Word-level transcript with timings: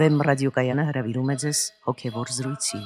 Վեմ 0.00 0.22
ռադիոկայանը 0.24 0.84
հրավիրում 0.88 1.30
է 1.32 1.34
ձեզ 1.42 1.58
հոգևոր 1.84 2.30
զրույցի։ 2.32 2.78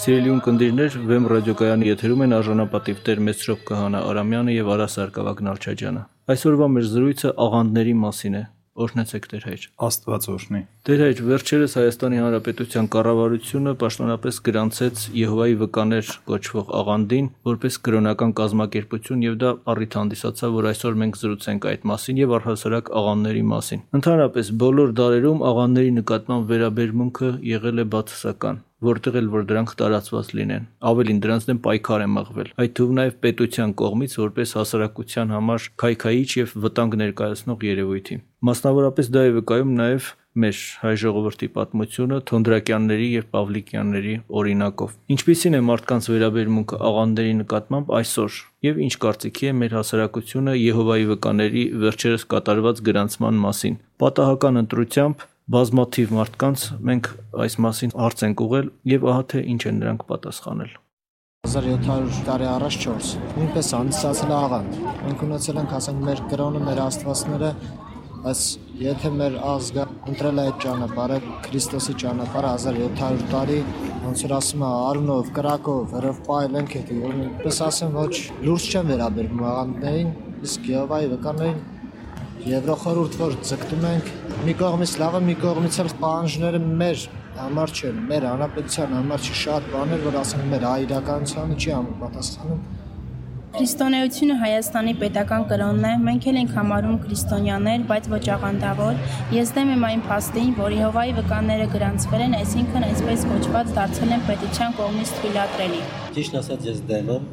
Սիրելի 0.00 0.32
ունկնդիրներ, 0.36 0.96
Վեմ 1.10 1.28
ռադիոկայանի 1.32 1.90
եթերում 1.90 2.24
են 2.26 2.36
արժանապատիվ 2.38 3.02
Տեր 3.08 3.20
Մեսրոպ 3.28 3.66
Կահանա 3.68 4.02
Արամյանը 4.08 4.56
եւ 4.56 4.72
Արա 4.76 4.88
Սարգսակ 4.94 5.42
Նալչաջյանը։ 5.50 6.04
Այսօրվա 6.32 6.70
մեր 6.76 6.88
զրույցը 6.96 7.34
աղանդների 7.44 7.94
մասին 8.06 8.40
է, 8.40 8.42
Օրհնեցեք 8.86 9.28
Տեր 9.34 9.46
հայր։ 9.50 9.68
Աստված 9.90 10.30
օրհնի։ 10.32 10.62
Տեր 10.86 11.00
հայր, 11.02 11.20
վերջերս 11.26 11.72
Հայաստանի 11.80 12.18
Հանրապետության 12.22 12.88
կառավարությունը 12.94 13.70
պաշտոնապես 13.80 14.36
գրանցեց 14.46 15.00
Եհովայի 15.18 15.56
վկաներ 15.62 16.10
կոչվող 16.30 16.68
աղանդին 16.80 17.30
որպես 17.48 17.78
կրոնական 17.88 18.34
կազմակերպություն 18.40 19.24
եւ 19.26 19.34
դա 19.40 19.50
առիթ 19.72 19.96
հանդիսացավ, 19.98 20.54
որ 20.60 20.68
այսօր 20.70 21.00
մենք 21.02 21.18
զրուցենք 21.22 21.66
այդ 21.72 21.88
մասին 21.90 22.20
եւ 22.22 22.36
առհասարակ 22.38 22.92
աղանդների 23.02 23.42
մասին։ 23.50 23.82
Ընդհանրապես 23.98 24.52
բոլոր 24.62 24.94
դարերում 25.02 25.42
աղանդների 25.50 25.90
նկատմամբ 25.96 26.54
վերաբերմունքը 26.54 27.32
եղել 27.50 27.82
է 27.82 27.88
բացասական 27.96 28.62
որտեղ 28.86 29.14
էլ 29.16 29.28
որ 29.32 29.44
դրանք 29.48 29.70
տարածված 29.80 30.30
լինեն։ 30.36 30.64
Ավելին 30.86 31.20
դրանց 31.24 31.46
դեմ 31.48 31.60
պայքար 31.64 32.02
է 32.04 32.08
մղվել։ 32.12 32.50
Այդ 32.60 32.74
թվում 32.76 32.98
նաև 32.98 33.14
պետության 33.24 33.72
կողմից 33.80 34.16
որպես 34.20 34.52
հասարակության 34.58 35.32
համար 35.32 35.68
քայքայիչ 35.80 36.28
եւ 36.36 36.52
վտանգ 36.66 36.98
ներկայացնող 37.00 37.64
երևույթի։ 37.70 38.18
Մասնավորապես 38.46 39.10
դա 39.16 39.24
է 39.26 39.32
վկայում 39.40 39.72
նաև 39.80 40.10
մեր 40.42 40.58
հայ 40.82 40.92
ժողովրդի 41.02 41.48
պատմությունը 41.56 42.18
Թոնդրակյանների 42.30 43.08
եւ 43.12 43.28
Պավլիկյանների 43.36 44.14
օրինակով։ 44.40 44.96
Ինչպիսին 45.16 45.56
է 45.56 45.60
մարդկանց 45.70 46.08
վերաբերմունքը 46.12 46.80
աղանդերի 46.90 47.36
նկատմամբ 47.40 47.94
այսօր 48.00 48.40
եւ 48.66 48.82
ինչ 48.86 48.92
կարծիքի 49.06 49.50
է 49.50 49.54
մեր 49.60 49.76
հասարակությունը 49.80 50.56
Եհովայի 50.60 51.08
վկաների 51.12 51.64
վերջերս 51.86 52.26
կատարված 52.36 52.82
գրանցման 52.90 53.40
մասին։ 53.46 53.80
Պատահական 54.02 54.60
ընտրությամբ 54.66 55.26
բազմաթիվ 55.46 56.12
մարդկանց 56.16 56.62
մենք 56.88 57.08
այս 57.46 57.54
մասին 57.62 57.92
հարց 57.94 58.22
ենք 58.26 58.40
ուղել 58.46 58.70
եւ 58.92 59.04
ահա 59.12 59.22
թե 59.30 59.42
ինչ 59.52 59.62
են 59.70 59.76
նրանք 59.78 60.00
պատասխանել 60.10 60.72
1700 61.46 62.24
տարի 62.26 62.48
առաջ 62.50 62.78
4 62.84 63.10
նույնպես 63.36 63.68
հանդիսացել 63.76 64.32
աղանդ 64.36 64.80
մենք 65.04 65.22
ունեցել 65.26 65.60
ենք 65.62 65.74
ասենք 65.78 66.00
մեր 66.08 66.22
կրոնը 66.32 66.62
մեր 66.66 66.80
աստվածները 66.86 67.50
բայց 68.26 68.40
եթե 68.82 69.10
մեր 69.14 69.34
ազգը 69.46 69.82
ընտրել 70.10 70.38
է 70.42 70.44
այդ 70.48 70.56
ճանապարհը 70.64 71.18
Քրիստոսի 71.44 71.92
ճանապարհը 72.02 72.48
1700 72.54 73.20
տարի 73.30 73.58
ոնց 74.02 74.22
որ 74.26 74.32
ասում 74.36 74.64
է 74.66 74.70
արունով 74.86 75.28
կրակով 75.36 75.92
հրով 75.96 76.18
պայել 76.26 76.56
ենք 76.60 76.74
հետո 76.78 76.96
որպես 77.02 77.60
ասեմ 77.66 77.94
ոչ 78.00 78.10
լուրջ 78.48 78.66
չեն 78.72 78.90
վերաբերվում 78.90 79.44
աղանդներին 79.50 80.10
իսկ 80.48 80.66
Եհովայի 80.72 81.10
վկաներին 81.12 81.60
Եվրոխորհուրդ 82.46 83.14
որ 83.20 83.36
ձգտում 83.52 83.86
ենք 83.92 84.10
մի 84.48 84.56
կողմից 84.64 84.96
լավը, 85.02 85.20
մի 85.28 85.36
կողմից 85.46 85.78
էլ 85.82 85.92
պահանջները 86.02 86.62
մեր 86.82 87.06
համար 87.36 87.76
չեն, 87.78 88.02
մեր 88.10 88.26
հանրապետության 88.30 88.96
համար 88.96 89.26
չի 89.26 89.38
շատ 89.44 89.70
բաներ, 89.76 90.04
որ 90.06 90.18
ասենք 90.22 90.50
մեր 90.54 90.66
հայրականությանը 90.72 91.60
չի 91.62 91.72
համապատասխանում։ 91.76 92.75
Քրիստոնեությունը 93.56 94.34
Հայաստանի 94.36 94.92
պետական 95.00 95.44
կրոնն 95.48 95.84
է։ 95.88 95.92
Մենք 96.04 96.26
էլ 96.28 96.38
ենք 96.40 96.50
համարում 96.58 96.96
քրիստոնյաներ, 97.04 97.86
բայց 97.88 98.08
ոչ 98.12 98.20
աղանդավոր։ 98.34 98.98
Ես 99.32 99.52
դեմ 99.56 99.70
եմ 99.72 99.86
այն 99.88 100.02
փաստին, 100.10 100.50
որ 100.58 100.74
Եհովայի 100.76 101.14
վկաները 101.16 101.68
գրանցվել 101.72 102.24
են, 102.26 102.36
այսինքն 102.36 102.86
այսպես 102.90 103.24
կոչված 103.30 103.72
դարձել 103.80 104.12
են 104.16 104.26
պետության 104.28 104.76
կողմից 104.82 105.14
թույլատրելի։ 105.22 105.80
Ճիշտ 106.18 106.38
ասած 106.42 106.68
ես 106.68 106.84
դեմ 106.92 107.10
եմ, 107.16 107.26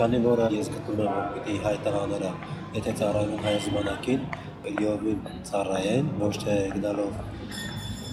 քանի 0.00 0.22
որ 0.26 0.44
ես 0.58 0.74
գտնում 0.74 1.02
եմ, 1.06 1.14
որ 1.20 1.32
պիտի 1.38 1.58
հայ 1.70 1.74
տղաները, 1.86 2.34
եթե 2.80 2.96
ծառայում 2.98 3.46
հայ 3.46 3.56
զմանակին, 3.70 4.28
Եհովին 4.70 5.20
ծառայեն, 5.54 6.14
ոչ 6.20 6.34
թե 6.42 6.56
գնալով 6.74 7.14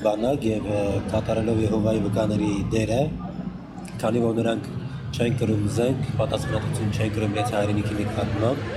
բանակ 0.05 0.45
եւ 0.53 0.69
կատարելով 1.09 1.63
Եհովայի 1.65 2.03
վկաների 2.05 2.51
դերը, 2.77 3.01
քանի 3.97 4.21
որ 4.27 4.37
նրանք 4.43 4.75
չեն 5.17 5.35
կրում 5.39 5.61
զենք, 5.73 6.09
պատասխանատվություն 6.19 6.89
չեն 6.93 7.11
կրում 7.15 7.31
իրենց 7.33 7.53
հայրենիքի 7.55 7.95
նկատմամբ։ 7.97 8.67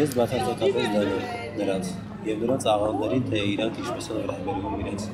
Ես 0.00 0.14
բացարձակապես 0.16 0.86
դեմ 0.94 1.10
եմ 1.14 1.58
նրանց 1.58 1.90
եւ 2.30 2.38
նրանց 2.44 2.66
աղանդներին, 2.74 3.24
թե 3.28 3.42
իրանք 3.52 3.80
ինչպես 3.82 4.06
են 4.08 4.20
վերաբերվում 4.22 4.78
իրենց 4.84 5.08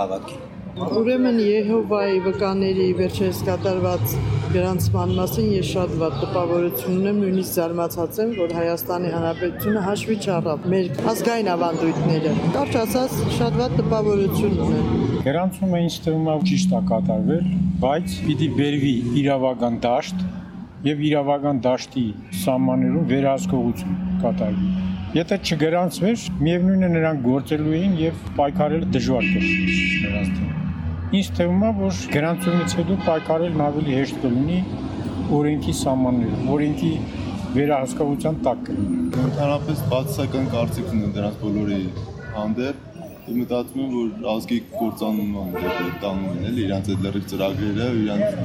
հավաքին։ 0.00 0.42
Ուրեմն 0.76 1.38
Եհովայի 1.40 2.16
վկաների 2.26 2.88
վերջերս 2.98 3.38
կատարված 3.46 4.16
գրանցման 4.56 5.14
մասին 5.16 5.46
ես 5.54 5.70
շատ 5.70 5.94
վատ 6.02 6.18
տպավորություն 6.24 6.98
ունեմ, 7.00 7.22
նույնիսկ 7.22 7.54
զարմացած 7.56 8.20
եմ, 8.24 8.34
որ 8.42 8.52
Հայաստանի 8.58 9.12
Հանրապետությունը 9.14 9.84
հաշվի 9.86 10.18
չառավ 10.26 10.68
մեր 10.74 10.90
ազգային 11.14 11.50
ավանդույթները։ 11.54 12.34
Կարճ 12.58 12.76
ասած, 12.82 13.16
շատ 13.38 13.58
վատ 13.62 13.78
տպավորություն 13.80 14.60
ունեմ։ 14.66 14.92
Գրանցումը 15.30 15.82
ինձ 15.86 15.98
թվում 16.06 16.28
է 16.34 16.36
ճիշտ 16.50 16.76
է 16.76 16.82
կատարվել, 16.92 17.48
բայց 17.76 18.12
պիտի 18.24 18.46
բերվի 18.56 18.90
իրավական 19.20 19.74
դաշտ 19.84 20.20
եւ 20.86 21.00
իրավական 21.08 21.58
դաշտի 21.66 22.04
սահմաններում 22.42 23.10
վերահսկողություն 23.10 23.98
կատարվի։ 24.22 24.70
Եթե 25.16 25.38
չգրանցվեր, 25.50 26.22
միևնույնն 26.46 26.86
է 26.86 26.90
նրանք 26.94 27.20
գործելու 27.26 27.74
էին 27.80 27.98
եւ 28.00 28.22
պայքարել 28.38 28.86
դժվար 28.96 29.28
կլիներ 29.34 29.84
նրանց 30.06 30.32
թվում։ 30.38 31.12
Ինչ 31.20 31.26
թվում 31.36 31.66
է, 31.66 31.74
որ 31.82 32.00
գրանցումից 32.16 32.76
հետո 32.80 32.98
պայքարելն 33.04 33.62
ավելի 33.66 33.96
հեշտ 34.00 34.20
կլինի 34.24 34.58
օրենքի 35.36 35.78
սահմաններում, 35.84 36.50
օրենքի 36.56 36.92
վերահսկողության 37.60 38.42
տակ 38.48 38.66
կլինի։ 38.70 39.04
Ընդհանրապես 39.26 39.86
բացասական 39.92 40.52
կարծիք 40.56 40.92
ունեմ 40.96 41.16
դրանց 41.20 41.40
բոլորի 41.44 41.82
հանդեպ 42.40 42.95
Ես 43.26 43.34
մտածում 43.34 43.80
եմ, 43.82 43.94
որ 43.96 44.26
ազգի 44.30 44.56
կործանումը 44.70 45.40
դեպի 45.56 45.88
տանում 46.02 46.26
են 46.30 46.44
էլի 46.46 46.62
իրանց 46.62 46.90
այդ 46.92 47.00
լրիվ 47.06 47.24
ծրագրերը, 47.32 47.88
իրանց 48.02 48.36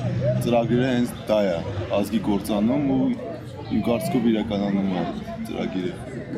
ծրագրերը 0.46 0.88
հենց 0.92 1.12
դա 1.28 1.38
է, 1.50 1.52
ազգի 1.98 2.22
կործանում 2.26 2.88
ու 2.96 3.06
իմ 3.76 3.84
կարծիքով 3.86 4.26
իրականանում 4.32 4.90
է 4.98 5.06
ծրագիրը։ 5.52 5.94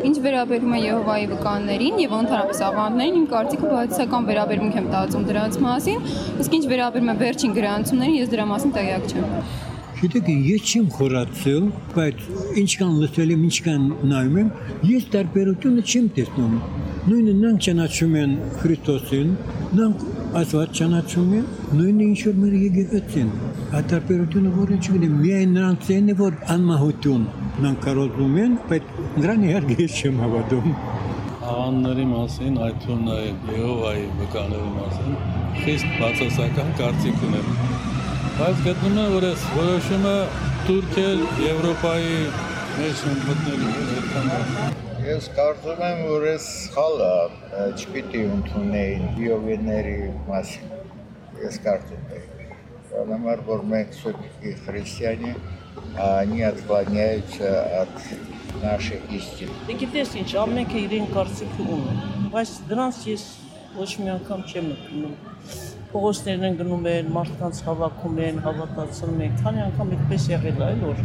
Ինչ 0.10 0.16
վերաբերում 0.28 0.76
է 0.76 0.82
Եհովայի 0.84 1.28
վկաններին 1.32 2.02
եւ 2.04 2.16
ընդհանրապես 2.20 2.64
աղանդներին, 2.68 3.20
իմ 3.24 3.28
կարծիքով 3.32 3.76
բացասական 3.80 4.28
վերաբերմունք 4.34 4.80
եմ 4.84 4.90
տածում 4.92 5.28
դրանց 5.32 5.60
մասին, 5.64 6.08
իսկ 6.44 6.58
ինչ 6.60 6.66
վերաբերում 6.74 7.14
է 7.14 7.16
վերջին 7.24 7.56
գրանցումներին, 7.64 8.20
ես 8.24 8.34
դրա 8.34 8.50
մասին 8.52 8.76
տեղյակ 8.80 9.08
չեմ։ 9.14 9.72
Գիտեք, 10.04 10.26
ես 10.44 10.64
չեմ 10.68 10.88
խորացել, 10.92 11.68
բայց 11.94 12.24
ինչքան 12.60 12.96
լսել 13.00 13.30
եմ, 13.34 13.44
ինչքան 13.48 13.84
նայում 14.12 14.34
եմ, 14.42 14.50
ես 14.90 15.06
տարբերությունը 15.14 15.84
չեմ 15.88 16.10
տեսնում։ 16.18 16.58
Նույնը 17.04 17.36
նրանք 17.38 17.62
ճանաչում 17.68 18.18
են 18.24 18.34
Քրիստոսին, 18.58 19.30
նրանք 19.78 20.04
Աստված 20.42 20.74
ճանաչում 20.80 21.32
են, 21.38 21.46
նույնը 21.80 22.04
ինչ 22.10 22.20
որ 22.28 22.36
մեր 22.42 22.58
եկեղեցին։ 22.64 23.32
Այդ 23.80 23.88
տարբերությունը 23.94 24.54
որը 24.58 24.82
չգիտեմ, 24.84 25.16
միայն 25.24 25.56
նրանց 25.60 25.90
են, 25.96 26.14
որ 26.20 26.38
անմահություն 26.58 27.26
նրանք 27.64 27.82
կարողում 27.88 28.38
են, 28.44 28.60
բայց 28.74 28.94
նրան 29.24 29.48
իհարկե 29.48 29.88
չեմ 29.88 30.22
հավատում։ 30.26 30.70
Աղանների 31.54 32.10
մասին, 32.12 32.62
այդ 32.68 32.84
թվում 32.84 33.08
նաև 33.08 33.50
Եհովայի 33.54 34.06
վկաների 34.20 34.76
մասին 34.82 35.18
խիստ 35.64 35.98
բացասական 36.04 36.78
կարծիք 36.84 37.28
ունեմ 37.30 37.93
Բայց 38.39 38.63
գտնում 38.67 38.99
եմ, 39.03 39.15
որ 39.17 39.27
այս 39.29 39.45
որոշումը 39.59 40.15
Թուրքիա 40.69 41.13
Եվրոպայի 41.45 42.17
մեջ 42.79 43.05
մտնելու 43.29 43.73
այդքան 43.99 44.33
Ես 45.09 45.29
կարծում 45.39 45.85
եմ, 45.89 46.03
որ 46.13 46.27
այս 46.33 46.49
խալը 46.75 47.13
չպիտի 47.69 48.25
ընդունեին 48.39 49.07
բիովիների 49.19 49.97
մասին։ 50.27 50.75
Ես 51.45 51.63
կարծում 51.69 52.11
եմ, 52.19 53.25
որ 53.49 53.65
մենք 53.73 53.97
все-таки 53.99 54.53
христиане, 54.67 55.37
они 55.97 56.43
отклоняются 56.43 57.83
от 57.83 57.89
нашей 58.63 59.01
истины։ 59.11 59.79
Գիտես 59.81 60.15
ինչ, 60.23 60.31
ամենքը 60.43 60.79
իրեն 60.85 61.11
կարծիքը 61.15 61.67
ունեն, 61.77 62.01
բայց 62.35 62.55
դրանց 62.71 63.01
ես 63.11 63.27
ոչ 63.79 63.91
մի 64.03 64.11
անգամ 64.17 64.47
չեմ 64.49 64.71
ընդունում։ 64.75 65.15
Փողոցներն 65.94 66.48
են 66.48 66.56
գնում 66.58 66.88
են, 66.90 67.10
մարդկանց 67.14 67.60
հավաքում 67.68 68.20
են, 68.28 68.40
հավատացնում 68.48 69.20
են, 69.28 69.36
քանի 69.44 69.64
անգամ 69.68 69.92
այդպես 69.98 70.26
եղել 70.32 70.58
է, 70.64 70.66
այլ 70.68 70.82
որ 70.88 71.04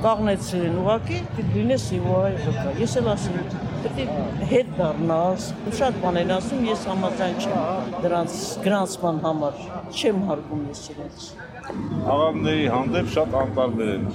կաղնեցել 0.00 0.64
են 0.70 0.78
ուղակի, 0.80 1.18
լինես 1.56 1.84
իվայ 1.98 2.30
վկա։ 2.46 2.72
Ես 2.80 2.96
էլ 3.00 3.10
ասում 3.12 3.36
եմ, 3.40 3.52
պետք 3.84 4.00
է 4.00 4.48
հետ 4.54 4.72
դառնաս։ 4.80 5.50
Շատ 5.82 6.00
բան 6.06 6.20
են 6.22 6.34
ասում, 6.40 6.64
ես 6.70 6.88
համաձայն 6.94 7.38
չեմ 7.44 7.94
դրանց 8.06 8.40
գրանցման 8.64 9.22
համար, 9.28 9.62
չեմ 9.92 10.26
հարգում 10.30 10.66
ես 10.72 10.84
իրենց 10.96 11.30
աղանդների 11.70 12.62
հանդեպ 12.72 13.10
շատ 13.14 13.34
անտարբեր 13.40 13.90
են։ 13.92 14.06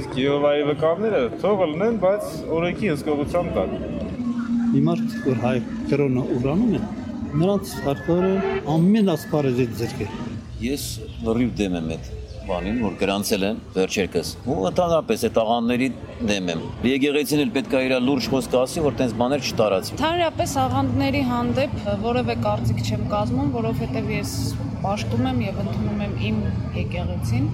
Իսկ 0.00 0.16
Եհովայի 0.20 0.64
վկաները 0.70 1.20
թող 1.42 1.64
լինեն, 1.72 1.98
բայց 2.02 2.30
օրենքի 2.56 2.90
հսկողության 2.92 3.50
տակ։ 3.56 3.74
Հիմա 4.72 4.96
որ 5.26 5.42
հայ 5.44 5.56
կրոնը 5.92 6.24
ուրանում 6.36 6.72
են, 6.80 6.88
նրանց 7.36 7.72
հարկորը 7.86 8.30
ամեն 8.76 9.10
ասպարեզից 9.16 9.74
ձերկել։ 9.80 10.20
Ես 10.66 10.84
լրիվ 11.26 11.50
դեմ 11.60 11.76
եմ 11.80 11.90
այդ 11.96 12.08
բանին, 12.46 12.76
որ 12.84 12.94
գրանցել 13.00 13.44
են 13.46 13.60
վերջերքս։ 13.74 14.28
Ու 14.46 14.58
ընդհանրապես 14.70 15.24
այդ 15.26 15.40
աղանդների 15.42 15.88
դեմ 16.30 16.50
եմ։ 16.52 16.62
Եկեղեցին 16.86 17.42
էլ 17.44 17.50
պետք 17.56 17.74
է 17.76 17.82
իր 17.86 17.94
լուրջ 18.06 18.28
խոսք 18.32 18.56
ասի, 18.60 18.84
որ 18.86 18.96
տենց 19.00 19.16
բաներ 19.20 19.46
չտարածվի։ 19.50 19.96
Ընդհանրապես 19.96 20.54
աղանդների 20.62 21.22
հանդեպ 21.32 21.76
որևէ 22.06 22.38
կարծիք 22.46 22.80
չեմ 22.86 23.04
կազմում, 23.12 23.50
որովհետև 23.56 24.12
ես 24.16 24.36
պաշտում 24.86 25.28
եմ 25.32 25.42
եւ 25.46 25.60
ընդունում 25.66 26.02
եմ 26.06 26.16
իմ 26.30 26.40
եկեղեցին 26.76 27.50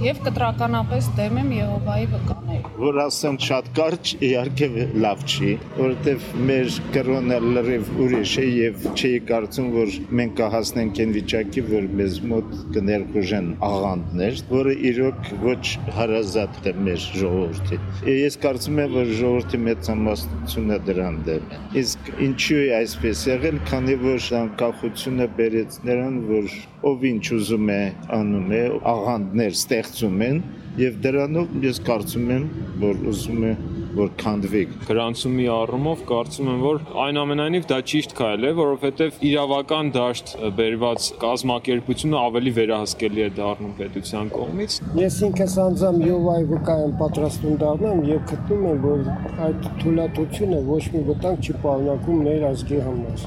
եւ 0.00 0.20
կտրականապես 0.24 1.08
դեմ 1.18 1.40
եմ 1.42 1.50
Եհովայի 1.60 2.06
վկաների։ 2.14 2.49
Որ 2.80 2.98
ասեմ 3.04 3.36
շատ 3.44 3.68
կարճ, 3.76 4.10
իհարկե 4.26 4.68
լավ 5.04 5.24
չի, 5.30 5.50
որովհետեւ 5.76 6.26
մեր 6.50 6.70
կրոնը 6.94 7.38
լրիվ 7.56 7.90
ուրիշ 8.04 8.34
է 8.40 8.44
եւ 8.50 8.86
չի 8.94 9.10
կարծում, 9.30 9.68
որ 9.74 9.96
մենք 10.20 10.34
կհասնենք 10.40 11.00
այն 11.04 11.14
վիճակի, 11.16 11.64
որ 11.70 11.88
մեզ 12.00 12.18
մոտ 12.30 12.54
կներխուժեն 12.76 13.50
աղանդներ, 13.70 14.40
որը 14.50 14.74
իրոք 14.90 15.30
ոչ 15.44 15.64
հարազատ 15.98 16.70
է 16.70 16.74
մեր 16.88 17.06
ժողովրդի։ 17.20 17.80
Ես 18.14 18.38
կարծում 18.44 18.80
եմ, 18.84 18.96
որ 19.00 19.12
ժողովրդի 19.20 19.62
մեծամասնությունը 19.66 20.80
դրան 20.90 21.20
դեմ 21.28 21.50
է։ 21.50 21.60
Իսկ 21.80 22.10
ինչու 22.28 22.60
է 22.60 22.70
այսպես 22.80 23.26
եղել, 23.30 23.60
քանի 23.70 23.98
որ 24.04 24.30
անկախությունը 24.40 25.28
բերեց 25.40 25.78
նրան, 25.90 26.18
որ 26.30 26.58
ով 26.90 27.06
ինչ 27.10 27.24
ուզում 27.36 27.70
է 27.74 27.82
անում 28.16 28.52
է, 28.56 28.64
աղանդներ 28.90 29.56
ստեղծում 29.60 30.26
են 30.30 30.42
եւ 30.78 30.98
դրանով 31.04 31.60
ես 31.64 31.78
կարծում 31.86 32.32
եմ, 32.36 32.48
որ 32.80 33.06
ուզում 33.10 33.46
է 33.50 33.54
որ 33.90 34.10
քանդվի։ 34.20 34.60
Գրանցումի 34.86 35.46
առումով 35.50 36.02
կարծում 36.06 36.50
եմ, 36.50 36.60
որ 36.62 36.82
այնուամենայնիվ 37.04 37.64
դա 37.70 37.78
ճիշտ 37.90 38.12
քայլ 38.20 38.46
է, 38.46 38.52
որովհետև 38.60 39.16
իրավական 39.30 39.90
դաշտ 39.96 40.32
բերված 40.60 41.08
կազմակերպությունը 41.24 42.18
ավելի 42.20 42.52
վերահսկելի 42.60 43.24
է 43.24 43.28
դառնում 43.40 43.72
պետության 43.80 44.30
կողմից։ 44.36 44.76
Ես 45.00 45.18
ինքս 45.30 45.56
անձամ 45.64 45.98
Յովայի 46.06 46.46
վկայեմ 46.52 46.94
պատրաստում 47.02 47.58
դառնամ 47.64 48.04
եւ 48.10 48.22
գտնում 48.30 48.64
եմ, 48.70 48.80
որ 48.86 49.04
այդ 49.48 49.68
թույլատությունը 49.82 50.62
ոչ 50.70 50.84
մի 50.94 51.04
վտանգ 51.10 51.50
չի 51.50 51.58
պարունակում 51.66 52.22
մեր 52.30 52.46
ազգի 52.52 52.80
համար։ 52.86 53.26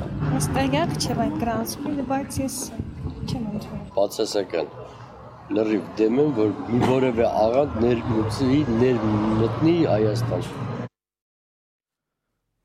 տեղյակ 0.60 0.98
չեմ 1.04 1.24
այդ 1.28 1.38
գրանցումից, 1.44 2.04
բայց 2.14 2.42
ես 2.44 2.58
չեմ 3.28 3.46
ընդունում։ 3.54 3.88
Բացասական 3.98 4.83
լրիվ 5.52 5.88
դեմ 6.00 6.20
եմ, 6.24 6.30
որ 6.38 6.52
մի 6.70 6.80
որևէ 6.88 7.26
աղանդ 7.28 7.74
ներմուծի, 7.84 8.62
ներմտնի 8.80 9.76
Հայաստան։ 9.90 10.46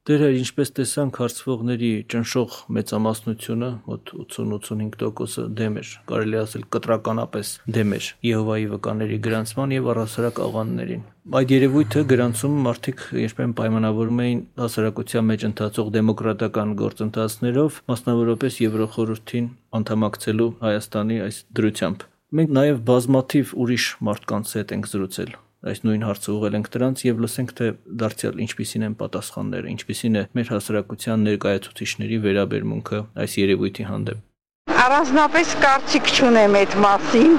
Դերեր 0.09 0.37
ինչպես 0.39 0.71
տեսանք 0.79 1.19
հարցվողների 1.21 1.89
ճնշող 2.15 2.55
մեծամասնությունը, 2.77 3.69
մոտ 3.91 4.13
80-85%-ը 4.23 5.45
դեմ 5.59 5.77
էր, 5.83 5.91
կարելի 6.09 6.39
ասել 6.41 6.65
կտրականապես 6.79 7.51
դեմ 7.77 7.93
էր 7.99 8.09
Եհովայի 8.29 8.67
վկաների 8.73 9.21
գրանցման 9.29 9.77
եւ 9.77 9.93
առասարակ 9.93 10.43
աղաններին։ 10.49 11.05
Այդ 11.39 11.55
երևույթը 11.59 12.05
գրանցում 12.15 12.59
մարդիկ 12.65 13.07
երբեմն 13.21 13.57
պայմանավորում 13.61 14.23
էին 14.25 14.45
հասարակության 14.65 15.29
մեջ 15.29 15.49
ընթացող 15.53 15.91
դեմոկրատական 15.99 16.77
գործընթացներով, 16.89 17.83
մասնավորապես 17.93 18.63
Եվրոխորհրդին 18.65 19.57
անդամակցելու 19.83 20.55
Հայաստանի 20.65 21.27
այս 21.29 21.43
դրությամբ։ 21.59 22.09
Մենք 22.29 22.51
նաև 22.53 22.81
բազմաթիվ 22.85 23.53
ուրիշ 23.57 23.85
մարդկանց 24.05 24.51
հետ 24.59 24.73
ենք 24.77 24.89
զրուցել 24.91 25.31
այս 25.71 25.79
նույն 25.81 26.03
հարցը 26.05 26.29
ուղղել 26.35 26.57
ենք 26.59 26.69
դրանց 26.75 27.05
եւ 27.07 27.23
լսենք 27.25 27.55
թե 27.59 27.69
դարձյալ 28.03 28.43
ինչպիսին 28.45 28.85
են 28.89 28.97
պատասխանները, 29.01 29.73
ինչպիսին 29.73 30.19
է 30.21 30.25
մեր 30.37 30.53
հասարակության 30.53 31.25
ներկայացուցիչների 31.29 32.19
վերաբերմունքը 32.29 33.01
այս 33.25 33.39
երևույթի 33.41 33.89
հանդեպ։ 33.89 34.77
Առանձնապես 34.85 35.55
կարծիք 35.65 36.13
չունեմ 36.19 36.61
այդ 36.61 36.77
մասին։ 36.85 37.33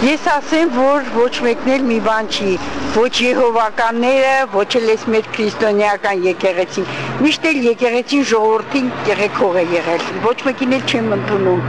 Ես 0.00 0.22
ասեմ, 0.32 0.70
որ 0.72 1.08
ոչ 1.12 1.42
մեկն 1.44 1.70
էլ 1.74 1.82
մի 1.84 1.96
բան 2.06 2.28
չի, 2.32 2.52
ոչ 2.94 3.10
Եհովականները, 3.20 4.30
ոչ 4.54 4.64
էլ 4.78 4.86
էս 4.94 5.04
մեր 5.12 5.28
քրիստոնեական 5.34 6.22
եկեղեցին։ 6.24 6.88
Միշտ 7.20 7.48
էլ 7.50 7.60
եկեղեցին 7.66 8.24
ժողովրդին 8.32 8.88
եղեքող 9.10 9.60
է 9.60 9.66
եղել։ 9.76 10.08
Ոչ 10.24 10.36
մեկին 10.48 10.76
էլ 10.78 10.88
չեմ 10.88 11.14
ընդունում։ 11.18 11.62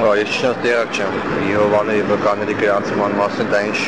Հա, 0.00 0.10
ես 0.22 0.36
շատ 0.40 0.64
տեղակ 0.64 0.96
չեմ 0.96 1.18
Եհովաների 1.52 2.08
վկաների 2.14 2.60
գրանցման 2.64 3.18
մասին, 3.20 3.52
դա 3.52 3.64
ինչ 3.68 3.80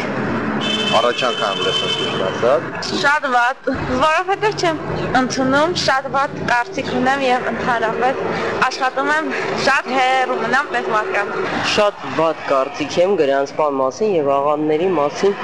առաջ 0.94 1.22
անգամ 1.28 1.60
լսում 1.66 1.94
ճիշտ 1.96 2.22
ասած։ 2.26 2.90
Շատ 3.02 3.26
վատ, 3.34 3.68
որովհետև 4.02 4.56
չեմ 4.62 4.80
ընդունում, 5.20 5.74
շատ 5.82 6.08
վատ 6.16 6.36
կարծիք 6.50 6.90
ունեմ 7.00 7.24
եւ 7.26 7.48
ընդհանրապես 7.52 8.20
աշխատում 8.66 9.10
եմ 9.16 9.30
շատ 9.66 9.90
հեռու 9.96 10.38
մնամ 10.42 10.70
պես 10.74 10.90
մարդկանց։ 10.94 11.40
Շատ 11.76 12.04
վատ 12.20 12.44
կարծիք 12.50 12.98
եմ 13.02 13.16
գրանցման 13.22 13.80
մասին 13.82 14.14
եւ 14.16 14.30
աղանների 14.36 14.90
մասին 15.00 15.36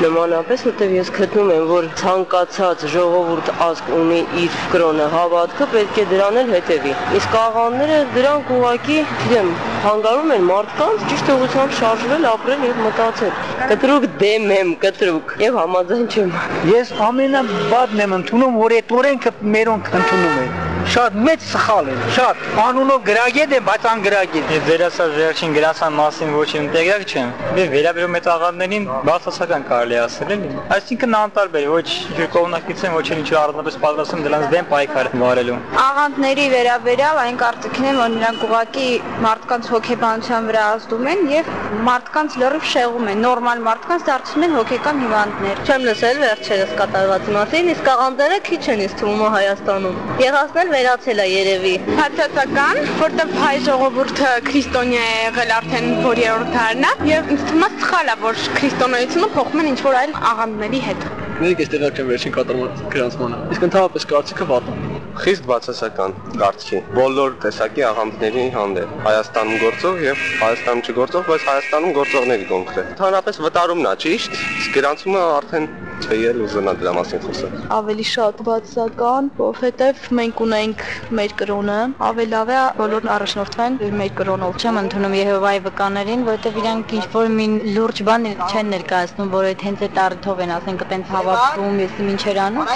նմանապես, 0.00 0.62
որտեղ 0.64 0.92
ես 0.96 1.08
գտնում 1.12 1.50
եմ, 1.52 1.64
որ 1.68 1.86
ցանկացած 2.00 2.84
ժողովուրդ 2.94 3.50
ազգ 3.66 3.90
ունի 3.98 4.20
իր 4.44 4.54
կրոնը 4.72 5.08
հավատքը, 5.12 5.66
պետք 5.74 5.98
է 6.00 6.04
դրան 6.12 6.38
էլ 6.40 6.52
հետևի։ 6.54 6.94
Իսկ 7.18 7.36
աղանները 7.40 7.98
դրանք 8.14 8.52
ուղակի, 8.56 8.96
գիտեմ, 9.20 9.50
հանգարում 9.84 10.32
են 10.36 10.46
մարդկանց 10.48 11.04
ճիշտ 11.10 11.30
ուղղությամբ 11.34 11.76
շարժվել, 11.80 12.26
ապրել 12.30 12.64
եւ 12.70 12.80
մտածել։ 12.86 13.36
Կտրուկ 13.70 14.08
դեմ 14.24 14.50
եմ, 14.56 14.72
կտրուկ 14.90 15.34
եւ 15.38 15.58
համաձայն 15.60 16.08
չեմ։ 16.10 16.32
Ես 16.72 16.90
ամենաբադն 17.06 18.04
եմ 18.06 18.16
ընդունում, 18.18 18.58
որ 18.64 18.76
այդ 18.80 18.98
օրենքը 18.98 19.34
մերոնք 19.54 19.94
ընդունում 20.00 20.44
են 20.46 20.69
շատ 20.90 21.16
մեծ 21.22 21.42
սխալ 21.46 21.88
է, 21.92 21.92
շատ 22.16 22.40
անունով 22.58 23.02
գրագետ 23.06 23.52
է, 23.54 23.58
բայց 23.66 23.84
անգրագետ։ 23.90 24.48
Ես 24.50 24.62
վերասար 24.66 25.12
վերջին 25.14 25.52
գրասան 25.54 25.92
մասին 26.00 26.32
ոչինչ 26.34 26.64
տեղյակ 26.74 27.04
չեմ։ 27.10 27.28
Դե 27.54 27.66
վերաբերում 27.74 28.16
այդ 28.18 28.26
աղանդներին 28.34 28.88
բացասական 29.06 29.66
կարելի 29.70 29.98
ասել 30.00 30.32
էլի։ 30.34 30.50
Այսինքն 30.76 31.14
անտարբեր, 31.20 31.68
ոչ 31.70 31.86
կողմնակից 32.34 32.82
են, 32.90 32.96
ոչ 32.98 33.06
էլ 33.06 33.20
ինչ 33.20 33.30
առանձնապես 33.40 33.78
պատրաստում 33.84 34.24
դրանց 34.26 34.50
դեմ 34.50 34.68
պայքար 34.70 35.10
վարելու։ 35.20 35.60
Աղանդների 35.84 36.46
վերաբերյալ 36.50 37.20
այն 37.20 37.40
կարծիքն 37.44 37.86
է, 37.86 37.94
որ 38.00 38.10
նրանք 38.18 38.44
ուղակի 38.50 38.88
մարդկանց 39.30 39.70
հոգեբանության 39.70 40.50
վրա 40.50 40.66
ազդում 40.74 41.08
են 41.10 41.24
եւ 41.30 41.50
մարդկանց 41.86 42.36
լրիվ 42.40 42.68
շեղում 42.70 43.10
են, 43.14 43.22
նորմալ 43.30 43.64
մարդկանց 43.70 44.06
դարձնում 44.10 44.46
են 44.46 44.54
հոգեկան 44.58 45.00
հիվանդներ։ 45.04 45.62
Չեմ 45.70 45.86
լսել 45.90 46.20
վերջերս 46.24 46.74
կատարված 46.80 47.30
մասին, 47.36 47.70
իսկ 47.74 47.90
աղանդերը 47.94 48.38
քիչ 48.50 48.62
են 48.74 48.84
իսկ 48.86 49.00
թվում 49.00 49.22
Հայաստանում։ 49.30 50.00
Եղածն 50.20 50.72
վերացել 50.80 51.18
է 51.20 51.24
երևի։ 51.28 51.72
Հացածական, 51.98 52.78
որտեղ 53.00 53.32
հայ 53.36 53.56
ժողովուրդը 53.66 54.28
քրիստոնյա 54.46 55.00
է 55.08 55.18
եղել 55.20 55.50
արդեն 55.56 55.88
4-րդ 56.04 56.54
դարն 56.54 56.86
է 56.88 56.92
եւ 57.10 57.28
ինձ 57.34 57.42
թվում 57.50 57.66
է 57.66 57.68
սխալ 57.74 58.12
է, 58.12 58.14
որ 58.22 58.40
քրիստոնեությունը 58.56 59.28
փոխում 59.34 59.60
են 59.60 59.68
ինչ-որ 59.70 59.98
այլ 60.00 60.14
աղանդների 60.30 60.80
հետ։ 60.86 61.04
Մենք 61.40 61.60
այստեղ 61.64 61.84
արկեմ 61.90 62.08
վերջին 62.10 62.34
կատարման 62.36 62.80
գրանցմանը։ 62.94 63.42
Իսկ 63.50 63.66
ընդհանրապես 63.68 64.08
կարծիքը 64.14 64.48
վատ 64.50 64.70
է։ 64.70 64.78
Խիստ 65.20 65.46
բացասական 65.50 66.12
կարծիքի 66.40 66.80
բոլոր 66.96 67.32
տեսակի 67.44 67.84
աղանդների 67.90 68.44
հանդեպ 68.56 68.92
Հայաստանում 69.06 69.62
գործող 69.64 70.02
եւ 70.06 70.24
Հայաստանում 70.40 70.84
չգործող, 70.86 71.24
բայց 71.30 71.46
Հայաստանում 71.50 71.96
գործողների 72.00 72.46
կոնկրետ։ 72.52 72.92
Ընդհանրապես 72.94 73.40
վտարումն 73.46 73.90
է, 73.90 73.94
ճիշտ։ 74.04 74.38
Իսկ 74.60 74.76
գրանցումը 74.78 75.24
արդեն 75.40 75.68
չել 76.04 76.38
ուզենա 76.44 76.72
դրա 76.80 76.92
մասին 76.96 77.22
խոսել։ 77.24 77.56
Ավելի 77.76 78.06
շատ 78.10 78.40
բացասական, 78.46 79.28
որովհետև 79.40 80.00
մենք 80.20 80.42
ունենք 80.46 80.84
մեր 81.18 81.34
կրոնը, 81.40 81.78
ավելի 82.10 82.30
լավ 82.34 82.52
է 82.54 82.60
բոլորն 82.80 83.12
առաջնորդվեն 83.16 83.78
մեր 84.00 84.14
կրոնով։ 84.20 84.56
Չեմ 84.60 84.80
ընդունում 84.84 85.16
Եհովայի 85.20 85.62
վկաներին, 85.66 86.24
որովհետև 86.30 86.60
իրանք 86.62 86.96
ինչ 87.00 87.06
որ 87.16 87.30
մի 87.40 87.46
լուրջ 87.76 88.02
բան 88.10 88.30
չեն 88.50 88.74
ներկայացնում, 88.76 89.30
որ 89.36 89.50
այդ 89.50 89.66
հենց 89.68 89.84
այդ 89.90 90.02
առիթով 90.06 90.42
են, 90.46 90.54
ասենք, 90.60 90.84
այտենց 90.86 91.14
հավաքվում, 91.16 91.78
ես 91.84 92.02
ինչեր 92.10 92.42
անում։ 92.46 92.74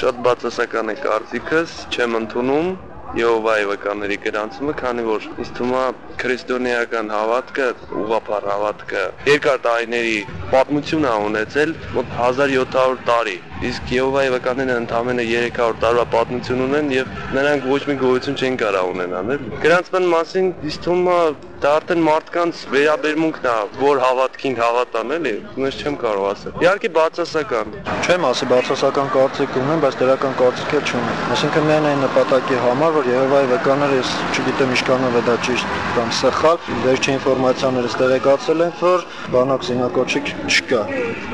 Շատ 0.00 0.20
բացասական 0.26 0.92
է 0.92 1.00
կարծիքս, 1.06 1.80
չեմ 1.96 2.20
ընդունում 2.22 2.70
Եհովայի 3.14 3.66
վկաների 3.70 4.16
գրանցումը, 4.24 4.72
քանի 4.80 5.02
որ 5.06 5.26
ինձ 5.30 5.50
թվում 5.56 5.74
է 5.78 5.82
քրիստոնեական 6.22 7.12
հավատքը, 7.14 7.68
ուղղափառ 8.02 8.46
հավատքը 8.50 9.04
երկար 9.30 9.60
տարիների 9.66 10.16
պատմություն 10.50 11.06
ունեցել, 11.28 11.74
մոտ 11.94 12.16
1700 12.18 12.98
տարի 13.06 13.36
իսկ 13.64 13.92
Եհովայի 13.94 14.30
վկաները 14.34 14.74
ընդամենը 14.82 15.24
300 15.30 15.78
տարվա 15.80 16.04
պատմություն 16.12 16.64
ունեն 16.66 16.90
եւ 16.92 17.12
նրանք 17.36 17.68
ոչ 17.72 17.82
մի 17.88 17.94
գոյություն 18.02 18.36
չեն 18.36 18.58
կարող 18.60 18.90
ունենալ, 18.92 19.30
էլ։ 19.36 19.46
Գրանցման 19.64 20.08
մասին 20.12 20.50
իս 20.68 20.80
թվում 20.84 21.08
է 21.16 21.20
դա 21.56 21.70
արդեն 21.72 22.02
մարդկանց 22.04 22.58
վերաբերմունքն 22.68 23.46
է, 23.48 23.52
որ 23.80 24.00
հավատքին 24.02 24.56
հավատան, 24.60 25.12
էլի, 25.16 25.32
ես 25.62 25.78
չեմ 25.80 25.94
կարող 26.02 26.26
ասել։ 26.30 26.58
Իհարկե 26.66 26.90
բացասական։ 26.96 27.70
Չեմ 28.04 28.26
ասի 28.28 28.48
բացասական 28.50 29.08
կարծիք 29.14 29.56
ունեմ, 29.62 29.80
բայց 29.86 29.96
դրական 30.02 30.36
կարծիք 30.36 30.74
էլ 30.76 30.84
չունեմ։ 30.90 31.22
Այսինքն 31.36 31.66
միայն 31.70 31.88
այն 31.90 32.04
նպատակի 32.04 32.60
համար, 32.66 32.92
որ 32.96 33.08
Եհովայի 33.12 33.50
վկաները 33.54 33.96
ես 34.02 34.12
չգիտեմ 34.36 34.76
ինչքանով 34.76 35.16
է 35.16 35.24
դա 35.30 35.38
ճիշտ 35.48 35.80
կամ 35.96 36.12
սխալ, 36.20 36.60
վերջին 36.84 37.16
ինֆորմացիաներից 37.16 37.98
տեղեկացել 38.04 38.64
են, 38.66 38.76
որ 38.84 39.08
բանակ 39.32 39.66
զինակոչիկ 39.70 40.32
չկա։ 40.52 40.82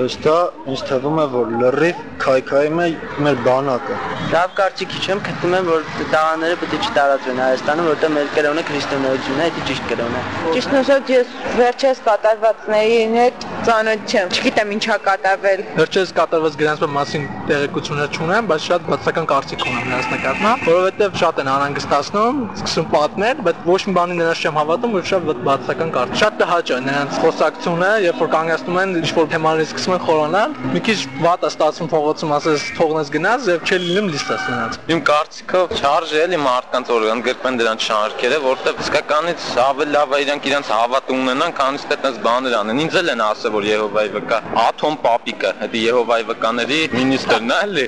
Ըստ 0.06 0.26
դա 0.28 0.38
ինձ 0.70 0.86
թվում 0.92 1.18
է, 1.18 1.26
որ 1.34 1.54
լրիվ 1.62 2.06
քայքայում 2.22 2.80
է 2.82 2.86
մեր 3.26 3.40
բանակը։ 3.46 3.96
Լավ 4.32 4.52
կարծիքի 4.58 5.00
չեմ, 5.02 5.22
գտնում 5.26 5.54
եմ, 5.58 5.70
որ 5.72 5.86
տաղաները 6.12 6.58
պետք 6.62 6.74
է 6.76 6.78
չտարածվեն 6.86 7.40
Հայաստանում, 7.42 7.88
որտեղ 7.92 8.12
մեր 8.16 8.28
կրոնը 8.36 8.62
քրիստոնեությունն 8.68 9.42
է, 9.42 9.48
դա 9.56 9.64
ճիշտ 9.68 9.88
կրոն 9.92 10.14
է։ 10.16 10.22
Ճիշտն 10.52 10.78
ասած, 10.82 11.10
ես 11.12 11.32
վերջերս 11.58 12.02
կատարվածների 12.06 13.00
հետ 13.16 13.46
ծանոթ 13.66 14.12
չեմ։ 14.12 14.32
Չգիտեմ 14.32 14.72
ինչա 14.76 14.96
կատարվել։ 15.06 15.60
Վերջերս 15.82 16.14
կատարված 16.16 16.56
գրանցման 16.62 16.92
մասին 16.96 17.26
տեղեկություններ 17.50 18.16
չունեմ, 18.16 18.48
բայց 18.52 18.66
շատ 18.72 18.86
բացական 18.92 19.28
կարծիք 19.32 19.66
ունեմ 19.66 19.84
նրանց 19.92 20.08
նկատմամբ, 20.12 20.64
որովհետև 20.72 21.18
շատ 21.22 21.42
են 21.42 21.50
անհանգստացնում, 21.52 22.40
սկսում 22.62 22.88
պատմել, 22.92 23.42
բայց 23.46 23.62
ոչ 23.72 23.80
մի 23.82 23.94
բանի 23.98 24.16
նրանց 24.22 24.42
չեմ 24.42 24.58
հավատում, 24.62 24.96
որ 24.96 25.06
շատ 25.12 25.30
բացական 25.46 25.92
կարծիք։ 25.96 26.20
Շատ 26.22 26.38
տհաճ 26.42 26.72
է 26.72 26.80
նրանց 26.86 27.20
խոսակցությունը, 27.22 27.90
երբ 28.06 28.22
որ 28.22 28.32
կանգնեցնում 28.32 28.80
են 28.82 28.96
ինչ-որ 29.02 29.30
թեմաների 29.32 29.66
սկսում 29.72 29.94
են 29.96 30.02
խորանալ, 30.06 30.56
մի 30.72 30.82
քիչ 30.86 30.98
վատ 31.22 31.42
է 31.42 31.50
ստացվում 31.52 31.92
փողոցում, 32.12 32.32
ասես 32.36 32.64
թողնես 32.76 33.10
գնաս 33.12 33.46
եւ 33.48 33.62
չէ 33.64 33.76
լինում 33.82 34.08
լիստես 34.12 34.42
նրանց։ 34.52 34.74
Իմ 34.92 35.00
կարծիքով 35.08 35.72
չարժե 35.78 36.18
էլի 36.22 36.38
մարդկանց 36.42 36.90
օրգան 36.92 37.22
գրկեն 37.26 37.58
դրանց 37.60 37.86
շարքերը, 37.88 38.38
որտեղ 38.42 38.82
իսկականից 38.82 39.46
ավելի 39.62 39.94
լավ 39.96 40.12
է 40.12 40.20
իրանք 40.22 40.48
իրանց 40.52 40.72
հավատում 40.72 41.22
ունենան, 41.22 41.54
քանից 41.56 41.86
թե 41.88 41.96
այդպես 41.96 42.18
բաներ 42.26 42.56
անեն։ 42.60 42.82
Ինձ 42.82 42.98
էլ 43.00 43.12
են 43.12 43.22
ասել, 43.22 43.52
որ 43.56 43.68
Եհովայի 43.72 44.12
վկա 44.12 44.38
Աթոմ 44.62 44.96
Պապիկը, 45.02 45.52
դա 45.72 45.82
Եհովայի 45.82 46.26
վկաների 46.32 46.80
մինիստրն 46.92 47.52
է, 47.52 47.58
էլի։ 47.62 47.86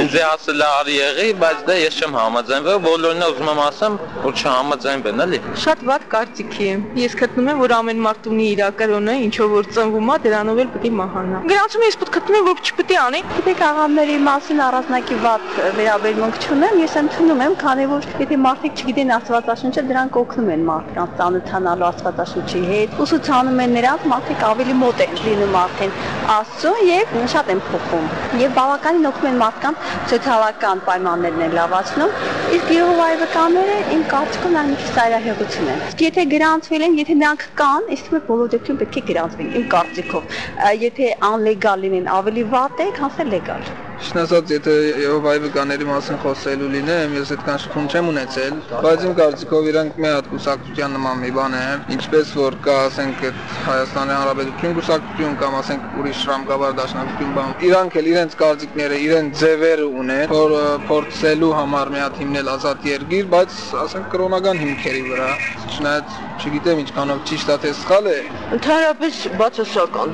Ինձ 0.00 0.16
է 0.16 0.24
ասել 0.26 0.64
արի 0.66 0.96
եղի, 0.96 1.28
բայց 1.42 1.64
դե 1.66 1.76
ես 1.82 2.00
չեմ 2.00 2.16
համաձայնվել, 2.16 2.78
բոլորն 2.86 3.26
է 3.26 3.30
ուզում 3.36 3.50
եմ 3.52 3.60
ասեմ, 3.66 3.98
որ 4.24 4.36
չհամաձայնվեն, 4.40 5.24
էլի։ 5.26 5.40
Շատ 5.66 5.84
վատ 5.90 6.06
կարծիքի 6.16 6.66
եմ։ 6.66 6.84
Ես 6.96 7.16
գտնում 7.20 7.50
եմ, 7.52 7.62
որ 7.66 7.76
ամեն 7.76 8.02
մարդ 8.06 8.28
ունի 8.30 8.46
իր 8.56 8.62
կրոնը, 8.76 9.14
ինչով 9.26 9.54
որ 9.56 9.70
ծնվում 9.76 10.10
է, 10.16 10.18
դրանով 10.26 10.60
էլ 10.62 10.70
պետք 10.76 10.86
է 10.86 10.92
մահանա։ 10.96 11.40
Գրանցում 11.46 11.86
ես 11.86 11.98
պետք 12.02 12.16
գտնում 12.16 12.46
որ 12.46 12.62
չպետք 12.66 12.92
է 12.96 12.98
անի։ 13.06 13.20
Գիտեք, 13.36 13.55
աղամների 13.64 14.16
մասին 14.26 14.58
առանձնակի 14.60 15.16
վատ 15.22 15.44
վերաբերմունք 15.76 16.38
չունեմ, 16.44 16.78
ես 16.82 16.94
ընդունում 17.00 17.42
եմ, 17.46 17.54
քանի 17.60 17.84
որ 17.90 18.06
եթե 18.20 18.36
մարդիկ 18.42 18.80
չգիտեն 18.82 19.12
Աստվածաշունչը, 19.16 19.84
դրանք 19.90 20.18
օգնում 20.20 20.50
են 20.54 20.64
մարդկանց 20.66 21.14
ծանոթանալու 21.20 21.86
Աստվածաշունչի 21.86 22.62
հետ, 22.70 22.96
ուսուցանում 23.06 23.62
են 23.64 23.74
նրանց, 23.76 24.06
մարդիկ 24.12 24.44
ավելի 24.50 24.76
մոտ 24.82 25.02
են 25.06 25.16
լինում 25.26 25.56
արդեն 25.62 25.94
Աստծուն 26.36 26.80
եւ 26.86 27.16
շատ 27.36 27.50
են 27.54 27.60
փոխում։ 27.66 28.06
Եվ 28.42 28.56
բավականին 28.56 29.08
օգնում 29.10 29.30
են 29.30 29.40
մարդկանց 29.40 29.90
սոցիալական 30.10 30.82
պայմաններն 30.86 31.44
են 31.46 31.56
լավացնում, 31.56 32.16
իսկ 32.56 32.72
Եհովայի 32.76 33.20
վկաները 33.22 33.78
իմ 33.96 34.02
կարծիքով 34.10 34.54
նա 34.56 34.64
մի 34.66 34.76
քիչ 34.80 34.90
ծայրահեղություն 34.96 35.70
են։ 35.72 35.82
Իսկ 35.86 36.04
եթե 36.06 36.26
գրանցվել 36.34 36.86
են, 36.86 36.98
եթե 37.00 37.16
նրանք 37.20 37.46
կան, 37.60 37.88
իսկ 37.96 38.12
մեր 38.16 38.24
բոլոր 38.26 38.52
դեպքում 38.56 38.80
պետք 38.82 38.96
է 38.96 39.04
գրանցվեն 39.10 39.52
իմ 39.56 39.66
կարծիքով։ 39.76 40.36
Եթե 40.86 41.10
անլեգալ 41.30 41.84
լինեն, 41.86 42.10
ավելի 42.16 42.46
վատ 42.56 42.82
է, 42.86 42.88
քան 42.96 43.14
թե 43.16 43.45
God. 43.46 43.85
Ճիշտ 43.96 44.18
ասած, 44.20 44.50
եթե 44.52 44.72
Եհովայի 45.00 45.40
վկաների 45.46 45.86
մասին 45.88 46.18
խոսելու 46.20 46.66
լինեմ, 46.74 47.14
ես 47.16 47.30
այդքան 47.32 47.60
շփում 47.62 47.86
չեմ 47.88 48.10
ունեցել, 48.10 48.58
բայց 48.84 49.04
իմ 49.06 49.14
կարծիքով 49.20 49.68
իրանք 49.70 50.00
մի 50.04 50.10
հատ 50.12 50.28
կուսակցության 50.32 50.92
նման 50.96 51.22
մի 51.22 51.30
բան 51.36 51.56
է, 51.56 51.62
ինչպես 51.96 52.34
որ 52.36 52.58
կա, 52.66 52.76
ասենք, 52.90 53.24
այդ 53.30 53.40
Հայաստանի 53.66 54.14
Հանրապետություն 54.16 54.76
կուսակցություն 54.76 55.38
կամ 55.40 55.56
ասենք 55.62 55.96
ուրիշ 56.02 56.20
շրամկաբար 56.26 56.76
դաշնակցություն 56.80 57.34
բան։ 57.40 57.54
Իրանք 57.70 57.96
էլ 57.96 58.10
իրենց 58.12 58.36
կարծիքները, 58.44 59.00
իրենց 59.06 59.40
ձևերը 59.40 59.88
ունեն, 60.04 60.36
որ 60.36 60.56
փորձելու 60.92 61.52
համար 61.56 61.92
մի 61.96 62.02
հատ 62.04 62.20
հիմնել 62.20 62.52
ազատ 62.56 62.88
երկիր, 62.92 63.30
բայց 63.32 63.60
ասենք 63.86 64.12
կրոնական 64.12 64.62
հիմքերի 64.66 65.02
վրա։ 65.08 65.30
Չնայած 65.76 66.18
չգիտեմ 66.36 66.80
ինչքանով 66.84 67.22
ճիշտ 67.30 67.52
է 67.52 67.56
թե 67.64 67.70
սխալ 67.80 68.08
է։ 68.12 68.16
Ընդհանրապես 68.56 69.20
բացասական 69.40 70.12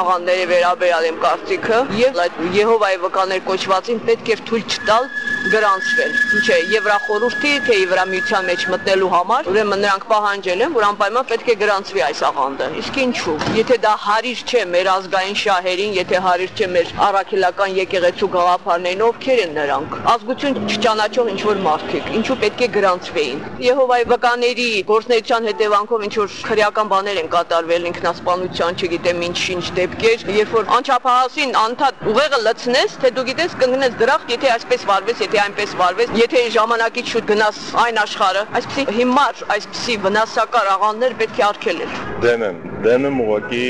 աղանների 0.00 0.44
վերաբերյալ 0.50 1.06
իմ 1.08 1.16
կարծիքը 1.24 1.78
եւ 1.98 2.18
այդ 2.24 2.36
Եհովայի 2.54 2.98
վկաներ 3.20 3.42
կոչվածին 3.44 3.98
պետք 4.08 4.28
է 4.32 4.36
թույլ 4.48 4.62
չտալ 4.64 5.08
գրանցվել։ 5.48 6.16
Ինչ 6.36 6.46
է 6.52 6.56
Եվրախորհրդի 6.70 7.52
թե 7.64 7.76
Եվրամիության 7.80 8.48
մեջ 8.50 8.64
մտնելու 8.70 9.08
համար, 9.14 9.46
ուրեմն 9.50 9.80
նրանք 9.80 10.04
պահանջել 10.10 10.64
են, 10.66 10.74
որ 10.76 10.84
անպայման 10.90 11.28
պետք 11.30 11.48
է 11.48 11.54
գրանցվի 11.60 12.02
այս 12.06 12.20
աղանդը։ 12.28 12.66
Իսկ 12.80 12.98
ինչու։ 13.00 13.36
Եթե 13.56 13.78
դա 13.80 13.94
հարիր 14.04 14.42
չէ 14.50 14.62
մեր 14.74 14.90
ազգային 14.94 15.38
շահերին, 15.40 15.94
եթե 15.96 16.20
հարիր 16.26 16.52
չէ 16.60 16.68
մեր 16.76 16.92
առաքելական 17.08 17.70
եկեղեցու 17.80 18.28
գաղափարներին, 18.36 19.04
ովքեր 19.08 19.40
են 19.40 19.54
նրանք։ 19.56 19.96
Ազգություն 20.12 20.60
չճանաչող 20.70 21.30
ինչ 21.30 21.40
որ 21.48 21.62
մարդիկ, 21.64 22.12
ինչու 22.20 22.38
պետք 22.44 22.60
է 22.60 22.68
գրանցվեին։ 22.76 23.40
Եհովայի 23.64 24.06
վկաների 24.12 24.68
գործնեության 24.90 25.48
հետևանքով 25.50 26.06
ինչ 26.10 26.14
որ 26.20 26.36
քրեական 26.50 26.90
բաներ 26.90 27.20
են 27.20 27.32
կատարվել 27.32 27.88
ինքնասպանության, 27.90 28.78
չգիտեմ 28.80 29.24
ինչ-ինչ 29.30 29.64
դեպքեր, 29.80 30.26
երբ 30.40 30.54
որ 30.60 30.70
անչափահասին 30.80 31.56
անդադ 31.60 32.04
ուղեղը 32.10 32.40
լցնես, 32.44 32.96
թե 33.00 33.12
դու 33.16 33.26
գիտես 33.30 33.56
կընկնես 33.60 33.98
դրախտ, 34.00 34.32
եթե 34.34 34.52
այսպես 34.56 34.86
վարվես, 34.90 35.22
եթե 35.30 35.42
այնպես 35.46 35.74
վարվես, 35.78 36.08
եթե 36.18 36.40
ժամանակից 36.54 37.10
շուտ 37.12 37.26
գնաս 37.28 37.58
այն 37.78 38.00
աշխարհը, 38.02 38.40
այսպեսի 38.58 38.94
հիմար, 38.96 39.42
այսպեսի 39.54 39.94
վնասակար 40.06 40.70
աղաններ 40.72 41.14
պետք 41.20 41.38
է 41.38 41.44
արգելել։ 41.50 41.94
Դեմ 42.24 42.44
եմ, 42.48 42.58
դեմ 42.86 43.08
եմ 43.10 43.22
ուղղակի 43.26 43.64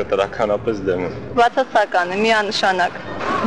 կտրականապես 0.00 0.84
դեմ 0.90 1.06
եմ։ 1.06 1.16
Բացասական 1.38 2.10
է, 2.10 2.20
միանշանակ 2.26 2.98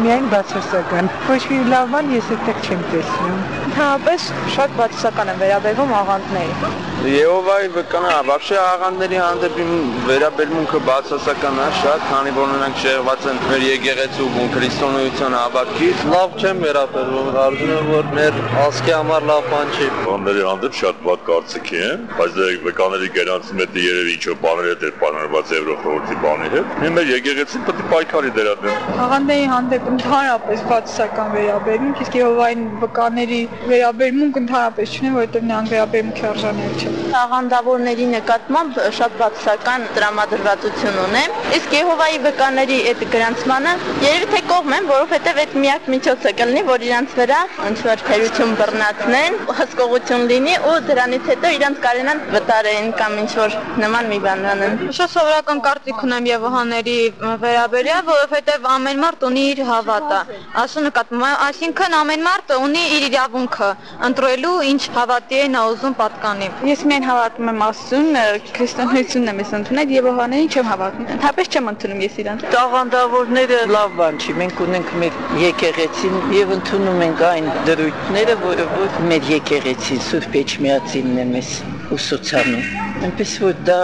միայն 0.03 0.29
բացասական։ 0.33 1.11
Ոչ 1.29 1.41
մի 1.49 1.59
լավ 1.73 1.91
բան 1.93 2.13
ես 2.13 2.31
այդտեղ 2.37 2.63
չեմ 2.63 2.87
տեսնում։ 2.93 3.37
Ընդհանրապես 3.67 4.31
շատ 4.55 4.79
բացասական 4.79 5.33
եմ 5.33 5.43
վերաբերվում 5.43 5.93
աղանդների։ 5.99 6.71
Եհովայի 7.03 7.69
վկնա, 7.73 8.11
բավարշե 8.23 8.57
աղանդների 8.63 9.17
հանդեպ 9.19 9.57
իմ 9.63 9.71
վերաբերմունքը 10.07 10.79
բացասական 10.87 11.57
է 11.59 11.65
շատ, 11.79 12.05
քանի 12.09 12.31
որ 12.37 12.47
նրանք 12.53 12.77
շեղված 12.83 13.25
են 13.31 13.41
մեր 13.49 13.65
եկեղեցու 13.67 14.27
ու 14.43 14.45
քրիստոնեության 14.53 15.35
հավաքից։ 15.37 16.05
Լավ 16.13 16.37
չեմ 16.39 16.61
վերաբերվում, 16.63 17.27
արժում 17.43 17.73
է 17.73 17.81
որ 17.89 18.07
մեր 18.17 18.39
ասկի 18.63 18.93
համար 18.93 19.27
լավ 19.29 19.49
բան 19.53 19.73
չի։ 19.73 19.89
Աղանդների 20.03 20.45
հանդեպ 20.47 20.79
շատ 20.79 21.03
բաց 21.03 21.25
կարծիքի 21.27 21.77
եմ, 21.83 22.07
բայց 22.17 22.37
դե 22.39 22.47
վկաների 22.63 23.11
գերանցի 23.19 23.59
մեջ 23.59 23.77
երևի 23.83 24.13
ինչ 24.13 24.37
բաներ 24.43 24.71
է 24.73 24.75
դեր 24.83 24.95
բանարված 25.03 25.53
Եվրոխորհրդի 25.53 26.17
բանի 26.23 26.49
հետ։ 26.53 26.73
Մեր 26.93 27.13
եկեղեցին 27.13 27.67
պետք 27.67 27.83
է 27.83 27.87
պայքարի 27.93 28.33
դերանեն։ 28.39 28.89
Աղանդների 29.03 29.45
հանդեպ 29.63 29.85
ընդհանրապես 29.87 30.61
բացասական 30.67 31.29
վերաբերմունք, 31.33 31.99
իսկ 32.03 32.15
Եհովային 32.17 32.63
վկաների 32.81 33.37
վերաբերմունք 33.69 34.39
ընդհանրապես 34.41 34.95
չունեն, 34.97 35.13
որովհետև 35.15 35.45
նրանք 35.47 35.69
վերաբերմունքի 35.73 36.25
արժաններ 36.29 36.73
չեն։ 36.83 36.97
Աղանդավորների 37.13 38.07
նկատմամբ 38.13 38.79
շատ 38.97 39.15
բացասական 39.21 39.85
տրամադրվածություն 39.95 40.99
ունեմ, 41.03 41.37
իսկ 41.57 41.75
Եհովայի 41.77 42.19
վկաների 42.23 42.79
այդ 42.91 43.05
գրանցմանը 43.13 43.73
երևի 44.03 44.27
թե 44.33 44.41
կողմ 44.51 44.75
եմ, 44.77 44.89
որովհետև 44.91 45.41
այդ 45.43 45.55
միակ 45.63 45.87
միջոցը 45.93 46.33
կլինի, 46.43 46.63
որ 46.73 46.85
իրանց 46.89 47.15
վրա 47.23 47.39
ինչ 47.69 47.77
որ 47.87 48.03
թերություն 48.09 48.53
բռնացնեն, 48.59 49.39
հսկողություն 49.63 50.27
լինի 50.33 50.55
ու 50.73 50.75
դրանից 50.89 51.31
հետո 51.33 51.53
իրանց 51.53 51.81
կարենան 51.87 52.23
վտարեն 52.33 52.91
կամ 52.99 53.17
ինչ 53.23 53.31
որ 53.39 53.57
նման 53.83 54.11
մի 54.11 54.19
բան 54.27 54.45
անեն։ 54.53 54.77
Շատ 54.97 55.13
սովորական 55.13 55.63
կարծիք 55.67 56.03
ունեմ 56.07 56.29
Եհովաների 56.33 56.97
վերաբերյալ, 57.43 58.03
որովհետև 58.09 58.69
ամեն 58.73 59.03
մարդ 59.03 59.27
ունի 59.29 59.45
իր 59.53 59.61
հավատը։ 59.69 60.19
Ասու 60.63 60.83
նկատում 60.87 61.23
եմ, 61.23 61.35
այսինքն 61.47 61.95
ամեն 61.99 62.23
մարդ 62.27 62.53
ունի 62.57 62.83
իր 62.97 63.05
իրավունքը 63.09 63.69
ընտրելու 64.07 64.53
ինչ 64.69 64.81
հավատի 64.97 65.39
է 65.43 65.45
նա 65.53 65.61
ուզում 65.73 65.95
պատկանի։ 65.99 66.49
Ես 66.69 66.83
միայն 66.89 67.07
հավատում 67.09 67.51
եմ 67.53 67.63
Աստծուն, 67.67 68.19
քրիստոնեությունն 68.57 69.33
եմ 69.33 69.41
ես 69.43 69.53
ընդունել, 69.59 69.93
Եհովաներին 69.93 70.49
չեմ 70.53 70.69
հավատում։ 70.73 71.11
Ընդհանրապես 71.13 71.53
չեմ 71.53 71.71
ընդունում 71.73 72.03
ես 72.03 72.17
իրան։ 72.23 72.43
Տաղանդավորները 72.53 73.59
լավ 73.73 73.95
բան 74.01 74.19
չի։ 74.23 74.37
Մենք 74.43 74.63
ունենք 74.67 74.95
մեր 75.03 75.21
եկեղեցին 75.43 76.17
եւ 76.39 76.55
ընդունում 76.57 77.05
ենք 77.09 77.23
այն 77.33 77.53
դրույթները, 77.69 78.39
որը 78.47 78.67
որ 78.73 78.99
մեր 79.13 79.31
եկեղեցին 79.37 80.03
Սուրբ 80.09 80.41
Էջմիածինն 80.43 81.23
է 81.23 81.29
մեզ 81.33 81.55
ուսուցանում։ 81.97 82.65
Այնպես 83.03 83.33
որ 83.43 83.57
դա 83.67 83.79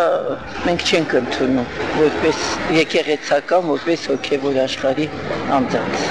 մենք 0.65 0.85
չենք 0.89 1.15
ընդունում 1.19 1.71
որպես 1.99 2.43
եկեղեցական, 2.77 3.65
որպես 3.69 4.05
հոգևոր 4.11 4.59
աշխարհի 4.63 5.07
անձանց։ 5.59 6.05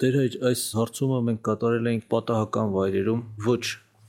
Դեր 0.00 0.18
այս 0.50 0.66
հարցումը 0.80 1.22
մենք 1.28 1.40
կատարել 1.50 1.88
էինք 1.94 2.04
պատահական 2.14 2.74
վայրերում, 2.76 3.24
ոչ 3.46 3.62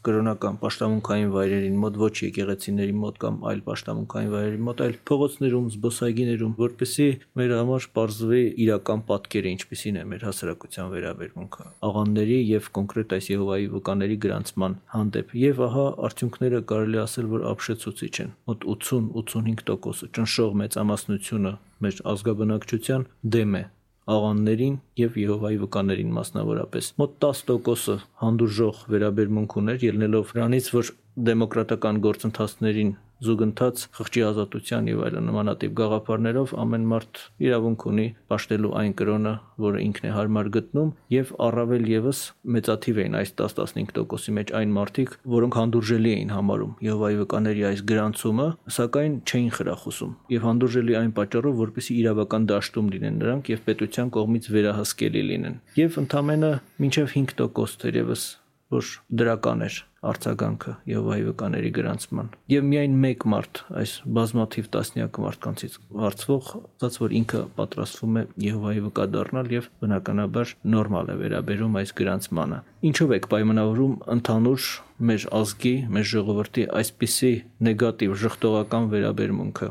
կրոնական 0.05 0.57
պաշտամունքային 0.61 1.31
վայրերին 1.35 1.77
մոտ, 1.81 1.97
ոչ 2.01 2.13
եկեղեցիների 2.25 2.95
մոտ 3.01 3.19
կամ 3.21 3.35
այլ 3.51 3.61
պաշտամունքային 3.67 4.31
վայրերի 4.31 4.61
մոտ, 4.67 4.83
այլ 4.85 4.95
փողոցներում, 5.11 5.67
զբոսայգիներում, 5.75 6.53
որպեսզի 6.61 7.07
մեր 7.41 7.53
համար 7.57 7.87
բարձվի 7.97 8.41
իրական 8.65 9.03
պատկերը, 9.11 9.51
ինչպիսին 9.57 9.99
է 10.01 10.05
մեր 10.11 10.25
հասարակության 10.29 10.91
վերաբերմունքը 10.95 11.67
աղանների 11.91 12.39
եւ 12.51 12.69
կոնկրետ 12.77 13.15
այս 13.17 13.29
Եհովայի 13.31 13.67
վկաների 13.75 14.17
գրանցման 14.25 14.77
հանդեպ։ 14.95 15.35
Եվ 15.41 15.61
ահա 15.67 15.85
արդյունքները 16.07 16.63
կարելի 16.71 17.01
ասել, 17.01 17.29
որ 17.31 17.45
ապշեցուցիչ 17.51 18.13
են։ 18.25 18.33
Մոտ 18.51 18.65
80-85% 18.75 20.15
ճնշող 20.17 20.57
մեծամասնությունը 20.61 21.53
մեր 21.81 22.01
ազգաբնակչության 22.15 23.07
դեմ 23.35 23.61
է 23.61 23.63
աղաններին 24.09 24.75
եւ 24.97 25.17
Եհովայի 25.21 25.59
վկաներին 25.61 26.13
մասնավորապես։ 26.17 26.89
Մոտ 27.01 27.13
10%-ը 27.25 27.95
հանդուրժող 28.23 28.81
վերաբերմունք 28.95 29.55
ուներ, 29.61 29.85
ելնելով 29.85 30.33
նրանից, 30.37 30.69
որ 30.75 30.91
դեմոկրատական 31.29 32.01
գործընթացներին 32.05 32.91
զուգընթաց 33.21 33.81
խղճի 33.97 34.21
ազատության 34.27 34.87
եւ 34.89 35.01
այլն 35.05 35.27
նմանատիպ 35.29 35.73
գաղափարներով 35.77 36.53
ամեն 36.63 36.85
մարդ 36.91 37.19
իրավունք 37.45 37.85
ունի 37.91 38.05
պաշտելու 38.31 38.71
այն 38.81 38.95
կրոնը, 39.01 39.33
որը 39.65 39.81
ինքն 39.85 40.07
է 40.09 40.13
հարմար 40.15 40.49
գտնում 40.55 40.89
եւ 41.13 41.33
առավել 41.47 41.85
եւս 41.91 42.21
մեծաթիվ 42.55 43.01
էին 43.03 43.17
այս 43.21 43.33
10-15%-ի 43.41 44.35
մեջ 44.41 44.53
այն 44.61 44.73
մարդիկ, 44.81 45.13
որոնք 45.35 45.59
հանդուրժելի 45.61 46.11
էին 46.17 46.33
համարում 46.35 46.73
Եհովայի 46.81 47.19
վկաների 47.21 47.65
այս 47.71 47.85
գրանցումը, 47.91 48.47
սակայն 48.81 49.15
չէին 49.21 49.51
խրախուսում 49.61 50.13
եւ 50.33 50.45
հանդուրժելի 50.49 50.99
այն 51.01 51.15
պատճառով, 51.21 51.57
որպեսզի 51.61 51.97
իրավական 52.01 52.49
դաշտում 52.51 52.91
լինեն 52.95 53.21
նրանք 53.21 53.53
եւ 53.53 53.65
պետության 53.69 54.13
կողմից 54.17 54.51
վերահսկելի 54.57 55.25
լինեն։ 55.31 55.57
Եվ 55.81 55.99
ընդամենը 56.01 56.53
մինչև 56.81 57.11
5% 57.21 57.81
թերևս 57.85 58.25
որ 58.71 58.91
դրական 59.21 59.63
էր 59.67 59.77
արձագանքը 60.01 60.71
Եհովայի 60.89 61.25
վկաների 61.27 61.69
գրանցման։ 61.77 62.29
Եվ 62.51 62.63
միայն 62.71 62.95
մեկ 63.03 63.25
մարդ 63.33 63.61
այս 63.81 63.91
բազմաթիվ 64.17 64.69
տասնյակ 64.75 65.19
մարդկանցից 65.25 65.75
հարցվող, 66.01 66.49
ասաց 66.81 66.97
որ 67.03 67.15
ինքը 67.21 67.41
պատրաստվում 67.59 68.17
է 68.21 68.23
Եհովայի 68.47 68.83
վկա 68.87 69.05
դառնալ 69.15 69.51
եւ 69.55 69.69
բնականաբար 69.83 70.53
նորմալ 70.75 71.11
է 71.13 71.17
վերաբերում 71.21 71.79
այս 71.81 71.95
գրանցմանը։ 72.01 72.61
Ինչով 72.91 73.15
եք 73.21 73.27
պայմանավորում 73.35 73.97
ընդհանուր 74.17 74.69
մեր 75.11 75.27
ազգի, 75.41 75.75
մեր 75.91 76.07
ժողովրդի 76.15 76.69
այսպիսի 76.81 77.33
նեգատիվ 77.69 78.15
ժխտողական 78.25 78.89
վերաբերմունքը 78.95 79.69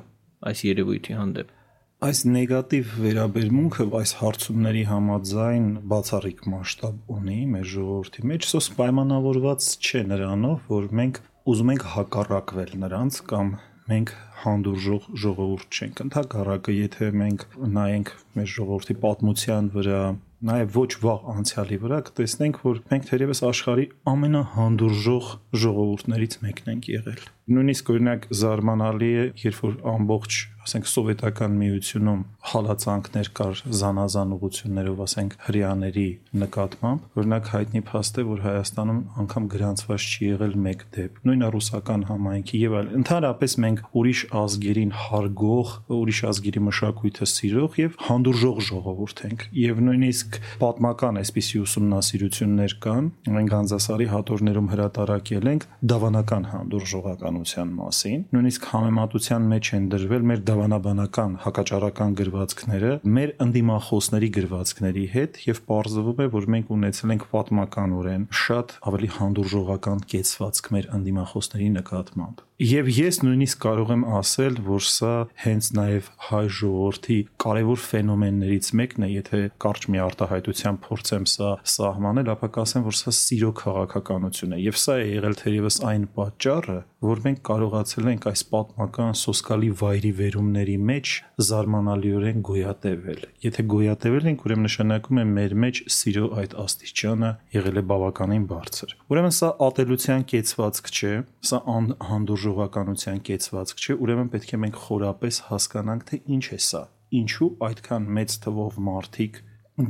այս 0.51 0.69
երևույթի 0.71 1.19
հանդեպ։ 1.21 1.57
Այս 2.01 2.23
նեգատիվ 2.33 2.93
վերաբերմունքը 2.97 3.85
այս 3.99 4.13
հարցումների 4.23 4.85
համաձայն 4.89 5.65
բացառիկ 5.91 6.39
մասշտաբ 6.49 7.11
ունի 7.13 7.35
մեր 7.53 7.67
ժողովրդի 7.73 8.23
մեջ, 8.31 8.47
սոս 8.49 8.69
պայմանավորված 8.79 9.67
չէ 9.85 10.01
նրանով, 10.13 10.63
որ 10.73 10.87
մենք 11.01 11.21
ուզում 11.53 11.73
ենք 11.75 11.85
հակառակվել 11.97 12.73
նրանց 12.87 13.21
կամ 13.35 13.53
մենք 13.93 14.15
հանդուրժող 14.47 15.11
ժողովուրդ 15.27 15.77
չենք։ 15.77 16.03
Ընդհակառակը, 16.07 16.75
եթե 16.79 17.11
մենք 17.21 17.45
նայենք 17.77 18.13
մեր 18.41 18.51
ժողովրդի 18.57 18.97
պատմության 19.05 19.71
վրա, 19.77 20.03
նաև 20.51 20.77
ոչ 20.81 20.91
վաղ 21.05 21.27
անցյալի 21.35 21.79
վրա 21.85 21.99
կտեսնենք, 22.09 22.61
որ 22.65 22.81
մենք 22.95 23.09
թերևս 23.11 23.45
աշխարհի 23.51 23.87
ամենահանդուրժող 24.15 25.33
ժողովուրդներից 25.65 26.39
մեկն 26.47 26.73
ենք 26.77 26.91
եղել 26.97 27.27
նույնիսկ 27.57 27.93
օրինակ 27.95 28.27
զարմանալի 28.41 29.13
է, 29.21 29.27
երբ 29.45 29.61
որ 29.67 29.77
ամբողջ 29.95 30.41
ասենք 30.61 30.89
սովետական 30.91 31.55
միությունում 31.57 32.21
հալածանքներ 32.51 33.29
կար 33.37 33.61
զանազան 33.81 34.35
ուղություններով, 34.37 34.99
ասենք 35.05 35.37
հрьяաների 35.47 36.05
նկատմամբ, 36.43 37.07
օրինակ 37.21 37.49
հայտնի 37.55 37.83
փաստ 37.91 38.21
է, 38.21 38.25
որ 38.31 38.43
Հայաստանում 38.45 39.01
անգամ 39.25 39.49
գրանցված 39.55 40.07
չի 40.11 40.29
եղել 40.31 40.55
մեկ 40.67 40.85
դեպք։ 40.97 41.21
Նույն 41.31 41.45
ռուսական 41.55 42.05
համայնքի 42.11 42.61
եւ 42.61 42.77
այլ։ 42.81 42.91
Ընդհանրապես 43.01 43.57
մենք 43.65 43.83
ուրիշ 44.01 44.21
ազգերին 44.41 44.93
հարգող, 45.01 45.73
ուրիշ 46.01 46.21
ազգերի 46.31 46.63
մշակույթը 46.71 47.29
սիրող 47.31 47.81
եւ 47.81 47.99
հանդուրժող 48.11 48.63
ժողովուրդ 48.71 49.25
ենք։ 49.31 49.45
Եվ 49.61 49.83
նույնիսկ 49.91 50.41
պատմական 50.61 51.21
այսպիսի 51.21 51.63
ուսումնասիրություններ 51.65 52.77
կան։ 52.85 53.11
Մենք 53.31 53.55
Գանձասարի 53.55 54.09
հատորներում 54.11 54.71
հրատարակել 54.71 55.51
ենք 55.51 55.69
դավանական 55.91 56.49
հանդուրժողական 56.51 57.40
հանդուրժողականության 57.41 57.71
մասին։ 57.77 58.25
Նույնիսկ 58.35 58.67
համեմատության 58.71 59.47
մեջ 59.51 59.71
են 59.77 59.87
դրվել 59.93 60.27
մեր 60.31 60.43
դավանաբանական 60.51 61.37
հակաճարական 61.45 62.17
գրվածքները 62.21 62.93
մեր 63.17 63.33
ընդդիմախոսների 63.47 64.31
գրվածքների 64.37 65.07
հետ 65.15 65.41
եւ 65.47 65.63
ողջվում 65.71 66.21
է 66.21 66.29
որ 66.37 66.51
մենք 66.57 66.75
ունեցել 66.77 67.15
ենք 67.17 67.27
պատմականորեն 67.33 68.29
շատ 68.45 68.77
ավելի 68.93 69.11
հանդուրժողական 69.17 70.07
կեցվածք 70.15 70.73
մեր 70.77 70.93
ընդդիմախոսների 71.01 71.73
նկատմամբ 71.81 72.47
Եվ 72.61 72.89
ես 72.93 73.19
նույնիսկ 73.25 73.61
կարող 73.63 73.91
եմ 73.95 74.03
ասել, 74.19 74.59
որ 74.67 74.83
սա 74.85 75.13
հենց 75.47 75.69
նաև 75.79 76.09
հայ 76.27 76.41
ժողովրդի 76.59 77.17
կարևոր 77.41 77.81
ֆենոմեններից 77.87 78.69
մեկն 78.77 79.07
է, 79.07 79.09
եթե 79.15 79.41
կարճ 79.65 79.87
մի 79.95 80.03
արտահայտությամբ 80.05 80.83
փորձեմ 80.85 81.25
սա 81.33 81.55
սահմանել, 81.73 82.29
ապա 82.37 82.51
կասեմ, 82.61 82.85
որ 82.91 82.99
սա 83.01 83.15
սիրո 83.17 83.53
քաղաքականություն 83.65 84.53
է։ 84.53 84.61
Եվ 84.61 84.81
սա 84.85 84.99
է 85.01 85.09
եղել 85.09 85.39
թերևս 85.41 85.81
այն 85.89 86.05
պատճառը, 86.21 86.77
որ 87.01 87.21
մենք 87.25 87.39
կարողացել 87.49 88.09
ենք 88.11 88.27
այս 88.29 88.43
պատմական 88.51 89.15
սոսկալի 89.17 89.71
վայրի 89.81 90.11
վերումների 90.21 90.77
մեջ 90.91 91.13
զարմանալիորեն 91.49 92.43
գոյատևել։ 92.45 93.23
Եթե 93.41 93.65
գոյատևել 93.73 94.29
ենք, 94.31 94.45
ուրեմն 94.45 94.69
նշանակում 94.69 95.21
է 95.21 95.25
մեր 95.31 95.55
մեջ 95.65 95.81
սիրո 95.97 96.27
այդ 96.45 96.57
աստիճանը 96.61 97.31
եղել 97.57 97.81
է 97.81 97.85
բավականին 97.89 98.45
բարձր։ 98.53 98.95
Ուրեմն 99.09 99.37
սա 99.41 99.51
ատելության 99.71 100.27
կեցվածք 100.35 100.93
չէ, 101.01 101.15
սա 101.41 101.63
հանդուրժ 102.11 102.50
հաջողականության 102.51 103.19
կեցվածք 103.27 103.81
չէ, 103.81 103.95
ուրեմն 104.03 104.31
պետք 104.35 104.53
է 104.55 104.59
մենք 104.65 104.79
խորապես 104.85 105.37
հասկանանք, 105.51 106.03
թե 106.11 106.17
ինչ 106.35 106.45
է 106.51 106.59
սա։ 106.67 106.83
Ինչու 107.21 107.51
այդքան 107.67 108.09
մեծ 108.19 108.37
թվով 108.45 108.79
մարդիկ 108.91 109.41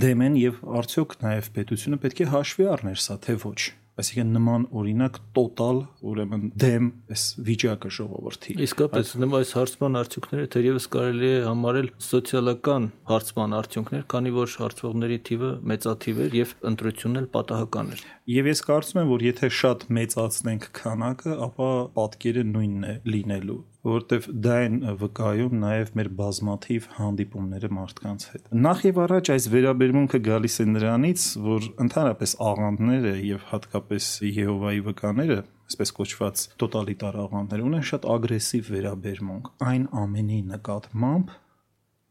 դեմ 0.05 0.25
են 0.29 0.41
եւ 0.41 0.61
արդյոք 0.81 1.17
նաեւ 1.25 1.51
պետությունը 1.57 2.01
պետք 2.05 2.21
է 2.21 2.27
հաշվի 2.35 2.69
առներ 2.77 3.01
սա, 3.01 3.17
թե 3.25 3.37
ոչ 3.45 3.61
այսինքն 4.01 4.31
նման 4.37 4.67
օրինակ 4.81 5.19
տոտալ 5.37 5.81
ուրեմն 6.11 6.45
դեմ 6.63 6.89
այս 7.15 7.25
վիճակը 7.49 7.93
ժողովրդի 7.97 8.57
իսկապես 8.67 9.13
նույն 9.21 9.37
այս 9.41 9.53
հարցման 9.59 9.99
արդյունքները 10.01 10.51
թերևս 10.55 10.89
կարելի 10.95 11.31
է 11.31 11.41
համարել 11.47 11.91
սոցիալական 12.11 12.89
հարցման 13.11 13.57
արդյունքներ 13.61 14.07
քանի 14.15 14.35
որ 14.37 14.55
հարցվողների 14.61 15.19
թիվը 15.31 15.51
մեծաթիվ 15.73 16.23
էր 16.27 16.39
եւ 16.41 16.55
ընտրությունն 16.71 17.21
էլ 17.21 17.29
պատահական 17.37 17.93
էր 17.97 18.07
եւ 18.41 18.51
ես 18.51 18.65
կարծում 18.71 19.03
եմ 19.05 19.13
որ 19.15 19.27
եթե 19.31 19.53
շատ 19.61 19.87
մեծացնենք 20.01 20.71
քանակը 20.81 21.37
ապա 21.51 21.71
պատկերը 22.01 22.47
նույնն 22.55 22.89
է 22.91 22.97
լինելու 23.15 23.61
որովհետև 23.87 24.27
դա 24.45 24.57
են 24.67 24.75
վկայում 25.01 25.55
նաև 25.61 25.93
մեր 26.01 26.11
բազմաթիվ 26.21 26.89
հանդիպումները 26.97 27.71
մարդկանց 27.77 28.27
հետ։ 28.31 28.51
Նախ 28.67 28.83
եւ 28.91 29.01
առաջ 29.05 29.31
այս 29.35 29.47
վերաբերմունքը 29.55 30.21
գալիս 30.27 30.57
է 30.61 30.67
նրանից, 30.75 31.25
որ 31.47 31.69
ընդհանրապես 31.87 32.35
աղանդները 32.51 33.15
եւ 33.31 33.47
հատկապես 33.51 34.11
Եհովայի 34.31 34.85
վկաները 34.91 35.41
այսպես 35.71 35.93
կոչված 35.95 36.41
տոտալիտար 36.61 37.17
աղանդներ 37.25 37.61
ունեն 37.63 37.85
շատ 37.91 38.07
ագրեսիվ 38.11 38.71
վերաբերմունք 38.75 39.51
այն 39.71 39.85
ամենի 40.01 40.39
նկատմամբ 40.51 41.35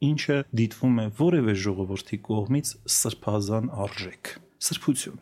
ինչը 0.09 0.37
դիտվում 0.59 1.01
է 1.03 1.07
որևէ 1.19 1.55
ժողովրդի 1.63 2.19
կողմից 2.29 2.71
սրբազան 2.95 3.67
արժեք 3.85 4.31
սրբություն 4.69 5.19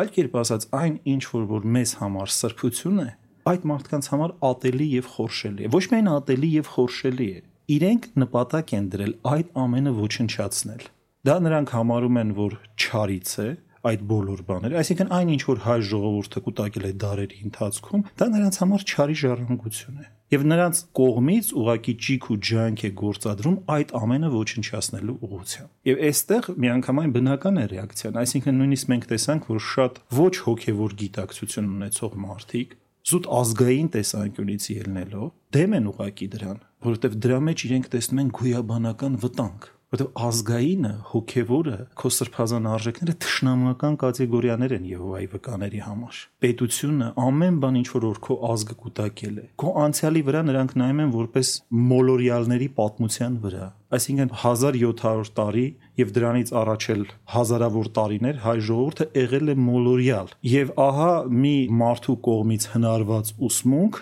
այլ 0.00 0.12
կերպ 0.16 0.38
ասած 0.44 0.66
այն 0.80 1.00
ինչ 1.14 1.22
որ 1.34 1.48
որ 1.50 1.66
մեզ 1.76 1.94
համար 1.98 2.34
սրբություն 2.36 3.02
է 3.02 3.08
այդ 3.50 3.64
մարդկանց 3.70 4.10
համար 4.12 4.34
ատելի 4.50 4.86
եւ 4.90 5.08
խորշելի 5.14 5.66
է։ 5.66 5.72
Ոչ 5.74 5.84
միայն 5.92 6.10
ատելի 6.12 6.50
եւ 6.60 6.70
խորշելի 6.74 7.28
է, 7.30 7.40
իրենք 7.76 8.06
նպատակ 8.20 8.74
են 8.76 8.86
դրել 8.94 9.14
այդ 9.30 9.50
ամենը 9.64 9.92
ոչնչացնել։ 10.00 10.86
Դա 11.30 11.34
նրանք 11.46 11.74
համարում 11.76 12.20
են, 12.20 12.30
որ 12.40 12.54
չարից 12.80 13.34
է, 13.40 13.48
այդ 13.80 14.02
բոլոր 14.10 14.40
բաները, 14.48 14.76
այսինքն 14.80 15.12
այն 15.16 15.28
ինչ 15.34 15.42
որ 15.48 15.60
հայ 15.64 15.76
ժողովուրդը 15.88 16.40
կուտակել 16.46 16.86
է 16.90 16.90
դարերի 17.00 17.38
ընթացքում, 17.48 18.02
դա 18.20 18.26
նրանց 18.34 18.58
համար 18.60 18.82
չարի 18.90 19.16
ժառանգություն 19.20 20.00
է։ 20.00 20.08
Եվ 20.30 20.42
նրանց 20.46 20.80
կողմից 20.94 21.48
ուղակի 21.58 21.94
ճիք 22.06 22.26
ու 22.30 22.36
ջանք 22.50 22.82
է 22.86 22.90
գործադրում 23.00 23.56
այդ 23.74 23.94
ամենը 24.00 24.28
ոչնչացնելու 24.30 25.16
ուղղությամբ։ 25.26 25.70
Եվ 25.90 26.02
այստեղ 26.10 26.50
միանգամայն 26.64 27.14
բնական 27.16 27.58
է 27.58 27.64
ռեակցիան, 27.72 28.20
այսինքն 28.20 28.60
նույնիսկ 28.60 28.92
մենք 28.92 29.08
տեսանք, 29.10 29.48
որ 29.50 29.64
շատ 29.70 29.98
ոչ 30.20 30.34
հոգևոր 30.44 30.94
գիտակցություն 31.00 31.72
ունեցող 31.80 32.14
մարդիկ 32.30 32.76
զուտ 33.08 33.26
ազգային 33.40 33.88
տեսանկյունից 33.96 34.64
ելնելով 34.74 35.28
դեմ 35.56 35.76
են 35.80 35.90
ուղակի 35.90 36.26
դրան, 36.34 36.58
որովհետև 36.84 37.14
դրա 37.24 37.38
մեջ 37.48 37.64
իրենք 37.70 37.86
տեսնում 37.94 38.20
են 38.20 38.32
գույաբանական 38.40 39.16
վտանգ 39.24 39.68
որտեղ 39.90 40.10
ազգայինը, 40.22 40.90
հոգևորը, 41.10 41.76
քո 41.98 42.10
սրբազան 42.14 42.66
արժեքները 42.70 43.14
թշնամական 43.24 43.96
կատեգորիաներ 43.98 44.74
են 44.76 44.84
Եհովայի 44.90 45.26
վկաների 45.32 45.80
համար։ 45.86 46.20
Պետությունը 46.44 47.08
ամեն 47.24 47.56
բան 47.64 47.78
ինչ 47.80 47.88
որ 47.96 48.20
քո 48.26 48.36
ազգը 48.54 48.76
կուտակել 48.84 49.40
է։ 49.40 49.46
Քո 49.58 49.72
անցյալի 49.82 50.22
վրա 50.30 50.42
նրանք 50.46 50.76
նայում 50.78 51.02
են 51.04 51.10
որպես 51.16 51.50
մոլորյալների 51.90 52.68
պատմության 52.78 53.40
վրա, 53.50 53.66
այսինքն 53.90 54.30
1700 54.44 55.32
տարի 55.40 55.66
եւ 55.98 56.12
դրանից 56.16 56.52
առաջ 56.60 56.86
էլ 56.94 57.02
հազարավոր 57.34 57.88
տարիներ 57.98 58.38
հայ 58.44 58.54
ժողովուրդը 58.68 59.06
եղել 59.20 59.50
է 59.50 59.56
մոլորյալ 59.66 60.30
եւ 60.50 60.70
ահա 60.86 61.10
մի 61.42 61.56
մարդու 61.80 62.16
կողմից 62.30 62.68
հնարված 62.76 63.32
ուսմունք 63.50 64.00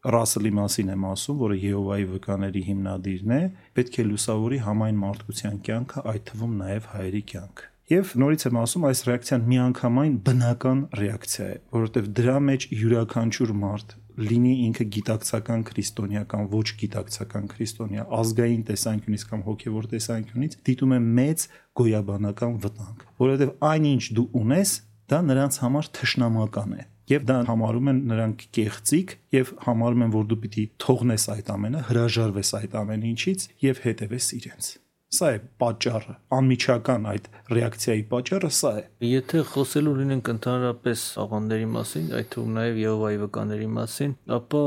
Ռասելի 0.00 0.50
մասին 0.56 0.90
եմ 0.94 1.02
ասում, 1.10 1.36
որը 1.40 1.56
Եհովայի 1.60 2.04
վկաների 2.08 2.60
հիմնադիրն 2.70 3.32
է, 3.36 3.40
պետք 3.76 3.96
է 4.00 4.04
լուսավորի 4.08 4.60
համայն 4.64 5.00
մարդկության 5.00 5.58
կյանքը, 5.66 6.04
այդ 6.12 6.22
թվում 6.30 6.54
նաև 6.60 6.86
հայերի 6.92 7.20
կյանքը։ 7.30 7.66
Եվ 7.90 8.12
նորից 8.22 8.46
եմ 8.48 8.58
ասում, 8.60 8.86
այս 8.90 9.02
ռեակցիան 9.10 9.44
միանգամայն 9.50 10.14
բնական 10.24 10.80
ռեակցիա 11.00 11.48
է, 11.50 11.58
որովհետև 11.74 12.08
դրա 12.16 12.36
մեջ 12.48 12.66
յուրաքանչյուր 12.80 13.52
մարդ 13.60 13.94
լինի 14.30 14.54
ինքը 14.70 14.86
գիտակցական 14.94 15.64
քրիստոնյա 15.68 16.22
կամ 16.30 16.46
ոչ 16.54 16.66
գիտակցական 16.80 17.50
քրիստոնյա, 17.50 18.06
ազգային 18.20 18.62
տեսանկյունից 18.70 19.24
կամ 19.30 19.44
հոգևոր 19.48 19.90
տեսանկյունից 19.90 20.56
դիտում 20.70 20.94
է 20.96 21.00
մեծ 21.20 21.44
գոյաբանական 21.80 22.56
վտանգ, 22.64 23.04
որովհետև 23.20 23.52
այնինչ 23.70 24.02
դու 24.20 24.26
ունես, 24.44 24.74
դա 25.10 25.20
նրանց 25.30 25.60
համար 25.64 25.92
թշնամական 26.00 26.76
է 26.78 26.88
եւ 27.10 27.26
դա 27.30 27.38
համարում 27.50 27.90
են 27.92 28.02
նրանք 28.10 28.44
կեղծիկ 28.56 29.16
եւ 29.36 29.54
համարում 29.66 30.04
են 30.06 30.14
որ 30.14 30.28
դու 30.30 30.40
պիտի 30.44 30.64
թողնես 30.84 31.26
այդ 31.36 31.50
ամենը, 31.56 31.82
հրաժարվես 31.90 32.54
այդ 32.60 32.78
ամեն 32.84 33.10
ինչից 33.10 33.48
եւ 33.66 33.82
հետեւես 33.86 34.30
իրենց։ 34.40 34.70
Սա 35.10 35.28
է 35.34 35.38
պատճառը, 35.58 36.12
անմիջական 36.36 37.06
այդ 37.10 37.24
ռեակցիայի 37.50 38.02
պատճառը 38.12 38.50
սա 38.54 38.70
է։ 38.78 38.82
Եթե 39.10 39.40
խոսելու 39.50 39.94
լինենք 40.00 40.28
ընդհանրապես 40.32 41.00
աղանդերի 41.22 41.64
մասին, 41.72 42.04
այդ 42.18 42.28
թվում 42.34 42.52
նաև 42.58 42.78
Եհովայի 42.80 43.18
վկաների 43.22 43.66
մասին, 43.78 44.14
ապա 44.36 44.60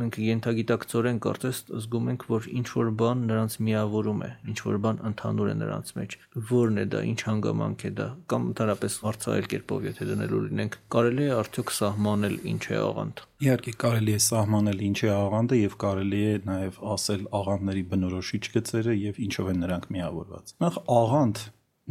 մենք 0.00 0.18
ենթագիտակցորեն 0.24 1.20
կարծես 1.28 1.60
զգում 1.84 2.10
ենք, 2.10 2.26
որ 2.34 2.48
ինչ 2.58 2.66
որ 2.74 2.90
բան 3.04 3.22
նրանց 3.30 3.56
միավորում 3.68 4.24
է, 4.26 4.30
ինչ 4.50 4.58
որ 4.66 4.80
բան 4.88 4.98
ընդհանուր 5.14 5.52
է 5.54 5.54
նրանց 5.62 5.94
մեջ։ 6.00 6.18
Որն 6.50 6.82
է 6.82 6.86
դա, 6.90 7.04
ինչ 7.14 7.20
հանգամանք 7.30 7.86
է 7.86 7.92
դա, 8.02 8.08
կամ 8.34 8.50
ընդհանրապես 8.50 8.98
հարցայել 9.04 9.48
կերպով 9.54 9.88
եթե 9.94 10.10
դնելու 10.10 10.42
լինենք, 10.48 10.80
կարելի 10.90 11.30
է 11.30 11.38
արդյոք 11.38 11.74
սահմանել 11.78 12.36
ինչ 12.54 12.64
է 12.74 12.82
աղանդ։ 12.82 13.24
Իհարկե 13.42 13.72
կարելի 13.82 14.12
է 14.14 14.20
սահմանել 14.22 14.82
ինչ 14.86 14.98
է 15.04 15.08
աղանդը 15.10 15.56
եւ 15.58 15.72
կարելի 15.82 16.20
է 16.22 16.34
նաեւ 16.46 16.76
ասել 16.94 17.24
աղանդների 17.34 17.82
բնորոշիչ 17.90 18.42
գծերը 18.54 18.94
եւ 18.94 19.18
ինչով 19.24 19.48
են 19.50 19.58
նրանք 19.64 19.88
միավորված։ 19.96 20.52
Նախ 20.62 20.78
աղանդ 20.94 21.40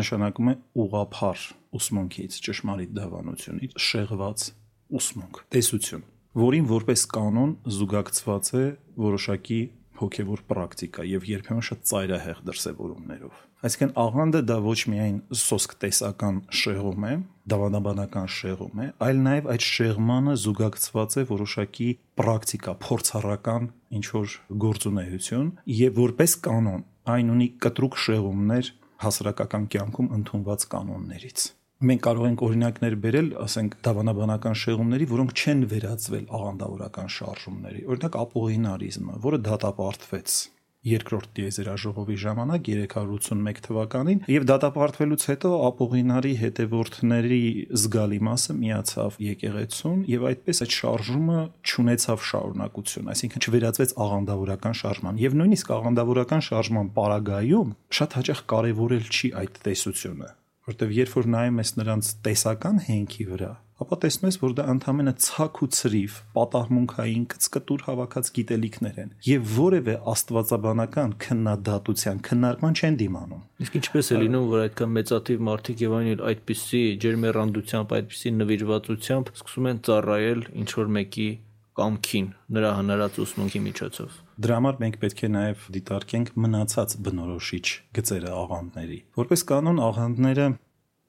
նշանակում 0.04 0.50
է 0.54 0.56
ուղափառ 0.84 1.44
ուսմունքից, 1.78 2.38
ճշմարիտ 2.48 2.96
դավանությունից 2.98 3.76
շեղված 3.90 4.46
ուսմունք, 5.04 5.42
տեսություն, 5.54 6.06
որին 6.44 6.68
որպես 6.72 7.06
կանոն 7.14 7.52
զուգակցված 7.76 8.52
է 8.54 8.66
որոշակի 9.04 9.62
հոգևոր 10.00 10.42
պրակտիկա 10.50 11.06
եւ 11.12 11.28
երբեմն 11.30 11.66
շատ 11.68 11.84
ծայրահեղ 11.92 12.40
դրսևորումներով։ 12.50 13.42
Այսինքն 13.68 13.94
աղանդը 14.04 14.42
դա 14.50 14.58
ոչ 14.64 14.80
միայն 14.94 15.20
սոսկ 15.44 15.76
տեսական 15.84 16.40
շեղում 16.64 17.06
է, 17.10 17.14
դավանաբանական 17.52 18.30
շեղում 18.34 18.84
է, 18.84 18.88
այլ 19.08 19.18
նաև 19.28 19.50
այդ 19.54 19.66
շեղմանը 19.68 20.36
զուգակցված 20.44 21.18
է 21.20 21.24
որոշակի 21.34 21.90
պրակտիկա, 22.22 22.76
փորձառական 22.86 23.68
ինչ 24.00 24.06
որ 24.14 24.38
գործունեություն 24.64 25.50
եւ 25.80 26.00
որպես 26.04 26.38
կանոն 26.48 26.86
այն 27.14 27.34
ունի 27.34 27.50
կտրուկ 27.66 28.00
շեղումներ 28.06 28.72
հասարակական 29.04 29.68
կյանքում 29.76 30.16
ընդունված 30.20 30.66
կանոններից 30.72 31.50
մենք 31.84 32.02
կարող 32.04 32.26
ենք 32.30 32.42
օրինակներ 32.48 32.94
բերել, 33.04 33.30
ասենք 33.44 33.74
դավանաբանական 33.84 34.54
շեղումների, 34.62 35.08
որոնք 35.12 35.34
չեն 35.36 35.64
վերածվել 35.74 36.26
աղանդավորական 36.38 37.10
շարժումների։ 37.18 37.82
Օրինակ 37.92 38.18
ապողինարիզմը, 38.24 39.16
որը 39.26 39.40
դատապարտվեց 39.50 40.38
երկրորդ 40.84 41.30
դիեզերաժողովի 41.38 42.16
ժամանակ 42.24 42.70
381 42.74 43.62
թվականին 43.68 44.22
եւ 44.34 44.48
դատապարտվելուց 44.52 45.26
հետո 45.32 45.52
ապողինարի 45.70 46.34
հետևորդների 46.44 47.40
զգալի 47.84 48.20
մասը 48.28 48.58
միացավ 48.60 49.18
եկեղեցուն 49.28 50.04
եւ 50.12 50.28
այդպես 50.34 50.64
այդ 50.68 50.78
շարժումը 50.78 51.40
ճանաչավ 51.72 52.28
շարունակություն, 52.34 53.10
այսինքն 53.16 53.48
չվերածվեց 53.48 53.98
աղանդավորական 54.08 54.80
շարժման 54.84 55.24
եւ 55.24 55.40
նույնիսկ 55.40 55.76
աղանդավորական 55.80 56.48
շարժման 56.52 56.94
պարագայում 57.00 57.76
շատ 58.00 58.18
հաճախ 58.20 58.48
կարեւորել 58.54 59.12
չի 59.14 59.36
այդ 59.44 59.62
տեսությունը 59.68 60.34
որտեվ 60.64 60.92
երբ 60.96 61.16
որ 61.18 61.26
նայում 61.34 61.58
ես 61.60 61.72
նրանց 61.80 62.10
տեսական 62.24 62.78
հենքի 62.88 63.26
վրա, 63.34 63.52
ապա 63.82 63.98
տեսնում 64.04 64.30
ես, 64.30 64.38
որ 64.44 64.54
դա 64.58 64.66
ընդհանրապես 64.74 65.28
ցակ 65.28 65.62
ու 65.64 65.70
ծրիվ, 65.78 66.18
պատահմունքային 66.38 67.24
կծկտուր 67.34 67.86
հավաքած 67.88 68.30
գիտելիքներ 68.38 69.00
են 69.04 69.14
եւ 69.28 69.48
որևէ 69.58 69.96
աստվածաբանական 70.14 71.16
քննադատության 71.24 72.22
քննարկման 72.28 72.78
չեն 72.78 73.00
դիմանում։ 73.02 73.42
Իսկ 73.66 73.80
ինչպես 73.82 74.12
է 74.14 74.20
լինում, 74.24 74.46
որ 74.54 74.66
այդքան 74.68 74.94
մեծաթիվ 75.00 75.48
մարդիկ 75.50 75.84
եւ 75.84 75.96
այն 76.00 76.12
այդպիսի 76.34 76.84
ջերմեռանդությամբ, 77.04 77.98
այդպիսի 77.98 78.36
նվիրվածությամբ 78.44 79.34
սկսում 79.34 79.72
են 79.74 79.82
ծառայել 79.90 80.46
ինչ 80.64 80.70
որ 80.84 80.94
մեկի 81.00 81.30
կամքին 81.74 82.26
նրա 82.54 82.72
հնարած 82.78 83.16
ուսմունքի 83.24 83.60
միջոցով։ 83.66 84.18
Դրա 84.46 84.58
համար 84.60 84.76
մենք 84.84 84.98
պետք 85.02 85.24
է 85.26 85.30
նաև 85.34 85.64
դիտարկենք 85.74 86.28
մնացած 86.44 86.94
բնորոշիչ 87.08 87.66
գծերը 87.98 88.34
աղանդների։ 88.44 89.00
Որպես 89.18 89.44
կանոն 89.50 89.82
աղանդները 89.88 90.46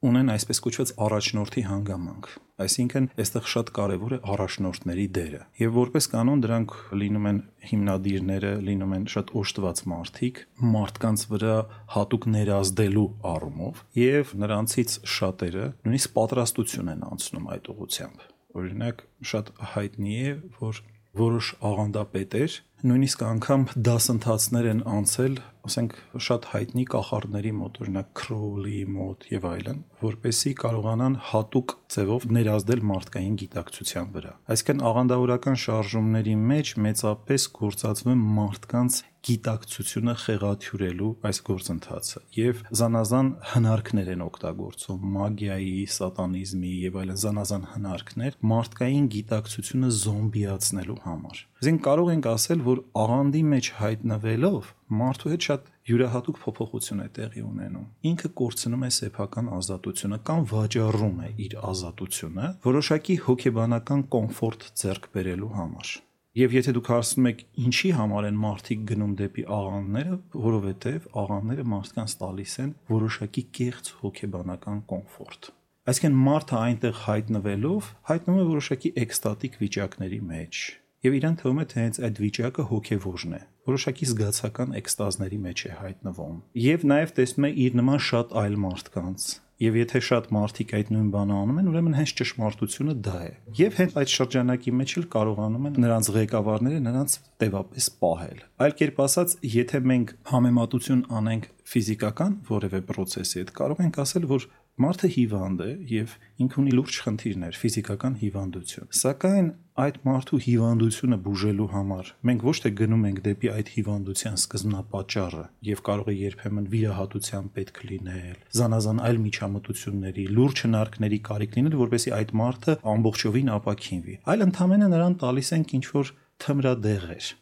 ունեն 0.04 0.32
այսպես 0.34 0.60
կոչված 0.64 0.90
առաջնորդի 1.04 1.62
հանգամանք։ 1.68 2.28
Այսինքն, 2.64 3.06
այստեղ 3.24 3.46
շատ 3.50 3.70
կարևոր 3.74 4.12
է 4.14 4.18
առաջնորդների 4.34 5.06
դերը։ 5.16 5.40
Եվ 5.58 5.72
որպես 5.74 6.08
կանոն 6.12 6.44
դրանք 6.44 6.74
լինում 7.02 7.28
են 7.30 7.40
հիմնադիրները, 7.70 8.52
լինում 8.68 8.94
են 8.94 9.06
շատ 9.14 9.32
օժտված 9.42 9.82
մարդիկ, 9.94 10.40
մարդկանց 10.74 11.26
վրա 11.34 11.56
հատուկ 11.96 12.28
ներազդելու 12.34 13.08
առումով, 13.34 13.82
եւ 13.98 14.34
նրանցից 14.44 14.96
շատերը 15.14 15.66
նույնիսկ 15.82 16.14
պատրաստություն 16.20 16.94
են 16.94 17.06
անցնում 17.10 17.50
այդ 17.54 17.70
ուղությամբ։ 17.74 18.26
Օրինակ, 18.54 19.00
շատ 19.34 19.48
հայտնի 19.74 20.14
է, 20.14 20.34
որ 20.62 20.84
որոշ 21.18 21.50
աղանդապետեր 21.70 22.54
նույնիսկ 22.84 23.22
անգամ 23.24 23.62
դասընթացներ 23.86 24.66
են 24.68 24.80
անցել, 24.92 25.36
ասենք 25.64 25.94
շատ 26.26 26.48
հայտնի 26.50 26.82
կախարդների 26.92 27.52
մոտ, 27.60 27.78
օրինակ 27.84 28.10
Քրոուլի 28.20 28.80
մոտ 28.96 29.24
եւ 29.30 29.46
այլն, 29.50 29.78
որպեսի 30.04 30.52
կարողանան 30.60 31.16
հատուկ 31.30 31.74
ձևով 31.94 32.26
ներազդել 32.36 32.84
մարդկային 32.90 33.38
գիտակցության 33.40 34.12
վրա։ 34.18 34.34
Այսինքն 34.52 34.84
աղանդավորական 34.90 35.58
շարժումների 35.64 36.36
մեջ 36.52 36.74
մեծապես 36.84 37.48
գործածվում 37.64 38.28
մարդկանց 38.36 39.00
գիտակցությունը 39.24 40.14
խեղաթյուրելու 40.24 41.10
այս 41.28 41.38
գործընթացը 41.48 42.22
եւ 42.38 42.62
զանազան 42.80 43.28
հնարքներ 43.54 44.10
են 44.14 44.24
օգտագործում 44.24 45.06
մագիայի, 45.14 45.72
սատանիզմի 45.94 46.72
եւ 46.84 46.98
այլն 47.04 47.20
զանազան 47.24 47.66
հնարքներ 47.74 48.38
մարդկային 48.54 49.06
գիտակցությունը 49.14 49.92
զոմբիացնելու 50.04 50.98
համար։ 51.04 51.44
Այսինքն 51.64 51.84
կարող 51.88 52.10
ենք 52.14 52.26
ասել, 52.34 52.64
որ 52.68 52.80
աղանդի 53.04 53.42
մեջ 53.54 53.70
հայտնվելով 53.80 54.72
մարդու 55.00 55.30
հետ 55.32 55.46
շատ 55.48 55.70
յուրահատուկ 55.88 56.40
փոփոխություն 56.44 57.02
է 57.04 57.08
տեղի 57.16 57.44
ունենում։ 57.44 57.86
Ինքը 58.10 58.30
կորցնում 58.40 58.84
է 58.84 58.90
սեփական 58.98 59.50
ազատությունը 59.58 60.18
կամ 60.28 60.46
վաճառում 60.52 61.20
է 61.24 61.30
իր 61.48 61.58
ազատությունը 61.72 62.48
որոշակի 62.68 63.20
հոգեբանական 63.28 64.08
կոմֆորտ 64.16 64.68
ձեռք 64.84 65.08
բերելու 65.16 65.54
համար։ 65.60 65.94
Եվ 66.34 66.54
եթե 66.56 66.72
դուք 66.74 66.88
հարցնում 66.90 67.26
եք 67.30 67.42
ինչի 67.62 67.90
համար 67.94 68.24
են 68.26 68.38
մարդիկ 68.42 68.80
գնում 68.90 69.10
դեպի 69.20 69.42
աղանները, 69.54 70.16
որովհետև 70.44 71.04
աղանները 71.22 71.66
մարդկանց 71.70 72.14
տալիս 72.22 72.54
են 72.64 72.72
որոշակի 72.90 73.44
կեղծ 73.58 73.90
հոգեբանական 74.00 74.80
կոմֆորտ։ 74.90 75.50
Այսինքն 75.94 76.18
մարդը 76.24 76.56
այնտեղ 76.64 76.98
հայտնվելով 77.04 77.92
հայտնում 78.10 78.40
է 78.40 78.48
որոշակի 78.50 78.92
էկստատիկ 79.04 79.60
վիճակների 79.62 80.20
մեջ 80.34 80.64
եւ 81.04 81.16
իրան 81.20 81.34
թվում 81.38 81.58
է 81.60 81.64
թե 81.70 81.80
հենց 81.84 81.98
այդ 82.08 82.20
վիճակը 82.24 82.64
հոգեվորն 82.70 83.34
է 83.36 83.40
որոշակի 83.68 84.06
զգացական 84.10 84.76
էկստազների 84.80 85.40
մեջ 85.44 85.64
է 85.68 85.72
հայտնվում 85.84 86.38
եւ 86.64 86.86
նաեւ 86.94 87.12
տեսնում 87.18 87.46
է 87.48 87.50
իր 87.64 87.76
նման 87.80 88.00
շատ 88.08 88.32
այլ 88.40 88.56
մարդկանց 88.64 89.26
Եվ 89.62 89.76
եթե 89.78 90.00
շատ 90.02 90.24
մարդիկ 90.34 90.72
այդ 90.74 90.88
նույն 90.94 91.10
բանը 91.14 91.34
անում 91.38 91.58
են, 91.62 91.68
ուրեմն 91.70 91.94
հենց 91.94 92.12
ճշմարտությունը 92.18 92.94
դա 93.06 93.18
է։ 93.22 93.30
Եվ 93.60 93.76
հենց 93.78 93.94
այդ 94.02 94.14
շրջանակի 94.14 94.74
մեջ 94.80 94.94
էլ 94.98 95.06
կարողանում 95.14 95.68
են 95.70 95.78
նրանց 95.84 96.10
ղեկավարները 96.16 96.80
նրանց 96.88 97.14
տևապես 97.44 97.88
պահել։ 98.02 98.42
Այլ 98.64 98.76
կերպ 98.82 99.00
ասած, 99.04 99.36
եթե 99.54 99.80
մենք 99.94 100.12
համեմատություն 100.34 101.06
անենք 101.22 101.48
ֆիզիկական 101.74 102.36
որևէ 102.50 102.82
process-ի 102.90 103.40
հետ, 103.44 103.54
կարող 103.62 103.84
ենք 103.86 104.02
ասել, 104.04 104.28
որ 104.34 104.50
Մարդը 104.74 105.08
հիվանդ 105.14 105.60
է 105.62 105.72
եւ 105.86 106.14
ինքը 106.42 106.56
ունի 106.58 106.72
լուրջ 106.74 106.96
խնդիրներ, 107.04 107.58
ֆիզիկական 107.60 108.14
հիվանդություն։ 108.24 108.88
Սակայն 108.98 109.50
այդ 109.74 109.96
մարդու 110.06 110.38
հիվանդությունը 110.44 111.16
բուժելու 111.24 111.64
համար 111.72 112.10
մենք 112.28 112.44
ոչ 112.46 112.54
թե 112.62 112.70
գնում 112.78 113.02
ենք 113.08 113.18
դեպի 113.24 113.50
այդ 113.54 113.72
հիվանդության 113.74 114.36
սկզբնապատճառը 114.38 115.42
եւ 115.68 115.82
կարող 115.88 116.10
է 116.12 116.14
երբեմն 116.14 116.68
վիրահատության 116.74 117.50
պետք 117.58 117.82
լինել, 117.90 118.38
զանազան 118.54 119.02
այլ 119.10 119.20
միջամտությունների, 119.26 120.26
լուրջ 120.38 120.64
հնարքների 120.68 121.20
կարիք 121.30 121.58
լինել, 121.58 121.78
որովհետեւ 121.82 122.18
այդ 122.22 122.34
մարդը 122.44 122.76
ամբողջովին 122.94 123.54
ապակինվի։ 123.58 124.20
Այլ 124.30 124.46
ընդհանրապես 124.50 124.92
նրան 124.94 125.18
տալիս 125.24 125.56
ենք 125.58 125.74
ինչ 125.80 125.86
որ 125.98 126.14
թմրադեղեր 126.44 127.34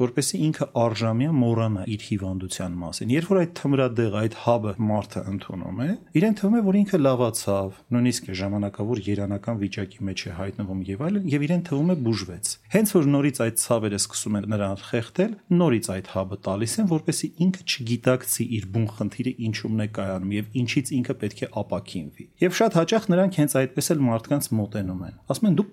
որպեսզի 0.00 0.38
ինքը 0.46 0.66
արժամյա 0.80 1.30
մոռանա 1.36 1.84
իր 1.94 2.04
հիվանդության 2.08 2.76
մասին։ 2.80 3.12
Երբ 3.14 3.30
որ 3.30 3.40
այդ 3.40 3.52
թմրադեղ, 3.60 4.16
այդ 4.20 4.36
հաբը 4.44 4.72
մարդը 4.90 5.22
ընդունում 5.30 5.80
է, 5.80 5.88
իրեն 6.20 6.36
թվում 6.40 6.56
է, 6.56 6.62
որ 6.70 6.78
ինքը 6.80 7.00
լավացավ, 7.00 7.80
նույնիսկ 7.94 8.30
ժամանակավոր 8.40 9.02
երանական 9.10 9.60
վիճակի 9.60 10.06
մեջ 10.10 10.20
է 10.20 10.34
հայտնվում 10.40 10.80
եւ 10.90 11.04
այլն, 11.10 11.28
եւ 11.30 11.44
իրեն 11.50 11.64
թվում 11.70 11.90
է 11.90 11.96
բուժվեց։ 12.10 12.52
Հենց 12.70 12.94
որ 12.96 13.10
նորից 13.10 13.40
այդ 13.44 13.60
ցավերը 13.60 14.00
սկսում 14.00 14.38
են 14.40 14.48
նրան 14.50 14.80
խեղդել, 14.90 15.32
նորից 15.60 15.90
այդ 15.90 16.10
հաբը 16.14 16.40
տալիս 16.50 16.74
են, 16.80 16.90
որպեսզի 16.90 17.30
ինքը 17.44 17.62
չգիտակցի 17.70 18.44
իր 18.60 18.68
բուն 18.70 18.88
խնդիրը 19.00 19.32
ինչումն 19.50 19.80
է 19.80 19.88
կայանում 20.00 20.34
եւ 20.40 20.60
ինչից 20.60 20.92
ինքը 21.00 21.16
պետք 21.20 21.40
է 21.40 21.50
ապակինվի։ 21.60 22.26
Եվ 22.40 22.56
շատ 22.60 22.78
հաճախ 22.80 23.10
նրանք 23.10 23.40
հենց 23.40 23.56
այդպես 23.60 23.90
էլ 23.90 24.04
մարդկանց 24.10 24.50
մոտենում 24.60 25.04
են։ 25.10 25.20
Ասում 25.30 25.50
են 25.50 25.60
դուք 25.60 25.70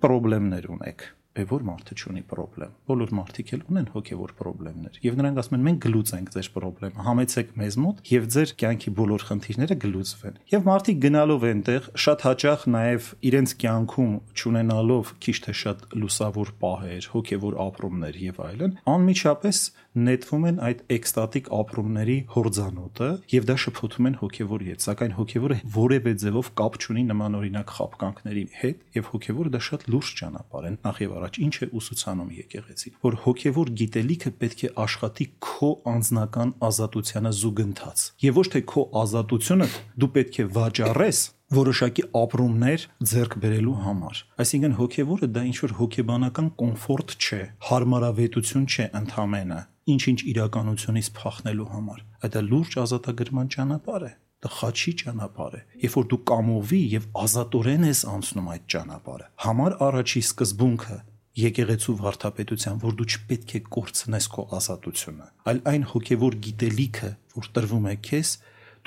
խնդիրներ 0.48 0.68
ունեք 0.74 1.08
որ 1.52 1.64
մարդը 1.68 1.98
չունի 1.98 2.24
խնդրեմ։ 2.32 2.72
Բոլոր 2.88 3.12
մարդիկ 3.18 3.52
էլ 3.58 3.64
ունեն 3.68 3.88
հոգևոր 3.94 4.34
խնդիրներ, 4.38 5.00
եւ 5.08 5.18
նրանք 5.18 5.42
ասում 5.42 5.58
են 5.58 5.66
մենք 5.68 5.80
գլուծենք 5.88 6.32
ձեր 6.38 6.50
խնդրեմը, 6.58 7.06
համեցեք 7.08 7.52
մեզ 7.62 7.78
մոտ 7.84 8.02
եւ 8.12 8.28
ձեր 8.38 8.54
կյանքի 8.62 8.94
բոլոր 8.98 9.26
խնդիրները 9.28 9.78
գլուծվեն։ 9.84 10.40
Եվ 10.58 10.68
մարդիկ 10.68 11.02
գնալով 11.08 11.48
այնտեղ 11.48 11.90
շատ 12.08 12.26
հաճախ 12.28 12.66
նաեւ 12.78 13.10
իրենց 13.28 13.56
կյանքում 13.62 14.14
ճանենալով 14.42 15.14
քիչ 15.28 15.38
թե 15.48 15.54
շատ 15.62 15.86
լուսավոր 15.98 16.54
պահեր, 16.64 17.10
հոգևոր 17.18 17.60
ապրումներ 17.68 18.20
եւ 18.28 18.42
այլն, 18.48 18.78
անմիջապես 18.98 19.62
նետվում 19.98 20.44
են 20.48 20.58
այդ 20.68 20.82
էկստատիկ 20.94 21.48
ապրումների 21.58 22.18
հորձանոթը 22.34 23.10
եւ 23.34 23.48
դա 23.50 23.56
շփոթում 23.64 24.10
են 24.10 24.18
հոգևոր 24.22 24.66
հետ, 24.68 24.84
սակայն 24.88 25.16
հոգևորը 25.18 25.58
որևէ 25.78 26.14
ձևով 26.24 26.52
կապ 26.62 26.78
չունի 26.82 27.04
նմանօրինակ 27.12 27.74
խապկանքների 27.78 28.44
հետ 28.62 28.84
եւ 28.98 29.10
հոգևորը 29.14 29.54
դա 29.56 29.62
շատ 29.68 29.88
լուրջ 29.94 30.12
ճանապարհ 30.22 30.68
են 30.68 30.78
նախ 30.88 31.02
եւ 31.08 31.16
առաջ 31.18 31.40
ինչ 31.48 31.56
է 31.58 31.70
ուսուցանում 31.82 32.36
եկեղեցին 32.38 32.98
որ 33.08 33.18
հոգևոր 33.28 33.74
գիտելիքը 33.82 34.34
պետք 34.44 34.62
է 34.68 34.74
աշխատի 34.88 35.28
քո 35.48 35.72
անձնական 35.94 36.54
ազատությանը 36.68 37.34
զուգընթաց 37.42 38.06
եւ 38.28 38.38
ոչ 38.38 38.48
թե 38.54 38.62
քո 38.74 38.86
ազատությունը 39.02 39.68
դու 39.98 40.14
պետք 40.18 40.38
է 40.38 40.48
վաճառես 40.58 41.24
որոշակի 41.54 42.04
ապրումներ 42.20 42.86
ձեռք 43.08 43.38
բերելու 43.44 43.76
համար։ 43.86 44.20
Այսինքն 44.44 44.76
հոգևորը 44.82 45.30
դա 45.38 45.44
ինչ 45.48 45.56
որ 45.64 45.76
հոգեբանական 45.78 46.52
կոմֆորտ 46.60 47.16
չէ, 47.24 47.42
հարմարավետություն 47.70 48.68
չէ 48.68 48.90
ընդհանրապես, 49.00 49.77
ինչ-ինչ 49.96 50.20
իրականությունից 50.34 51.12
փախնելու 51.18 51.68
համար։ 51.74 52.00
Դա 52.38 52.42
լուրջ 52.52 52.80
ազատագրման 52.84 53.54
ճանապարհ 53.58 54.08
է 54.08 54.14
դա 54.44 54.50
խաչի 54.54 54.92
ճանապարհ 55.02 55.54
է 55.58 55.62
երբ 55.82 55.94
որ 55.98 56.08
դու 56.12 56.18
կամովի 56.30 56.82
եւ 56.94 57.06
ազատորեն 57.26 57.86
ես 57.88 58.02
անցնում 58.14 58.50
այդ 58.54 58.66
ճանապարհը 58.74 59.30
համար 59.46 59.76
առաջի 59.88 60.22
սկզբունքը 60.28 60.98
եկեղեցու 61.42 61.96
վարդապետության 62.04 62.78
որ 62.84 62.98
դու 63.00 63.08
չպետք 63.14 63.56
է 63.58 63.62
կորցնես 63.78 64.28
քո 64.36 64.46
ազատությունը 64.58 65.28
այլ 65.52 65.62
այն 65.74 65.88
հոգեվոր 65.94 66.38
գիտելիքը 66.48 67.12
որ 67.38 67.50
տրվում 67.58 67.90
է 67.94 67.96
քեզ 68.08 68.34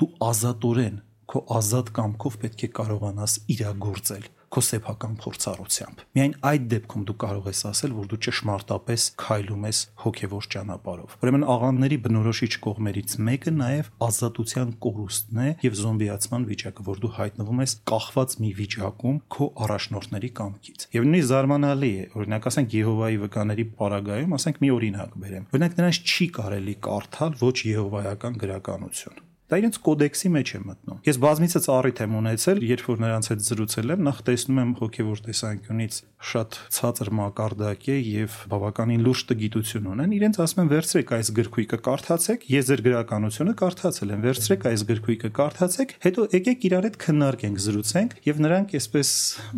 դու 0.01 0.09
ազատորեն 0.31 0.97
քո 1.31 1.43
ազատ 1.59 1.91
կամքով 1.99 2.37
պետք 2.41 2.63
է 2.67 2.69
կարողանաս 2.79 3.35
իրագործել 3.55 4.25
քո 4.51 4.61
սեփական 4.67 5.13
փորձառությամբ։ 5.21 6.01
Միայն 6.17 6.33
այդ 6.51 6.65
դեպքում 6.71 7.05
դու 7.07 7.15
կարող 7.23 7.47
ես 7.51 7.61
ասել, 7.71 7.93
որ 7.97 8.09
դու 8.11 8.19
ճշմարտապես 8.25 9.05
քայլում 9.21 9.65
ես 9.69 9.79
հոգևոր 10.03 10.47
ճանապարհով։ 10.55 11.15
Ուրեմն 11.21 11.45
աղանդների 11.55 11.97
բնորոշիչ 12.05 12.51
կողմերից 12.65 13.15
մեկը 13.31 13.53
նաև 13.61 13.89
ազատության 14.07 14.73
կորուստն 14.85 15.41
է 15.41 15.49
եւ 15.65 15.79
զոմբիացման 15.81 16.47
վիճակը, 16.51 16.85
որ 16.91 17.01
դու 17.01 17.13
հայտնվում 17.21 17.63
ես 17.63 17.75
կախված 17.91 18.37
մի 18.41 18.51
վիճակում 18.59 19.17
քո 19.31 19.49
առաջնորդների 19.65 20.31
կամքից։ 20.41 20.87
Եվ 20.91 21.07
նույնիսկ 21.07 21.31
զարմանալի 21.31 21.91
է, 22.01 22.05
օրինակ 22.21 22.47
ասենք 22.51 22.77
Եհովայի 22.81 23.19
վկաների 23.25 23.67
պարագայում, 23.81 24.37
ասենք 24.41 24.61
մի 24.61 24.71
օրինակ 24.81 25.17
բերեմ։ 25.25 25.49
Օրինակ 25.55 25.81
նրանց 25.81 26.05
չի 26.11 26.31
կարելի 26.41 26.77
կարդալ 26.91 27.35
ոչ 27.41 27.57
եհովայական 27.71 28.41
գրականություն 28.41 29.27
Դա 29.51 29.57
իրենց 29.59 29.77
կոդեքսի 29.83 30.29
մեջ 30.31 30.51
է 30.55 30.59
մտնում։ 30.63 30.99
Ես 31.03 31.17
բազմիցս 31.21 31.65
առիթ 31.75 31.97
եմ 32.05 32.13
ունեցել, 32.21 32.59
երբ 32.71 32.85
որ 32.87 33.01
նրանց 33.03 33.27
հետ 33.31 33.41
զրուցել 33.47 33.91
եմ, 33.91 34.03
նախ 34.07 34.21
տեսնում 34.31 34.61
եմ 34.61 34.71
հոգևոր 34.79 35.21
տեսանկյունից 35.25 35.97
շատ 36.31 36.59
ցածր 36.77 37.11
մակարդակ 37.19 37.83
է 37.91 37.97
եւ 37.99 38.37
բավականին 38.53 39.03
լուրջ 39.03 39.23
տգիտություն 39.31 39.91
ունեն։ 39.91 40.15
Իրենց 40.21 40.39
ասում 40.45 40.61
եմ 40.61 40.71
վերցրեք 40.71 41.13
այս 41.19 41.31
գրքույկը 41.41 41.79
կարդացեք, 41.91 42.47
ես 42.55 42.71
ձեր 42.71 42.83
գրականությունը 42.87 43.55
կարդացել 43.59 44.13
եմ, 44.15 44.25
վերցրեք 44.31 44.67
այս 44.71 44.85
գրքույկը 44.91 45.31
կարդացեք, 45.41 45.95
հետո 46.07 46.27
եկեք 46.39 46.67
իրար 46.71 46.87
հետ 46.87 46.99
քննարկենք, 47.01 47.63
զրուցենք 47.67 48.19
եւ 48.31 48.43
նրանք 48.47 48.77
այսպես 48.79 49.15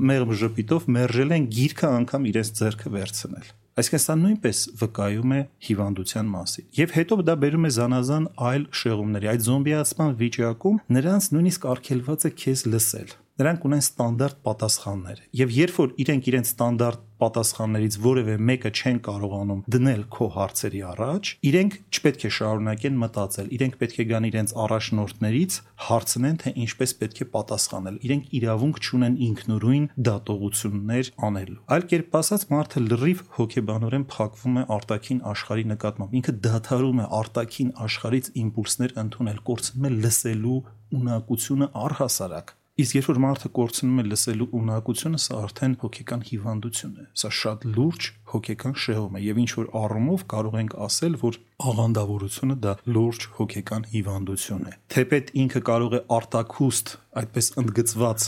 մեղմ 0.09 0.37
ժպիտով 0.41 0.87
մերժել 0.97 1.37
են 1.37 1.51
գիրքը 1.53 1.91
անգամ 2.01 2.31
իրենց 2.33 2.55
ձեռքը 2.63 2.97
վերցնել։ 2.97 3.53
Այսինքն 3.73 4.01
սա 4.03 4.15
նույնպես 4.21 4.57
վկայում 4.81 5.31
է 5.33 5.39
հիվանդության 5.67 6.27
մասին։ 6.33 6.67
Եվ 6.77 6.91
հետո 6.97 7.17
դա 7.29 7.35
բերում 7.41 7.65
է 7.65 7.71
զանազան 7.77 8.27
այլ 8.51 8.67
շեղումների։ 8.83 9.29
Այդ 9.33 9.45
զոմբիացման 9.49 10.15
վիճակում 10.21 10.79
նրանց 10.97 11.29
նույնիսկ 11.33 11.67
արգելված 11.73 12.27
է 12.29 12.33
քեզ 12.43 12.65
լսել 12.69 13.15
նրանք 13.41 13.63
ունեն 13.69 13.83
ստանդարտ 13.83 14.41
պատասխաններ 14.45 15.23
եւ 15.41 15.53
երբ 15.57 15.79
որ 15.83 15.93
իրենք 16.03 16.27
իրենց 16.33 16.49
ստանդարտ 16.53 17.07
պատասխաններից 17.23 17.95
որևէ 18.03 18.35
մեկը 18.47 18.71
չեն 18.73 18.99
կարողանում 19.05 19.61
դնել 19.73 20.01
քո 20.13 20.27
հարցերի 20.35 20.81
առաջ, 20.89 21.29
իրենք 21.49 21.75
չպետք 21.93 22.25
է 22.27 22.31
շարունակեն 22.37 22.97
մտածել, 23.03 23.51
իրենք 23.57 23.77
պետք 23.83 23.99
է 24.03 24.05
գան 24.11 24.27
իրենց 24.29 24.53
առաջնորդներից 24.63 25.57
հարցնեն, 25.87 26.37
թե 26.43 26.53
ինչպես 26.63 26.95
պետք 27.03 27.21
է 27.23 27.27
պատասխանել։ 27.33 27.99
Իրենք 28.03 28.33
իրավունք 28.39 28.81
չունեն 28.83 29.15
ինքնուրույն 29.27 29.85
դատողություններ 30.09 31.11
անելու։ 31.29 31.59
Այլ 31.73 31.87
կերպ 31.93 32.17
ասած, 32.23 32.47
մարդը 32.53 32.83
լրիվ 32.89 33.23
հոգեբանորեն 33.37 34.07
փակվում 34.13 34.57
է 34.59 34.65
արտաքին 34.77 35.21
աշխարհի 35.33 35.65
նկատմամբ։ 35.73 36.17
Ինքը 36.19 36.35
դադարում 36.47 37.03
է 37.03 37.07
արտաքին 37.23 37.71
աշխարից 37.87 38.33
իմպուլսներ 38.43 38.97
ընդունել, 39.03 39.39
կորցնում 39.53 39.87
է 39.87 39.95
լսելու 40.03 40.59
ունակությունը 40.93 41.71
առհասարակ 41.83 42.57
Իսկ 42.73 42.95
երբ 42.97 43.07
որ 43.11 43.17
մարդը 43.21 43.49
կորցնում 43.53 43.97
է 44.01 44.03
լսելու 44.07 44.45
ունակությունը, 44.57 45.17
սա 45.21 45.35
արդեն 45.43 45.73
հոգեկան 45.83 46.21
հիվանդություն 46.25 46.93
է։ 46.97 47.03
Սա 47.21 47.29
շատ 47.39 47.65
լուրջ 47.69 48.07
հոգեկան 48.31 48.73
շեղում 48.83 49.19
է 49.19 49.21
եւ 49.21 49.41
ինչ 49.43 49.51
որ 49.59 49.67
առումով 49.77 50.23
կարող 50.33 50.57
ենք 50.63 50.73
ասել, 50.87 51.17
որ 51.21 51.37
աղանդավորությունը 51.69 52.57
դա 52.63 52.73
լուրջ 52.97 53.27
հոգեկան 53.37 53.85
հիվանդություն 53.93 54.65
է։ 54.65 54.73
Թեպետ 54.95 55.29
ինքը 55.43 55.61
կարող 55.69 55.93
է 55.93 56.01
արտակուստ, 56.17 56.95
այդպես 57.21 57.51
ընդգծված 57.61 58.27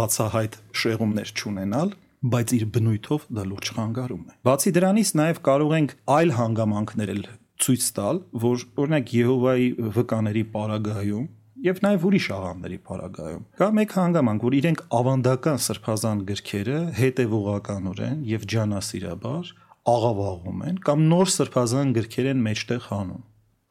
բացահայտ 0.00 0.58
շեղումներ 0.80 1.34
չունենալ, 1.36 1.94
բայց 2.32 2.56
իր 2.56 2.66
բնույթով 2.72 3.28
դա 3.28 3.46
լուրջ 3.52 3.72
խանգարում 3.76 4.24
է։ 4.24 4.34
Բացի 4.48 4.72
դրանից 4.72 5.14
նաև 5.20 5.44
կարող 5.52 5.76
ենք 5.82 5.94
այլ 6.16 6.36
հանգամանքներ 6.40 7.12
ցույց 7.62 7.84
տալ, 7.94 8.16
որ 8.42 8.62
օրինակ 8.82 9.10
Եհովայի 9.20 9.66
վկաների 9.94 10.42
պարագայում 10.54 11.26
եւ 11.62 11.82
նաեւ 11.86 12.06
ուրիշ 12.08 12.28
աղանդերի 12.36 12.78
параգայում։ 12.88 13.42
Կա 13.62 13.68
մեկ 13.78 13.96
հանգամանք, 13.98 14.46
որ 14.46 14.56
իրենք 14.58 14.80
ավանդական 14.98 15.60
սրբազան 15.66 16.22
գրքերը 16.32 16.78
հետևողականորեն 16.98 18.22
եւ 18.32 18.46
ջանասիրաբար 18.52 19.52
աղավաղում 19.92 20.64
են 20.72 20.80
կամ 20.86 21.04
նոր 21.12 21.30
սրբազան 21.36 21.92
գրքեր 21.98 22.32
են 22.32 22.42
մեջտեղ 22.46 22.88
հանում 22.92 23.22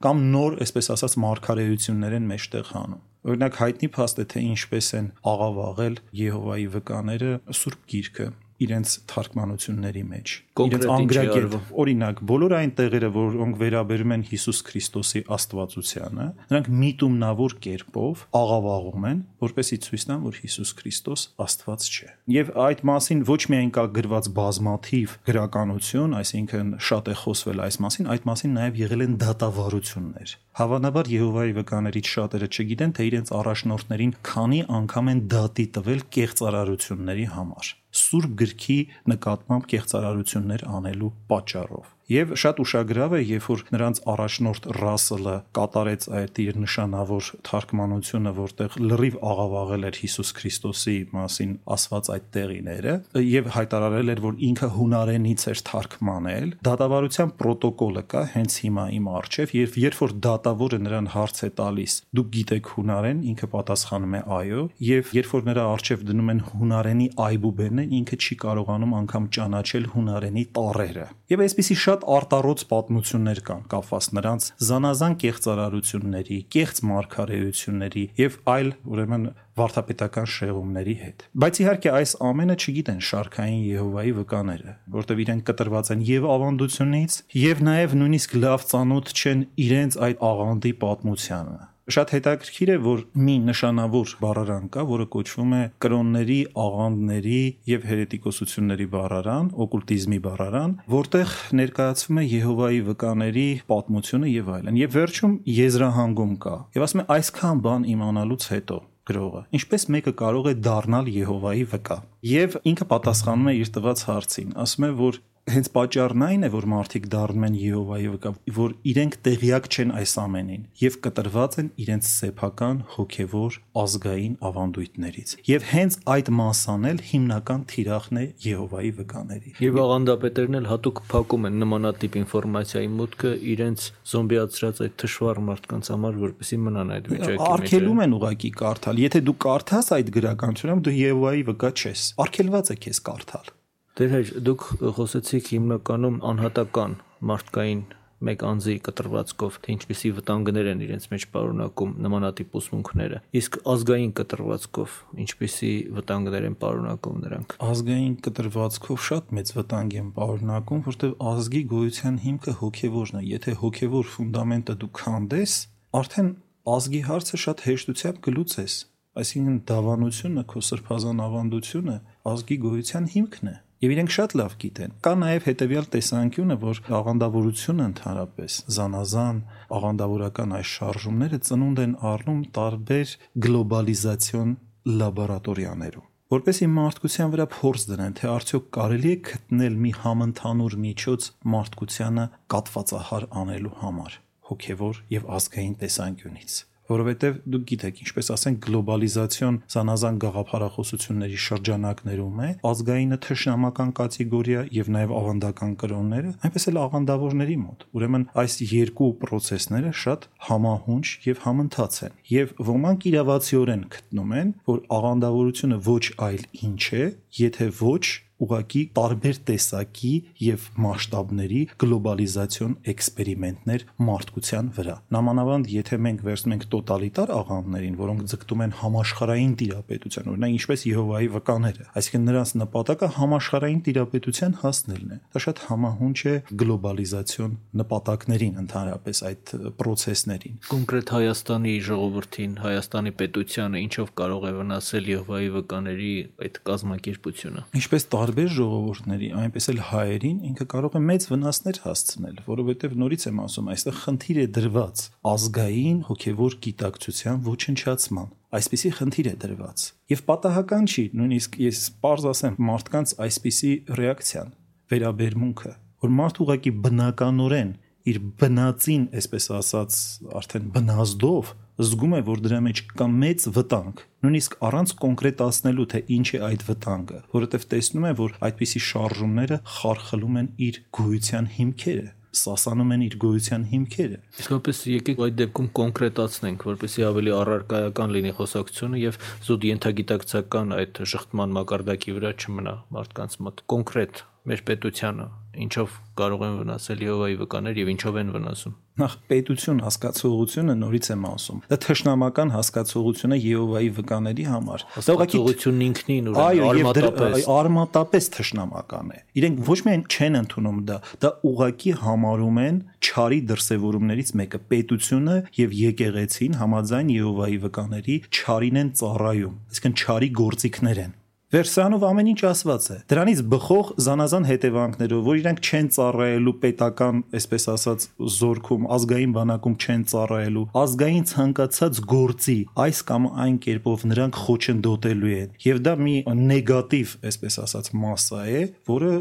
կամ 0.02 0.22
նոր, 0.34 0.56
այսպես 0.66 0.88
ասած, 0.96 1.16
մարգարեություններ 1.22 2.14
են 2.18 2.30
մեջտեղ 2.32 2.70
հանում։ 2.74 3.02
Օրինակ 3.32 3.58
հայտնի 3.62 3.90
փաստ 3.96 4.22
է 4.22 4.26
թե 4.32 4.42
ինչպես 4.48 4.88
են 4.98 5.10
աղավաղել 5.32 5.98
Եհովայի 6.22 6.66
վկաները 6.76 7.34
Սուրբ 7.60 7.84
Գիրքը 7.92 8.28
իրենց 8.66 8.94
թարգմանությունների 9.12 10.04
մեջ 10.12 10.34
իրենց 10.62 10.86
անգրագետ 10.96 11.56
օրինակ 11.82 12.22
բոլոր 12.32 12.56
այն 12.58 12.74
տեղերը 12.80 13.10
որոնք 13.16 13.60
վերաբերում 13.62 14.14
են 14.16 14.26
Հիսուս 14.32 14.60
Քրիստոսի 14.68 15.22
աստվածությանը 15.38 16.28
նրանք 16.52 16.70
միտումնավոր 16.82 17.56
կերպով 17.66 18.24
աղավաղում 18.42 19.08
են 19.12 19.24
որպեսի 19.46 19.80
ցույց 19.88 20.06
տան 20.12 20.22
որ 20.28 20.40
Հիսուս 20.42 20.74
Քրիստոս 20.82 21.26
աստված 21.46 21.88
չէ 21.92 22.10
եւ 22.36 22.54
այդ 22.68 22.86
մասին 22.92 23.26
ոչ 23.32 23.42
միայն 23.52 23.72
կա 23.78 23.86
գրված 23.98 24.32
բազմաթիվ 24.42 25.18
գրականություն 25.32 26.16
այսինքն 26.22 26.72
շատ 26.92 27.12
է 27.12 27.18
խոսվել 27.22 27.66
այս 27.66 27.82
մասին 27.88 28.12
այդ 28.16 28.30
մասին 28.32 28.56
նաեւ 28.62 28.82
եղել 28.86 29.06
են 29.08 29.18
դատավարություններ 29.26 30.38
Հավանաբար 30.62 31.08
Եհովայի 31.08 31.54
վկաներից 31.56 32.10
շատերը 32.12 32.48
չգիտեն, 32.52 32.96
թե 32.98 33.06
իրենց 33.08 33.32
առաջնորդներին 33.40 34.12
քանի 34.32 34.60
անգամ 34.82 35.12
են 35.14 35.22
դատի 35.32 35.66
տվել 35.78 36.04
կեղծարարությունների 36.18 37.28
համար 37.36 37.72
սուրբ 37.92 38.36
գրքի 38.42 38.78
նկատմամբ 39.12 39.66
կեղծարարություններ 39.74 40.64
անելու 40.80 41.12
պատճառով 41.32 41.90
Եվ 42.12 42.32
շատ 42.42 42.58
ուշագրավ 42.60 43.14
է, 43.16 43.20
երբ 43.24 43.46
որ 43.48 43.62
նրանց 43.72 44.00
առաջնորդ 44.12 44.66
Ռասելը 44.82 45.36
կատարեց 45.56 46.08
այդ 46.20 46.40
իր 46.44 46.58
նշանավոր 46.60 47.28
թարգմանությունը, 47.48 48.34
որտեղ 48.36 48.76
լրիվ 48.84 49.16
աղավաղել 49.32 49.86
էր 49.88 50.00
Հիսուս 50.02 50.32
Քրիստոսի 50.40 50.96
մասին 51.16 51.54
ասված 51.72 52.10
այդ 52.12 52.26
տեղիները 52.36 52.96
եւ 53.32 53.48
հայտարարել 53.56 54.12
էր, 54.12 54.22
որ 54.26 54.42
ինքը 54.50 54.70
հունարենից 54.76 55.46
էր 55.52 55.62
թարգմանել, 55.72 56.52
դատավարության 56.68 57.32
պրոտոկոլը 57.40 58.04
կա 58.12 58.26
հենց 58.36 58.60
հիմա 58.66 58.86
իմ 59.00 59.08
առջև, 59.22 59.56
եւ 59.62 59.80
երբ 59.86 60.02
որ 60.02 60.16
դատավորը 60.28 60.82
նրան 60.82 61.10
հարց 61.16 61.42
է 61.48 61.52
տալիս, 61.62 61.96
դուք 62.12 62.30
գիտեք 62.36 62.74
հունարեն, 62.76 63.24
ինքը 63.32 63.52
պատասխանում 63.56 64.20
է 64.20 64.22
այո, 64.42 64.62
եւ 64.92 65.16
երբ 65.22 65.32
որ 65.32 65.48
նրա 65.52 65.66
առջև 65.72 66.06
դնում 66.12 66.32
են 66.36 66.44
հունարենի 66.52 67.08
այբուբենը, 67.32 67.88
ինքը 68.02 68.22
չի 68.22 68.40
կարողանում 68.42 68.96
անգամ 69.02 69.32
ճանաչել 69.38 69.90
հունարենի 69.96 70.46
տառերը։ 70.58 71.08
Եվ 71.32 71.44
այսպիսի 71.46 71.76
շատ 71.82 72.01
շատ 72.02 72.10
արտառոց 72.10 72.62
պատմություններ 72.72 73.40
կան 73.46 73.62
կապված 73.70 74.06
նրանց 74.18 74.46
զանազան 74.66 75.16
կեղծարարությունների, 75.22 76.38
կեղծ 76.56 76.82
մարգարեությունների 76.90 78.06
եւ 78.22 78.38
այլ 78.54 78.70
ուրեմն 78.92 79.26
վարդապետական 79.62 80.30
շեղումների 80.36 80.96
հետ։ 81.02 81.26
Բայց 81.44 81.60
իհարկե 81.62 81.92
այս 82.02 82.14
ամենը 82.32 82.56
չգիտեն 82.62 83.02
շարքային 83.12 83.62
Եհովայի 83.72 84.14
վկաները, 84.22 84.78
որտեղ 84.98 85.22
իրենք 85.26 85.46
կտրված 85.52 85.92
են 85.92 86.06
եւ 86.10 86.30
ավանդությունից, 86.38 87.20
եւ 87.42 87.66
նաեւ 87.70 87.98
նույնիսկ 88.02 88.40
լավ 88.42 88.66
ծանոթ 88.72 89.14
չեն 89.22 89.46
իրենց 89.68 90.00
այդ 90.08 90.26
աղանդի 90.32 90.74
պատմությանը 90.82 91.60
Շատ 91.92 92.12
հետաքրքիր 92.16 92.70
է, 92.72 92.76
որ 92.86 93.02
մի 93.28 93.36
նշանավոր 93.50 94.12
բառարան 94.22 94.68
կա, 94.72 94.84
որը 94.92 95.08
կոչվում 95.16 95.56
է 95.58 95.62
կրոնների, 95.84 96.38
աղանդների 96.66 97.42
եւ 97.72 97.88
հերետիկոսությունների 97.92 98.88
բառարան, 98.96 99.50
օկուլտիզմի 99.66 100.20
բառարան, 100.28 100.78
որտեղ 100.96 101.34
ներկայացվում 101.62 102.22
է 102.22 102.26
Եհովայի 102.32 102.80
վկաների 102.92 103.48
պատմությունը 103.72 104.32
եւ 104.32 104.54
այլն։ 104.56 104.80
Եվ 104.82 104.96
վերջում 105.02 105.36
եզրահանգում 105.62 106.34
կա։ 106.46 106.56
Եվ 106.78 106.88
ասում 106.88 107.04
է 107.04 107.06
այսքան 107.18 107.62
բան 107.68 107.90
իմանալուց 107.96 108.48
հետո 108.56 108.80
գրողը 109.10 109.42
ինչպես 109.58 109.86
մեկը 109.96 110.14
կարող 110.22 110.48
է 110.52 110.54
դառնալ 110.66 111.10
Եհովայի 111.16 111.64
վկա 111.72 111.98
եւ 112.32 112.58
ինքը 112.72 112.88
պատասխանում 112.92 113.50
է 113.52 113.54
իր 113.62 113.72
տված 113.78 114.04
հարցին 114.08 114.52
ասում 114.62 114.86
է 114.88 114.92
որ 115.02 115.18
հենց 115.50 115.68
պատճառն 115.74 116.24
այն 116.26 116.46
է, 116.46 116.50
որ 116.54 116.66
մարդիկ 116.70 117.06
դառնում 117.12 117.46
են 117.48 117.56
Եհովայի 117.58 118.10
վկա, 118.14 118.32
որ 118.56 118.74
իրենք 118.92 119.16
տեղյակ 119.26 119.68
չեն 119.72 119.94
այս 119.98 120.12
ամենին 120.22 120.66
եւ 120.82 120.98
կտրված 121.06 121.56
են 121.62 121.70
իրենց 121.82 122.10
սեփական 122.12 122.82
հոգեվոր 122.96 123.58
ազգային 123.82 124.36
ավանդույթներից։ 124.52 125.34
Եւ 125.50 125.66
հենց 125.72 125.98
այդ 126.14 126.32
մասան 126.42 126.86
էլ 126.92 127.02
հիմնական 127.12 127.64
թիրախն 127.72 128.22
է 128.22 128.26
Եհովայի 128.46 128.92
վկաների։ 129.02 129.56
Եվ 129.66 129.80
աղանդապետերն 129.82 130.60
էլ 130.62 130.70
հատուկ 130.72 131.02
փակում 131.12 131.50
են 131.50 131.58
նմանատիպ 131.66 132.20
ինֆորմացիայի 132.22 132.92
մուտքը 133.02 133.34
իրենց 133.52 133.88
զոմբիացրած 134.12 134.84
այդ 134.86 134.96
թշվառ 135.02 135.42
մարդկանց 135.50 135.92
համար, 135.96 136.22
որպեսզի 136.22 136.62
մնան 136.70 136.94
այդ 136.98 137.10
վիճակի 137.16 137.40
մեջ։ 137.42 137.48
Արկելում 137.52 138.04
են 138.06 138.16
ուղակի 138.22 138.52
կարդալ։ 138.62 139.02
Եթե 139.02 139.24
դու 139.32 139.38
կարդաս 139.48 139.92
այդ 139.98 140.14
գրականությունը, 140.22 140.78
դու 140.86 140.96
Եհովայի 141.02 141.48
վկա 141.52 141.74
չես։ 141.82 142.06
Արկելված 142.22 142.72
է 142.72 142.80
քեզ 142.86 143.04
կարդալ։ 143.10 143.52
Դեր 144.00 144.14
հայր 144.16 144.30
դուք 144.48 144.62
խոսեցիք 144.96 145.48
հիմնականում 145.52 146.20
անհատական 146.30 146.94
մարդկային 147.28 147.80
մեկ 148.22 148.44
անձի 148.46 148.74
կտրվածքով, 148.86 149.56
թե 149.66 149.74
ինչպիսի 149.74 150.10
վտանգներ 150.20 150.68
են 150.72 150.84
իրենց 150.86 151.08
մեջ 151.12 151.24
պարունակում 151.34 151.96
նմանատիպ 152.06 152.54
ուսմունքները։ 152.60 153.18
Իսկ 153.42 153.58
ազգային 153.74 154.14
կտրվածքով 154.20 154.96
ինչպիսի 155.26 155.72
վտանգներ 155.98 156.48
են 156.50 156.56
պարունակում 156.62 157.18
նրանք։ 157.26 157.56
Ազգային 157.68 158.14
կտրվածքով 158.28 159.02
շատ 159.10 159.34
մեծ 159.36 159.52
վտանգ 159.58 159.98
են 160.02 160.14
պարունակում, 160.22 160.84
որտեղ 160.88 161.12
ազգի 161.32 161.64
գոյության 161.74 162.22
հիմքը 162.28 162.54
հոգևորն 162.62 163.20
է։ 163.20 163.24
Եթե 163.32 163.58
հոգևոր 163.66 164.14
ֆունդամենտը 164.16 164.78
դու 164.86 164.92
քանդես, 165.02 165.58
արդեն 166.00 166.30
ազգի 166.78 167.02
հարցը 167.10 167.42
շատ 167.42 167.66
հեշտությամբ 167.68 168.24
կլուծես։ 168.30 168.78
Այսինքն 169.12 169.58
դավանությունը, 169.68 170.44
քո 170.48 170.64
սրբազան 170.70 171.26
ավանդությունը 171.26 171.98
ազգի 172.32 172.58
գոյության 172.64 173.12
հիմքն 173.18 173.52
է։ 173.52 173.58
Եվ 173.82 173.92
իրենք 173.96 174.12
շատ 174.14 174.34
լավ 174.38 174.52
գիտեն։ 174.62 174.92
Կա 175.02 175.12
նաև 175.18 175.46
հետևյալ 175.50 175.86
տեսանկյունը, 175.96 176.58
որ 176.62 176.82
աղանդավորությունը 176.98 177.88
ընդհանրապես 177.90 178.58
զանազան 178.76 179.40
աղանդավորական 179.78 180.54
այս 180.60 180.74
շարժումները 180.76 181.40
ծնունդ 181.50 181.82
են 181.86 181.96
առնում 182.12 182.44
տարբեր 182.60 183.16
գլոբալիզացիոն 183.48 184.56
լաբորատորիաներում 185.02 186.08
որպեսի 186.32 186.68
մարդկության 186.78 187.32
վրա 187.34 187.46
փորձ 187.58 187.86
դնեն, 187.90 188.14
թե 188.22 188.28
արդյոք 188.32 188.68
կարելի 188.78 189.10
է 189.12 189.18
գտնել 189.32 189.80
մի 189.82 189.92
համընդհանուր 190.06 190.76
միջոց 190.86 191.32
մարդկությանը 191.58 192.26
կատվածահար 192.54 193.30
անելու 193.42 193.78
համար, 193.82 194.20
հոգևոր 194.52 195.06
եւ 195.18 195.32
ազգային 195.42 195.76
տեսանկյունից 195.82 196.62
որովհետև 196.92 197.40
դուք 197.52 197.66
գիտեք, 197.72 198.02
ինչպես 198.06 198.32
ասենք, 198.36 198.60
գլոբալիզացիոն 198.68 199.60
զանազան 199.72 200.20
գաղափարախոսությունների 200.22 201.40
շրջանակներում 201.46 202.42
է, 202.42 202.50
ազգայինը 202.72 203.20
թշնամական 203.26 203.94
կատեգորիա 204.02 204.64
եւ 204.78 204.92
նաեւ 204.96 205.14
ավանդական 205.22 205.76
կրոնները, 205.82 206.34
այնպես 206.48 206.68
էլ 206.72 206.82
աղանդավորների 206.82 207.58
մոտ։ 207.62 207.86
Ուրեմն 207.98 208.26
այս 208.42 208.58
երկու 208.72 209.12
process-ները 209.22 209.94
շատ 210.02 210.28
համահունչ 210.52 211.06
եւ 211.28 211.46
համընթաց 211.46 212.02
են։ 212.08 212.18
Եվ 212.32 212.54
ոմանք 212.72 213.08
իրավացիորեն 213.12 213.86
գտնում 213.96 214.36
են, 214.42 214.52
որ 214.72 214.84
աղանդավորությունը 215.02 215.80
ոչ 215.92 216.04
այլ 216.28 216.44
ինչ 216.72 216.84
է, 216.92 217.06
եթե 217.42 217.72
ոչ 217.82 218.04
ուղակի 218.42 218.82
տարբեր 218.98 219.40
տեսակի 219.48 220.14
եւ 220.42 220.68
մասշտաբների 220.86 221.62
գլոբալիզացիոն 221.82 222.74
էքսպերիմենտներ 222.92 223.86
մարդկության 224.08 224.72
վրա։ 224.78 224.96
Նամանավանդ 225.16 225.72
եթե 225.72 226.00
մենք 226.06 226.24
վերցնում 226.26 226.56
ենք 226.56 226.66
տոտալիտար 226.72 227.34
աղանդներին, 227.38 227.98
որոնք 228.02 228.26
ձգտում 228.32 228.64
են 228.66 228.76
համաշխարային 228.82 229.54
տիրապետության, 229.62 230.30
օրինակ 230.32 230.56
ինչպես 230.58 230.86
Եհովայի 230.92 231.30
վկաները, 231.36 231.86
այսինքն 232.02 232.26
նրանց 232.32 232.54
նպատակը 232.62 233.10
համաշխարային 233.22 233.82
տիրապետության 233.88 234.56
հասնելն 234.62 235.12
է։ 235.12 235.20
Դա 235.32 235.44
շատ 235.46 235.62
համահունչ 235.72 236.20
է 236.32 236.36
գլոբալիզացիոն 236.62 237.54
նպատակներին 237.82 238.60
ընդհանրապես 238.62 239.22
այդ 239.32 239.54
process-ներին։ 239.82 240.60
Կոնկրետ 240.72 241.14
Հայաստանի 241.16 241.76
ժողովրդին, 241.92 242.54
Հայաստանի 242.62 243.14
պետությանը 243.22 243.82
ինչով 243.86 244.12
կարող 244.22 244.42
է 244.42 244.54
վնասել 244.62 245.10
Եհովայի 245.12 245.50
վկաների 245.56 246.14
այդ 246.46 246.60
կազմակերպությունը։ 246.72 247.66
Ինչպես 247.82 248.08
տար 248.12 248.31
տարբեր 248.32 248.52
ժողովուրդների, 248.56 249.28
այնպես 249.42 249.66
էլ 249.72 249.80
հայերին 249.90 250.36
ինքը 250.48 250.66
կարող 250.72 250.94
է 250.96 251.00
մեծ 251.04 251.24
վնասներ 251.32 251.80
հասցնել, 251.84 252.38
որովհետև 252.48 252.94
նորից 253.02 253.26
եմ 253.28 253.42
ասում, 253.44 253.72
այստեղ 253.74 253.98
խնդիր 254.02 254.40
է 254.40 254.46
դրված 254.56 255.04
ազգային 255.32 256.00
հոգևոր 256.08 256.56
գիտակցության 256.64 257.42
ոչնչացման 257.52 258.32
այսպիսի 258.56 258.92
խնդիր 259.02 259.28
է 259.32 259.36
դրված 259.44 259.84
եւ 260.12 260.24
պատահական 260.32 260.88
չի 260.92 261.06
նույնիսկ 261.20 261.60
ես 261.66 261.84
པարզ 262.00 262.28
ասեմ 262.32 262.58
մարդկանց 262.72 263.14
այսպիսի 263.28 263.72
ռեակցիան 264.00 264.56
վերաբերմունքը 264.92 265.74
որ 266.02 266.16
մարդ 266.22 266.42
ուղակի 266.46 266.72
բնականորեն 266.88 267.72
իր 268.02 268.18
բնածին, 268.42 269.04
այսպես 269.20 269.46
ասած, 269.60 269.98
արդեն 270.40 270.70
բնազդով 270.74 271.52
զգում 271.82 272.16
է, 272.18 272.22
որ 272.30 272.42
դրա 272.46 272.62
մեջ 272.68 272.82
կա 273.00 273.08
մեծ 273.22 273.46
վտանգ, 273.58 274.02
նույնիսկ 274.26 274.56
առանց 274.70 274.94
կոնկրետացնելու, 275.02 275.90
թե 275.92 276.02
ինչ 276.18 276.28
է 276.32 276.42
այդ 276.48 276.66
վտանգը, 276.70 277.20
որովհետև 277.36 277.68
տեսնում 277.74 278.08
է, 278.08 278.16
որ 278.22 278.40
այդպիսի 278.48 278.82
շարժումները 278.92 279.60
խարխլում 279.82 280.42
են 280.42 280.50
իր 280.70 280.82
գոյության 281.02 281.54
հիմքերը 281.58 282.10
սասանում 282.32 282.92
են 282.96 283.02
իր 283.08 283.16
գոյության 283.22 283.64
հիմքերը։ 283.72 284.20
Իսկապես 284.40 284.78
եկեք 284.92 285.20
այդ 285.26 285.36
դեպքում 285.42 285.68
կոնկրետացնենք, 285.82 286.66
որպեսզի 286.70 287.06
ավելի 287.10 287.34
առարկայական 287.42 288.16
լինի 288.16 288.34
խոսակցությունը 288.40 289.04
եւ 289.04 289.20
զուտ 289.50 289.70
ենթագիտակցական 289.72 290.76
այդ 290.80 291.04
շղթման 291.12 291.56
մակարդակի 291.60 292.18
վրա 292.22 292.34
չմնա 292.40 292.76
մարդկանց 292.96 293.40
մոտ։ 293.44 293.64
Կոնկրետ 293.76 294.26
մեր 294.48 294.68
պետությանը 294.72 295.32
ինչով 295.52 295.96
կարող 296.16 296.44
են 296.48 296.56
վնասել 296.62 297.02
Եհովայի 297.04 297.36
վկաներ 297.42 297.80
եւ 297.82 297.90
ինչով 297.92 298.18
են 298.22 298.30
վնասում։ 298.32 298.74
Նախ 299.02 299.14
պետություն 299.32 299.80
հասկացողությունը 299.86 300.74
նորից 300.82 301.08
եմ 301.12 301.26
ասում։ 301.32 301.60
Դա 301.72 301.78
թշնամական 301.86 302.50
հասկացողությունը 302.56 303.38
Եհովայի 303.42 303.90
վկաների 303.98 304.46
համար։ 304.52 304.86
Հասկացողությունն 304.96 305.84
ինքնին 305.88 306.30
ուրեմն 306.32 306.66
արմատապես 306.72 307.48
արմատապես 307.56 308.30
թշնամական 308.36 309.12
է։ 309.12 309.20
Իրենք 309.42 309.64
ոչ 309.72 309.80
միայն 309.88 310.04
չեն 310.12 310.40
ընդունում 310.42 310.82
դա, 310.92 310.98
դա 311.24 311.32
ուղակի 311.52 311.96
համարում 312.02 312.62
են 312.68 312.82
չարի 313.02 313.40
դրսևորումներից 313.52 314.36
մեկը 314.42 314.62
պետությունը 314.72 315.38
եւ 315.62 315.80
եկեղեցին 315.82 316.60
համաձայն 316.62 317.16
Եհովայի 317.16 317.58
վկաների 317.66 318.20
չարին 318.32 318.84
են 318.84 318.94
ծառայում։ 319.02 319.58
Այսինքն 319.72 319.98
չարի 320.02 320.32
գործիքներ 320.42 321.04
են 321.08 321.18
Վերսանով 321.52 322.04
ամեն 322.08 322.28
ինչ 322.32 322.42
ասված 322.48 322.86
է։ 322.94 322.98
Դրանից 323.12 323.40
բխող 323.52 323.88
զանազան 324.00 324.46
հետևանքներով, 324.48 325.24
որ 325.26 325.40
իրենք 325.42 325.58
չեն 325.68 325.90
ծառայելու 325.92 326.54
պետական, 326.62 327.18
այսպես 327.36 327.66
ասած, 327.74 328.06
զորքում, 328.38 328.86
ազգային 328.96 329.34
բանակում 329.36 329.76
չեն 329.84 330.06
ծառայելու, 330.14 330.64
ազգային 330.80 331.28
ցանկացած 331.34 332.00
գործի 332.14 332.58
այս 332.88 333.04
կամ 333.12 333.28
այն 333.44 333.60
կերպով 333.68 334.08
նրանք 334.16 334.40
խոչընդոտելու 334.48 335.36
են։ 335.42 335.52
Եվ 335.68 335.84
դա 335.92 335.96
մի 336.08 336.16
նեգատիվ, 336.40 337.16
այսպես 337.28 337.60
ասած, 337.68 337.92
մասսա 338.00 338.42
է, 338.48 338.64
որը 338.88 339.14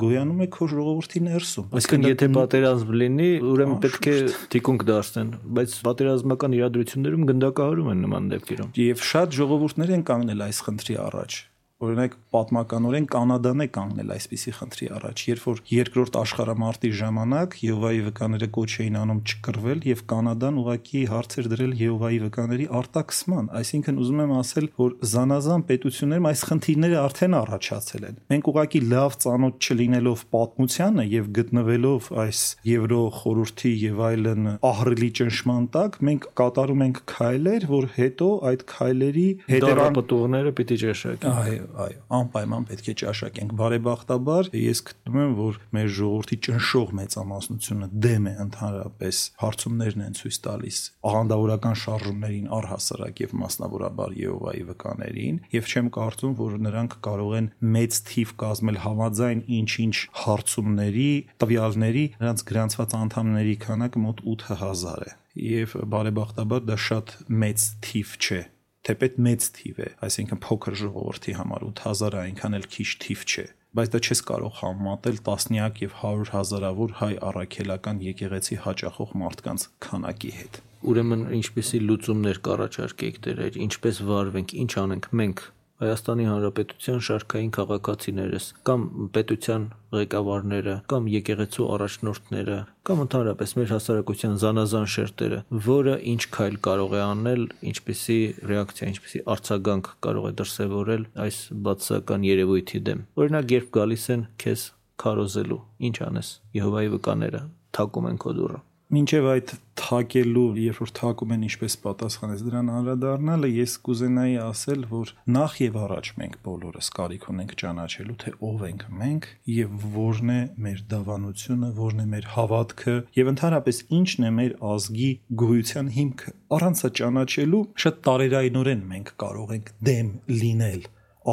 գոյանում 0.00 0.44
է 0.44 0.46
քո 0.54 0.68
ժողովրդի 0.70 1.20
ներսում։ 1.24 1.72
Այսինքն 1.80 2.04
եթե 2.10 2.28
պատերազմ 2.36 2.92
լինի, 3.00 3.30
ուրեմն 3.50 3.80
պետք 3.82 4.06
է 4.06 4.14
թիկունք 4.54 4.84
դարձնեն, 4.92 5.32
բայց 5.58 5.76
պատերազմական 5.88 6.56
իրադրություններում 6.60 7.28
գնդակահարում 7.32 7.92
են 7.96 8.04
նման 8.06 8.32
դեպքերում։ 8.36 8.74
Եվ 8.86 9.06
շատ 9.10 9.38
ժողովուրդներ 9.40 9.94
են 9.98 10.06
կանգնել 10.12 10.46
այս 10.46 10.66
խնդրի 10.68 11.00
առաջ 11.10 11.40
օրինակ 11.80 12.16
պատմականորեն 12.34 13.06
Կանադան 13.10 13.64
է 13.64 13.66
կանգնել 13.74 14.10
այսպիսի 14.14 14.52
խնդրի 14.56 14.88
առաջ, 14.96 15.22
երբ 15.30 15.44
որ 15.48 15.60
երկրորդ 15.70 16.18
աշխարհամարտի 16.20 16.90
ժամանակ 17.00 17.56
Եհովայի 17.64 18.02
վկաները 18.10 18.48
կոչ 18.56 18.70
էին 18.84 18.98
անում 19.00 19.20
չկրվել 19.30 19.80
եւ 19.90 20.02
Կանադան 20.10 20.60
ուղակի 20.60 21.02
հարցեր 21.10 21.48
դրել 21.50 21.72
Եհովայի 21.80 22.18
վկաների 22.26 22.66
արտաքսման, 22.80 23.48
այսինքն 23.60 24.00
ուզում 24.00 24.20
եմ 24.20 24.34
ասել, 24.40 24.68
որ 24.80 24.94
զանազան 25.10 25.64
պետություններում 25.70 26.28
այս 26.30 26.44
խնդիրները 26.50 26.98
արդեն 27.00 27.36
առաջացել 27.40 28.04
են։ 28.10 28.20
Մենք 28.30 28.50
ուղակի 28.50 28.80
լավ 28.90 29.16
ծանոթ 29.24 29.70
չլինելով 29.70 30.24
պատմությանը 30.36 31.06
եւ 31.10 31.30
գտնվելով 31.40 32.10
այս 32.20 32.40
Եվրո 32.70 33.02
խորհրդի 33.20 33.72
եւ 33.80 34.02
այլն 34.10 34.50
ահռելի 34.70 35.10
ճնշման 35.20 35.68
տակ, 35.74 35.98
մենք 36.10 36.28
կատարում 36.40 36.84
ենք 36.90 37.02
քայլեր, 37.10 37.66
որ 37.70 37.88
հետո 37.96 38.30
այդ 38.50 38.64
քայլերի 38.70 39.28
հետևանքները 39.50 40.54
պիտի 40.60 40.78
ճաշակեն։ 40.84 41.38
Այո, 41.40 41.69
այո, 41.84 42.00
անպայման 42.16 42.66
պետք 42.70 42.88
է 42.90 42.94
ճաշակենք։ 43.00 43.54
Բարեբախտաբար 43.60 44.50
ես 44.60 44.82
գտնում 44.90 45.18
եմ, 45.20 45.34
որ 45.40 45.58
մեր 45.76 45.90
ժողովրդի 45.96 46.38
ճնշող 46.46 46.92
մեծամասնությունը 47.00 47.88
դեմ 48.06 48.28
է 48.30 48.34
ընդհանրապես 48.44 49.20
հարցումներն 49.40 50.04
են 50.06 50.18
ցույց 50.20 50.38
տալիս 50.46 50.80
աղանդավորական 51.10 51.78
շարժումներին 51.80 52.50
առհասարակ 52.60 53.22
եւ 53.24 53.34
մասնավորաբար 53.40 54.16
Եհովայի 54.20 54.64
վկաներին, 54.70 55.40
եւ 55.54 55.70
չեմ 55.70 55.90
կարծում, 55.96 56.34
որ 56.40 56.58
նրանք 56.66 56.98
կարող 57.06 57.32
են 57.40 57.50
մեծ 57.76 58.00
թիվ 58.10 58.34
կազմել 58.44 58.80
համաձայն 58.84 59.40
ինչ-ինչ 59.60 59.96
հարցումների, 60.24 61.10
տվյալների, 61.40 62.04
նրանց 62.20 62.46
գրանցված 62.50 62.96
անդամների 63.00 63.56
քանակը 63.64 64.04
մոտ 64.06 64.24
8000 64.34 65.08
է 65.10 65.12
եւ 65.40 65.76
բարեբախտաբար 65.90 66.64
դա 66.66 66.76
շատ 66.86 67.12
մեծ 67.42 67.66
թիվ 67.86 68.16
չէ 68.18 68.40
թեպետ 68.88 69.16
մեծ 69.28 69.48
թիվ 69.60 69.80
է, 69.80 69.88
այսինքն 70.08 70.42
փոքր 70.46 70.76
ժողովրդի 70.80 71.34
համար 71.40 71.64
8000 71.70 72.20
այնքան 72.24 72.58
էլ 72.60 72.68
քիչ 72.74 72.90
թիվ 73.04 73.24
չէ 73.30 73.46
բայց 73.70 73.90
դա 73.94 73.98
չես 74.02 74.20
կարող 74.26 74.54
համատել 74.60 75.18
տասնյակ 75.26 75.76
եւ 75.84 75.92
100 75.98 76.30
հազարավոր 76.34 76.94
հայ 77.00 77.10
առաքելական 77.28 78.00
եկեղեցի 78.02 78.56
հաճախող 78.64 79.12
մարդկանց 79.20 79.66
քանակի 79.86 80.32
հետ։ 80.38 80.58
Ուրեմն 80.90 81.22
ինչպեսի 81.38 81.80
լուծումներ 81.86 82.40
կառաջարկեիք 82.48 83.20
դերեր, 83.26 83.58
ինչպես 83.70 84.00
վարվենք, 84.10 84.54
ինչ 84.64 84.72
անենք 84.82 85.08
մենք 85.20 85.44
Հայաստանի 85.80 86.24
Հանրապետության 86.28 86.98
շարքային 87.06 87.52
քաղաքացիներս 87.56 88.46
կամ 88.68 88.82
պետության 89.16 89.62
ղեկավարները 89.96 90.74
կամ 90.92 91.06
եկեղեցու 91.14 91.68
առաջնորդները 91.76 92.58
կամ 92.90 93.00
ընդհանրապես 93.06 93.54
մեր 93.60 93.72
հասարակության 93.74 94.36
զանազան 94.44 94.86
շերտերը, 94.94 95.40
որը 95.70 95.96
ինչ 96.12 96.20
քայլ 96.36 96.60
կարող 96.68 96.96
է 97.00 97.02
անել, 97.06 97.48
ինչպիսի 97.72 98.20
ռեակցիա, 98.52 98.92
ինչպիսի 98.92 99.24
արձագանք 99.34 99.92
կարող 100.04 100.28
է 100.28 100.36
դրսևորել 100.44 101.06
այս 101.26 101.42
բացասական 101.64 102.26
երևույթի 102.28 102.82
դեմ։ 102.90 103.04
Օրինակ, 103.24 103.54
երբ 103.56 103.76
գալիս 103.80 104.08
են 104.20 104.26
քեզ 104.44 104.66
քարոզելու, 105.00 105.62
ինչ 105.88 105.96
անես։ 106.10 106.34
Եհովայի 106.60 106.98
վկաները 107.00 107.46
թակում 107.80 108.10
են 108.12 108.20
քո 108.20 108.36
դուռը 108.36 108.66
Մինչև 108.90 109.26
այդ 109.30 109.50
թակելու, 109.78 110.40
երբ 110.58 110.78
որ 110.82 110.90
թակում 110.98 111.34
են 111.36 111.42
ինչպես 111.46 111.76
պատասխանես 111.84 112.40
դրան 112.42 112.70
անդրադառնալը, 112.74 113.50
ես 113.54 113.74
կուզենայի 113.86 114.34
ասել, 114.42 114.82
որ 114.90 115.12
նախ 115.36 115.54
եւ 115.62 115.78
առաջ 115.84 116.10
մենք 116.18 116.34
բոլորս 116.48 116.90
կարիք 116.96 117.28
ունենք 117.30 117.54
ճանաչելու, 117.62 118.18
թե 118.24 118.34
ով 118.50 118.66
ենք 118.66 118.84
մենք 119.04 119.30
եւ 119.60 119.86
որն 119.94 120.34
է 120.34 120.40
մեր 120.66 120.82
դավանությունը, 120.90 121.70
որն 121.78 122.02
է 122.02 122.08
մեր 122.16 122.28
հավատքը 122.34 122.98
եւ 123.20 123.32
ընդհանրապես 123.36 123.80
ինչն 124.00 124.26
է 124.26 124.34
մեր 124.40 124.58
ազգի 124.74 125.10
գոյության 125.46 125.94
հիմքը։ 126.00 126.36
Առանց 126.58 126.84
ճանաչելու 126.98 127.64
շատ 127.86 128.04
տարերայնորեն 128.10 128.86
մենք 128.90 129.16
կարող 129.22 129.58
ենք 129.60 129.74
դեմ 129.86 130.14
լինել 130.40 130.86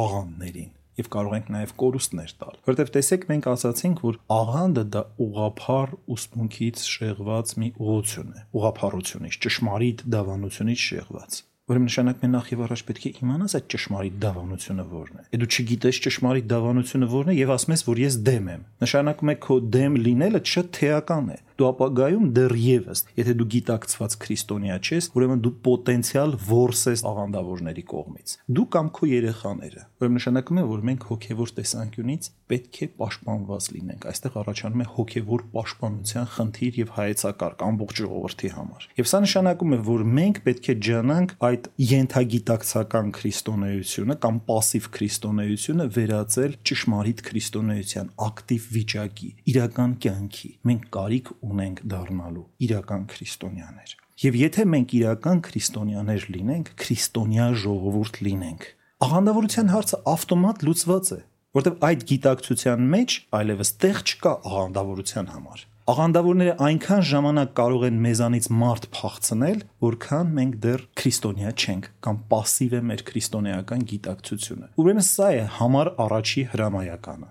աղանդներին 0.06 0.77
եւ 0.98 1.10
կարող 1.14 1.36
ենք 1.38 1.50
նաեւ 1.54 1.74
կորուստներ 1.82 2.32
տալ։ 2.42 2.56
Որտեւ 2.68 2.92
տեսեք 2.98 3.26
մենք 3.32 3.50
ասացինք, 3.52 4.02
որ 4.08 4.18
աղանդը 4.38 4.84
դա 4.94 5.02
ուղափառ 5.24 5.92
ուսմունքից 6.18 6.86
շեղված 6.92 7.54
մի 7.62 7.68
ուղություն 7.78 8.32
է, 8.34 8.42
ուղափառությունից, 8.58 9.38
ճշմարիտ 9.48 10.02
դավանությունից 10.18 10.88
շեղված։ 10.88 11.44
Ուրեմն 11.68 11.84
նշանակում 11.84 12.24
է 12.24 12.28
նախ 12.32 12.46
եւ 12.48 12.60
առաջ 12.64 12.82
պետք 12.88 13.02
է 13.04 13.10
իմանաս 13.20 13.54
այդ 13.58 13.66
ճշմարիտ 13.74 14.14
դավանությունը 14.22 14.84
որն 14.88 15.18
է։ 15.18 15.24
Եթե 15.28 15.40
դու 15.42 15.48
չգիտես 15.52 15.98
ճշմարիտ 16.06 16.46
դավանությունը 16.52 17.08
որն 17.12 17.28
է 17.28 17.34
եւ 17.36 17.52
ասում 17.58 17.74
ես, 17.74 17.82
որ 17.88 18.00
ես 18.00 18.16
դեմ 18.28 18.48
եմ, 18.54 18.62
նշանակում 18.84 19.28
է 19.28 19.36
քո 19.44 19.58
դեմ 19.76 19.98
լինելը 20.08 20.40
շատ 20.48 20.70
թեական 20.78 21.28
է 21.28 21.38
դու 21.58 21.68
ապագայում 21.72 22.26
դեռևս, 22.38 23.04
եթե 23.18 23.34
դու 23.38 23.48
գիտակցված 23.54 24.16
քրիստոնյա 24.22 24.76
ես, 24.88 25.08
ուրեմն 25.18 25.40
դու 25.42 25.52
պոտենցիալ 25.66 26.34
որս 26.48 26.82
ես 26.92 27.02
աղանդավորների 27.08 27.84
կողմից։ 27.92 28.34
Դու 28.58 28.66
կամ 28.74 28.90
քո 28.98 29.08
երեխաները։ 29.10 29.82
Ուրեմն 29.98 30.18
նշանակում 30.18 30.58
է, 30.58 30.64
որ 30.68 30.84
մենք 30.88 31.06
հոգևոր 31.08 31.52
տեսանկյունից 31.58 32.28
պետք 32.48 32.78
է 32.78 32.88
պաշտպանված 32.98 33.68
լինենք։ 33.74 34.06
Այստեղ 34.08 34.36
առաջանում 34.42 34.82
է 34.84 34.86
հոգևոր 34.94 35.42
պաշտպանության 35.58 36.28
խնդիր 36.38 36.78
եւ 36.78 36.92
հայեցակարգ 36.98 37.64
ամբողջ 37.68 37.98
ժողովրդի 37.98 38.50
համար։ 38.54 38.86
Եվ 38.98 39.08
սա 39.08 39.20
նշանակում 39.26 39.74
է, 39.74 39.80
որ 39.88 40.04
մենք 40.18 40.40
պետք 40.48 40.68
է 40.68 40.76
ջանանք 40.88 41.34
այդ 41.48 41.68
յենթագիտակցական 41.88 43.10
քրիստոնեությունը 43.18 44.16
կամ 44.24 44.40
пассив 44.48 44.88
քրիստոնեությունը 44.98 45.88
վերածել 45.98 46.56
ճշմարիտ 46.68 47.22
քրիստոնեության 47.28 48.10
ակտիվ 48.28 48.68
վիճակի, 48.78 49.30
իրական 49.52 49.96
կյանքի։ 50.08 50.50
Մենք 50.68 50.88
կարիք 50.98 51.32
ունենք 51.47 51.81
դառնալու 51.93 52.45
իրական 52.67 53.03
քրիստոնյաներ։ 53.13 53.93
Եվ 54.23 54.39
եթե 54.43 54.65
մենք 54.73 54.95
իրական 54.99 55.43
քրիստոնյաներ 55.47 56.25
լինենք, 56.33 56.71
քրիստոնյա 56.83 57.47
ժողովուրդ 57.63 58.19
լինենք, 58.27 58.65
աղանդավորության 59.03 59.71
հարցը 59.73 60.01
ավտոմատ 60.13 60.65
լուծված 60.67 61.13
է, 61.13 61.19
որտեղ 61.53 61.77
այդ 61.89 62.03
գիտակցության 62.13 62.89
մեջ 62.93 63.15
այլևս 63.39 63.71
տեղ 63.83 64.01
չկա 64.03 64.33
աղանդավորության 64.53 65.31
համար։ 65.33 65.67
Աղանդավորները 65.83 66.51
այնքան 66.63 67.01
ժամանակ 67.09 67.49
կարող 67.59 67.81
են 67.89 67.95
մեզանից 68.05 68.45
մարդ 68.61 68.85
փախցնել, 68.95 69.63
որքան 69.83 70.29
մենք 70.37 70.53
դեռ 70.63 70.83
քրիստոնյա 71.01 71.51
չենք 71.59 71.89
կամ 72.07 72.21
пассив 72.31 72.75
է 72.79 72.81
մեր 72.87 73.03
քրիստոնեական 73.09 73.83
գիտակցությունը։ 73.91 74.69
Ուրեմն 74.79 75.07
սա 75.09 75.27
է 75.35 75.41
համար 75.59 75.91
առաջի 76.07 76.45
հրամայականը։ 76.53 77.27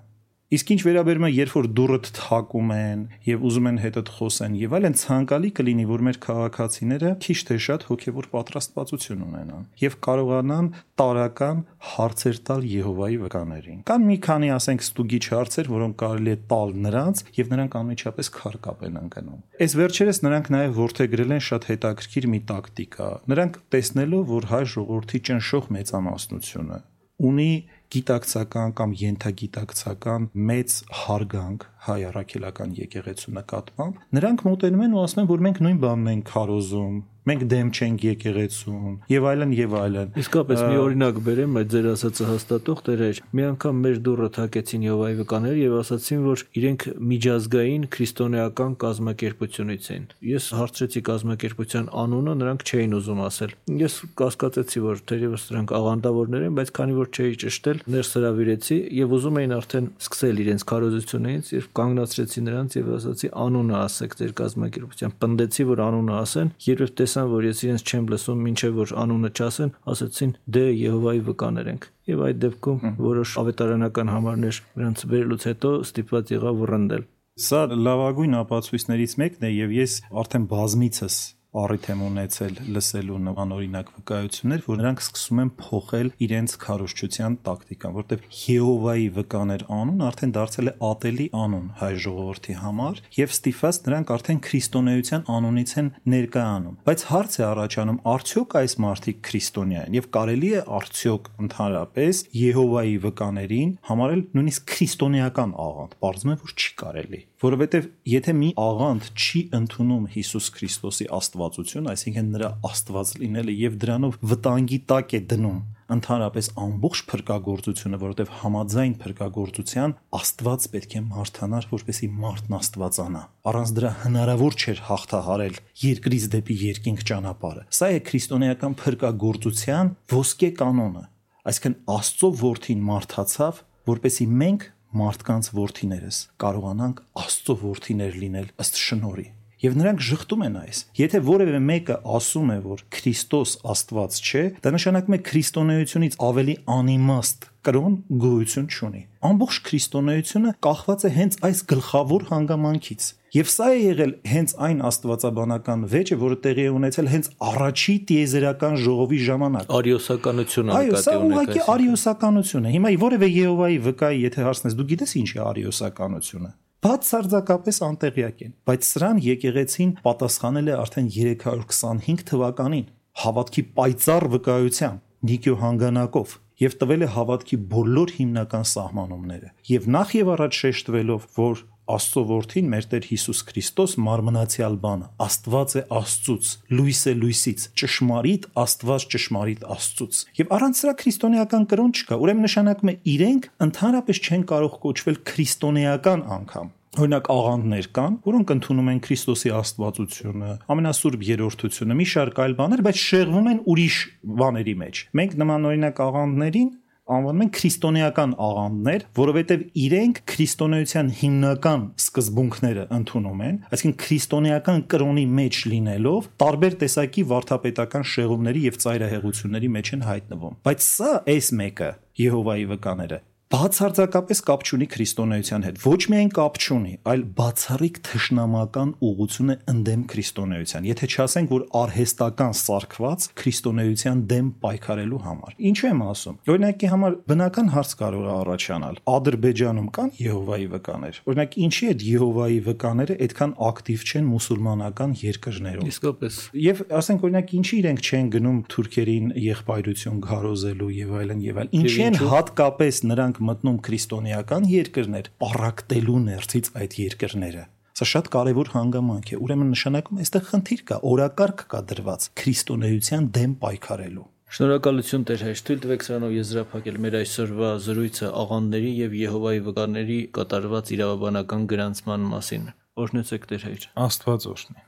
Իսկ 0.48 0.70
ինչ 0.72 0.80
վերաբերում 0.88 1.26
է 1.28 1.30
երբ 1.36 1.54
որ 1.58 1.66
դուրը 1.76 1.98
թակում 2.16 2.70
են 2.72 3.00
եւ 3.28 3.41
ուզում 3.50 3.66
են 3.68 3.80
հետդ 3.84 4.12
խոսեն 4.16 4.54
եւ 4.56 4.76
այլն 4.78 4.95
ցանկալի 5.02 5.50
կլինի 5.58 5.86
որ 5.89 6.04
մեր 6.08 6.20
քաղաքացիները 6.24 7.12
քիչ 7.26 7.36
թե 7.50 7.58
շատ 7.66 7.84
հոգեվոր 7.89 8.30
պատրաստվածություն 8.32 9.26
ունենան 9.28 9.68
եւ 9.84 9.98
կարողանան 10.08 10.72
տարական 11.04 11.60
հարցեր 11.91 12.39
տալ 12.48 12.64
Եհովայի 12.78 13.20
վկաներին։ 13.28 13.84
Կան 13.91 14.08
մի 14.08 14.18
քանի 14.24 14.52
ասենք 14.56 14.88
ստուգիչ 14.88 15.24
հարցեր, 15.36 15.72
որոնք 15.76 16.00
կարելի 16.08 16.32
է 16.32 16.39
տալ 16.56 16.76
նրանց 16.88 17.24
եւ 17.43 17.54
նրանք 17.58 17.80
անմիջապես 17.84 18.34
քար 18.39 18.60
կապեն 18.72 19.00
ընկնում։ 19.04 19.39
Այս 19.68 19.80
վերջերս 19.84 20.24
նրանք 20.32 20.52
նաեւ 20.56 20.78
ворթեգրել 20.80 21.38
են 21.38 21.48
շատ 21.52 21.72
հետաքրքիր 21.76 22.32
մի 22.32 22.39
տակտիկա։ 22.56 23.10
Նրանք 23.36 23.64
տեսնելով 23.76 24.30
որ 24.38 24.54
հայ 24.56 24.64
ժողովրդի 24.78 25.26
ճնշող 25.28 25.74
մեծամասնությունը 25.76 26.86
ունի 27.18 27.52
գիտակցական 27.95 28.73
կամ 28.77 28.93
յենթագիտակցական 29.01 30.25
մեծ 30.49 30.73
հարգանք 31.01 31.67
հայ 31.88 31.99
առաքելական 32.09 32.73
եկեղեցու 32.81 33.35
նկատմամբ 33.38 34.01
նրանք 34.17 34.43
մոտենում 34.47 34.83
են 34.88 34.97
ու 34.97 35.03
ասում 35.03 35.21
են 35.23 35.29
որ 35.31 35.45
մենք 35.47 35.61
նույն 35.67 35.79
բանն 35.85 36.11
ենք 36.13 36.27
քարոզում 36.33 36.97
մենք 37.28 37.43
դեմ 37.51 37.69
չենք 37.75 38.03
եկեղեցուն 38.07 38.93
եւ 39.11 39.25
այլն 39.28 39.53
եւ 39.57 39.73
այլն 39.78 40.13
իսկապես 40.21 40.61
մի 40.63 40.78
օրինակ 40.80 41.17
բերեմ 41.28 41.57
այդ 41.59 41.71
ձեր 41.73 41.88
ասածը 41.91 42.28
հաստատող 42.28 42.84
դերեր 42.88 43.19
մի 43.38 43.45
անգամ 43.47 43.82
մեր 43.84 43.97
դուրը 44.07 44.30
թակեցին 44.38 44.86
Եհովայի 44.88 45.17
վկաներ 45.17 45.57
եւ 45.59 45.75
ասացին 45.82 46.21
որ 46.28 46.43
իրենք 46.61 46.86
միջազգային 47.11 47.88
քրիստոնեական 47.97 48.78
կազմակերպությունից 48.84 49.89
են 49.97 50.07
ես 50.28 50.47
հարցրեցի 50.57 51.01
կազմակերպության 51.07 51.89
անունը 52.07 52.36
նրանք 52.38 52.65
չէին 52.67 52.95
ուզում 52.97 53.21
ասել 53.28 53.55
ես 53.84 53.97
կասկածեցի 54.23 54.84
որ 54.88 55.03
թերևս 55.11 55.47
նրանք 55.51 55.75
աղանդավորներ 55.78 56.47
են 56.47 56.57
բայց 56.57 56.73
քանի 56.78 56.97
որ 56.97 57.11
չէի 57.17 57.38
ճշտել 57.43 57.84
ներս 57.97 58.13
հravirեցի 58.17 58.78
եւ 58.97 59.17
ուզում 59.17 59.39
էին 59.41 59.55
արդեն 59.57 59.91
սկսել 60.07 60.41
իրենց 60.47 60.67
քարոզությունից 60.71 61.51
եւ 61.57 61.69
կանգնացրեցի 61.78 62.45
նրանց 62.47 62.78
եւ 62.78 62.89
ասացի 62.97 63.32
անունը 63.47 63.78
ասեք 63.78 64.17
ձեր 64.21 64.34
կազմակերպության 64.38 65.15
պնդեցի 65.17 65.67
որ 65.67 65.84
անունը 65.88 66.17
ասեն 66.17 66.51
երբ 66.67 66.93
տեսա 66.97 67.16
տեսան, 67.18 67.32
որ 67.34 67.45
ես 67.47 67.61
իրենց 67.65 67.84
չեմ 67.88 68.07
լսում, 68.11 68.41
ինչեւ 68.51 68.74
որ 68.78 68.91
անունը 69.01 69.30
չասեն, 69.34 69.72
ասացին՝ 69.89 70.34
«Դե 70.53 70.63
Եհովայի 70.78 71.22
վկաներ 71.28 71.70
ենք»։ 71.72 71.88
Եվ 72.11 72.22
այդ 72.28 72.38
դեպքում 72.43 72.84
որոշ 73.01 73.32
ավետարանական 73.41 74.11
համարներ 74.13 74.59
նրանց 74.78 75.05
վերելուց 75.13 75.47
հետո 75.49 75.72
ստիպված 75.88 76.34
եղավ 76.38 76.61
վռնդել։ 76.61 77.07
Սա 77.47 77.61
լավագույն 77.88 78.38
ապացույցներից 78.38 79.18
մեկն 79.22 79.47
է 79.47 79.51
եւ 79.57 79.74
ես 79.78 79.97
արդեն 80.22 80.45
բազմիցս 80.53 81.18
առիթ 81.56 81.86
եմ 81.93 82.02
ունեցել 82.04 82.58
լսելու 82.76 83.18
նմանօրինակ 83.24 83.91
վկայություններ, 83.98 84.64
որ 84.68 84.80
նրանք 84.82 85.04
սկսում 85.04 85.39
են 85.43 85.52
փոխել 85.62 86.10
իրենց 86.28 86.56
քարոշչության 86.64 87.38
տակտիկան, 87.48 87.93
որտեղ 87.98 88.26
Եհովայի 88.38 89.08
վկաներ 89.18 89.64
անուն 89.78 90.04
արդեն 90.08 90.34
դարձել 90.38 90.68
է 90.68 90.74
ատելի 90.88 91.28
անուն 91.41 91.70
հայ 91.80 91.91
ժողովրդի 92.04 92.56
համար 92.68 93.02
եւ 93.18 93.34
ստիփած 93.38 93.80
նրանք 93.88 94.12
արդեն 94.18 94.41
քրիստոնեության 94.48 95.26
անունից 95.38 95.74
են 95.82 95.89
ներկայանում։ 96.18 96.78
Բայց 96.88 97.06
հարց 97.08 97.38
է 97.38 97.43
առաջանում, 97.48 98.02
արդյոք 98.18 98.58
այս 98.62 98.78
մարդիկ 98.88 99.24
քրիստոնյա 99.28 99.86
են 99.88 99.98
եւ 99.98 100.10
կարելի 100.18 100.52
է 100.58 100.62
արդյոք 100.78 101.32
ընդհանրապես 101.48 102.22
Եհովայի 102.38 102.98
վկաներին 103.08 103.74
համարել 103.88 104.22
նույնիսկ 104.38 104.70
քրիստոնեական 104.76 105.58
աղանդ։ 105.68 105.98
Պարզվում 106.04 106.34
է, 106.34 106.39
որ 106.43 106.58
չի 106.58 106.72
կարելի 106.84 107.22
որովհետև 107.43 107.88
եթե 108.17 108.35
մի 108.41 108.51
աղանդ 108.65 109.09
չի 109.13 109.41
ընդունում 109.61 110.05
Հիսուս 110.17 110.51
Քրիստոսի 110.57 111.09
աստվածություն, 111.17 111.89
այսինքն 111.93 112.29
նրա 112.38 112.51
աստված 112.71 113.15
լինելը 113.21 113.57
եւ 113.61 113.81
դրանով 113.83 114.21
վտանգի 114.31 114.79
տակ 114.91 115.17
է 115.17 115.21
դնում 115.33 115.59
ընդհանրապես 115.88 116.47
ամբողջ 116.59 117.01
փրկagorցությունը, 117.07 117.97
որովհետև 118.01 118.31
համաձայն 118.41 118.95
փրկagorցության 119.03 119.93
Աստված 120.17 120.65
պետք 120.73 120.95
է 120.97 121.01
մարթանար, 121.07 121.67
որպեսի 121.71 122.09
մարդն 122.23 122.57
Աստվածանա։ 122.57 123.21
Առանց 123.51 123.73
դրա 123.77 123.91
հնարավոր 124.03 124.57
չէր 124.57 124.81
հաղթահարել 124.88 125.59
երկրից 125.83 126.27
դեպի 126.35 126.57
երկինք 126.67 127.05
ճանապարհը։ 127.07 127.63
Սա 127.77 127.91
է 127.95 128.01
քրիստոնեական 128.07 128.77
փրկagorցության 128.83 129.93
ոսկե 130.17 130.49
կանոնը։ 130.59 131.03
Այսինքն 131.47 131.77
Աստծո 131.97 132.31
որդին 132.43 132.83
մարդացավ, 132.91 133.61
որպեսի 133.88 134.27
մենք 134.43 134.67
մարդկանց 134.98 135.52
որդիներս 135.58 136.22
կարողանանք 136.43 137.02
Աստծո 137.24 137.58
որդիներ 137.64 138.22
լինել 138.24 138.54
ըստ 138.66 138.80
շնորհի։ 138.88 139.28
Եվ 139.58 139.74
նրանք 139.74 140.02
շղթում 140.06 140.41
են 140.45 140.58
այս։ 140.60 140.80
Եթե 141.00 141.20
որևէ 141.26 141.60
մեկը 141.66 141.95
ասում 142.18 142.50
է, 142.54 142.58
որ 142.62 142.82
Քրիստոս 142.93 143.54
Աստված 143.74 144.18
չէ, 144.22 144.43
դա 144.62 144.74
նշանակում 144.76 145.16
է 145.18 145.20
քրիստոնեությունից 145.30 146.18
ավելի 146.28 146.56
անիմաստ 146.78 147.48
կրոն 147.68 147.95
գոյություն 148.22 148.68
չունի։ 148.70 149.02
Ամբողջ 149.32 149.58
քրիստոնեությունը 149.68 150.54
կախված 150.68 151.08
է 151.10 151.12
հենց 151.18 151.39
այս 151.50 151.64
գլխավոր 151.74 152.28
հանգամանքից։ 152.30 153.10
Եվ 153.38 153.49
սա 153.51 153.65
է 153.69 153.79
եղել 153.83 154.11
հենց 154.31 154.53
այն 154.65 154.79
աստվածաբանական 154.88 155.81
վեճը, 155.91 156.15
որը 156.21 156.38
տեղի 156.45 156.63
է 156.63 156.69
ունեցել 156.77 157.09
հենց 157.11 157.27
առաջի 157.51 157.95
տիեզերական 158.09 158.77
ժողովի 158.81 159.19
ժամանակ։ 159.27 159.73
Արիոսականությունը 159.77 160.77
Այո, 160.77 161.01
սա 161.03 161.15
ուղղակի 161.27 161.65
արիոսականություն 161.73 162.65
է։ 162.65 162.71
Հիմա 162.77 162.93
որևէ 163.03 163.29
Եհովայի 163.33 163.77
վկայի, 163.88 164.23
եթե 164.25 164.47
հարցնես, 164.47 164.77
դու 164.79 164.88
գիտես 164.93 165.13
ինչ 165.21 165.29
է 165.38 165.43
արիոսականությունը 165.51 166.51
բացարձակապես 166.88 167.77
անտեղյակ 167.88 168.41
են, 168.47 168.51
բայց 168.69 168.88
սրան 168.88 169.21
եկեղեցին 169.25 169.93
պատասխանել 170.05 170.67
է 170.67 170.75
արդեն 170.77 171.07
325 171.17 172.25
թվականին 172.29 172.85
հավատքի 173.23 173.63
պայծառ 173.77 174.27
վկայությամբ 174.38 175.01
Նիկիո 175.27 175.55
հանգանակով 175.63 176.35
եւ 176.61 176.75
տվել 176.81 177.05
է 177.05 177.09
հավատքի 177.17 177.57
բոլոր 177.73 178.13
հիմնական 178.17 178.67
սահմանումները 178.71 179.49
եւ 179.71 179.89
նախ 179.97 180.13
եւ 180.17 180.29
առաջ 180.38 180.59
շեշտվելով 180.61 181.27
որ 181.38 181.63
Աստծո 181.95 182.23
որդին 182.31 182.71
մեր 182.73 182.88
Տեր 182.91 183.07
Հիսուս 183.11 183.41
Քրիստոս 183.47 183.93
մարմնացիալ 184.03 184.77
բանը 184.83 185.09
Աստված 185.27 185.75
է 185.77 185.83
Աստծուց 185.97 186.53
լույս 186.77 187.01
է 187.07 187.13
լույսից 187.21 187.67
ճշմարիտ 187.81 188.47
Աստված 188.63 189.05
ճշմարիտ 189.15 189.67
Աստծուց 189.77 190.23
եւ 190.41 190.55
առանց 190.57 190.81
սրա 190.83 190.95
քրիստոնեական 191.03 191.69
կրոն 191.73 191.93
չկա 191.97 192.21
ուրեմն 192.27 192.47
նշանակում 192.47 192.91
է 192.91 192.97
իրենք 193.17 193.51
ընդհանրապես 193.67 194.23
չեն 194.27 194.49
կարող 194.51 194.81
կոչվել 194.88 195.21
քրիստոնեական 195.31 196.27
անգամ 196.38 196.73
Օրինակ 196.97 197.27
աղանդներ 197.29 197.88
կան, 197.93 198.13
որոնք 198.25 198.51
ընդունում 198.55 198.88
են 198.89 198.99
Քրիստոսի 199.05 199.51
Աստվածությունը, 199.53 200.53
ամենասուրբ 200.73 201.25
երրորդությունը, 201.27 201.97
մի 201.99 202.07
շարք 202.09 202.39
այլ 202.41 202.55
բաներ, 202.57 202.81
բայց 202.88 203.01
շեղվում 203.03 203.49
են 203.51 203.59
ուրիշ 203.73 203.97
բաների 204.41 204.75
մեջ։ 204.81 205.01
Մենք 205.19 205.35
նման 205.43 205.67
օրինակ 205.69 206.01
աղանդներին 206.07 206.71
անվանում 207.08 207.43
են 207.45 207.51
քրիստոնեական 207.58 208.34
աղանդներ, 208.47 209.05
որովհետև 209.20 209.64
իրենք 209.84 210.20
քրիստոնեության 210.32 211.12
հիմնական 211.22 211.86
սկզբունքները 212.03 212.84
ընդունում 212.97 213.45
են, 213.47 213.62
այսինքն 213.78 213.95
քրիստոնեական 214.03 214.84
կրոնի 214.91 215.26
մեջ 215.38 215.62
լինելով 215.72 216.30
տարբեր 216.43 216.78
տեսակի 216.84 217.26
վարդապետական 217.32 218.08
շեղումների 218.18 218.68
եւ 218.68 218.82
ծայրահեղությունների 218.84 219.72
մեջ 219.78 219.93
են 219.97 220.05
հայտնվում։ 220.12 220.60
Բայց 220.68 220.91
սա 220.91 221.16
այս 221.38 221.51
մեկը 221.64 221.91
Եհովայի 222.18 222.70
վկաները 222.74 223.24
բացարձակապես 223.48 224.41
կապ 224.43 224.64
չունի 224.68 224.86
քրիստոնեության 224.91 225.64
հետ։ 225.64 225.78
Ոչ 225.80 226.00
միայն 226.12 226.32
կապ 226.36 226.58
չունի, 226.60 226.89
այլ 227.08 227.22
բացառիկ 227.38 228.00
թշնամական 228.08 228.89
ուղղություն 229.08 229.54
է 229.54 229.56
ընդդեմ 229.72 230.02
քրիստոնեության։ 230.12 230.88
Եթե 230.89 231.08
չասենք, 231.08 231.54
որ 231.56 231.64
արհեստական 231.80 232.58
սարկված 232.60 233.28
քրիստոնեության 233.39 234.24
դեմ 234.28 234.50
պայքարելու 234.68 235.22
համար։ 235.28 235.56
Ինչու 235.72 235.88
եմ 235.88 236.02
ասում։ 236.12 236.36
Օրինակի 236.52 236.91
համար 236.91 237.16
բնական 237.32 237.72
հարց 237.72 237.93
կարող 238.04 238.28
է 238.28 238.34
առաջանալ։ 238.36 239.00
Ադրբեջանում 239.16 239.88
կան 239.95 240.12
Եհովայի 240.28 240.68
վկաներ։ 240.76 241.22
Օրինակ, 241.32 241.58
ինչի 241.68 241.88
է 241.88 241.95
Եհովայի 242.08 242.60
վկաները 242.68 243.18
այդքան 243.28 243.56
ակտիվ 243.68 244.06
չեն 244.08 244.28
մուսուլմանական 244.28 245.16
երկրներում։ 245.24 245.88
Իսկապես։ 245.88 246.41
Եվ 246.68 246.84
ասենք 247.00 247.26
օրինակ, 247.28 247.56
ինչի 247.58 247.76
իրենք 247.78 248.04
չեն 248.08 248.30
գնում 248.38 248.60
թուրքերին 248.76 249.28
եղբայրություն 249.48 250.22
գարոզելու 250.28 250.91
եւ 250.98 251.16
այլն 251.22 251.43
եւ 251.48 251.62
այլն։ 251.64 251.78
Ինչի 251.78 252.04
են 252.08 252.20
հատկապես 252.28 253.02
նրանք 253.08 253.36
ենք 253.38 253.45
մտնում 253.45 253.77
քրիստոնեական 253.85 254.63
երկրներ, 254.71 255.27
պարակտելու 255.41 256.21
ներսից 256.27 256.69
այդ 256.81 256.95
երկրները։ 256.97 257.63
Սա 257.97 258.05
շատ 258.11 258.29
կարևոր 258.33 258.71
հանգամանք 258.73 259.29
է։ 259.33 259.38
Ուրեմն 259.41 259.69
նշանակում 259.73 260.17
է, 260.17 260.25
այստեղ 260.25 260.43
խնդիր 260.47 260.81
կա, 260.89 260.97
օրակարգ 261.11 261.61
կա 261.73 261.79
դրված 261.91 262.27
քրիստոնեության 262.41 263.29
դեմ 263.38 263.53
պայքարելու։ 263.61 264.25
Շնորհակալություն 264.57 265.25
Տեր 265.27 265.41
հայր, 265.43 265.61
թույլ 265.67 265.79
տվեք 265.85 266.05
սրանով 266.07 266.35
եզրափակել 266.38 266.99
մեր 267.03 267.17
այսօրվա 267.19 267.71
զրույցը 267.88 268.29
աղանդների 268.41 268.91
եւ 269.01 269.17
Եհովայի 269.21 269.63
վկաների 269.67 270.19
կատարված 270.38 270.91
իրավաբանական 270.97 271.65
գրանցման 271.73 272.29
մասին։ 272.38 272.69
Օրհնեցեք 273.03 273.49
Տեր 273.51 273.67
հայր։ 273.67 273.89
Աստված 274.07 274.47
օրհնի։ 274.53 274.88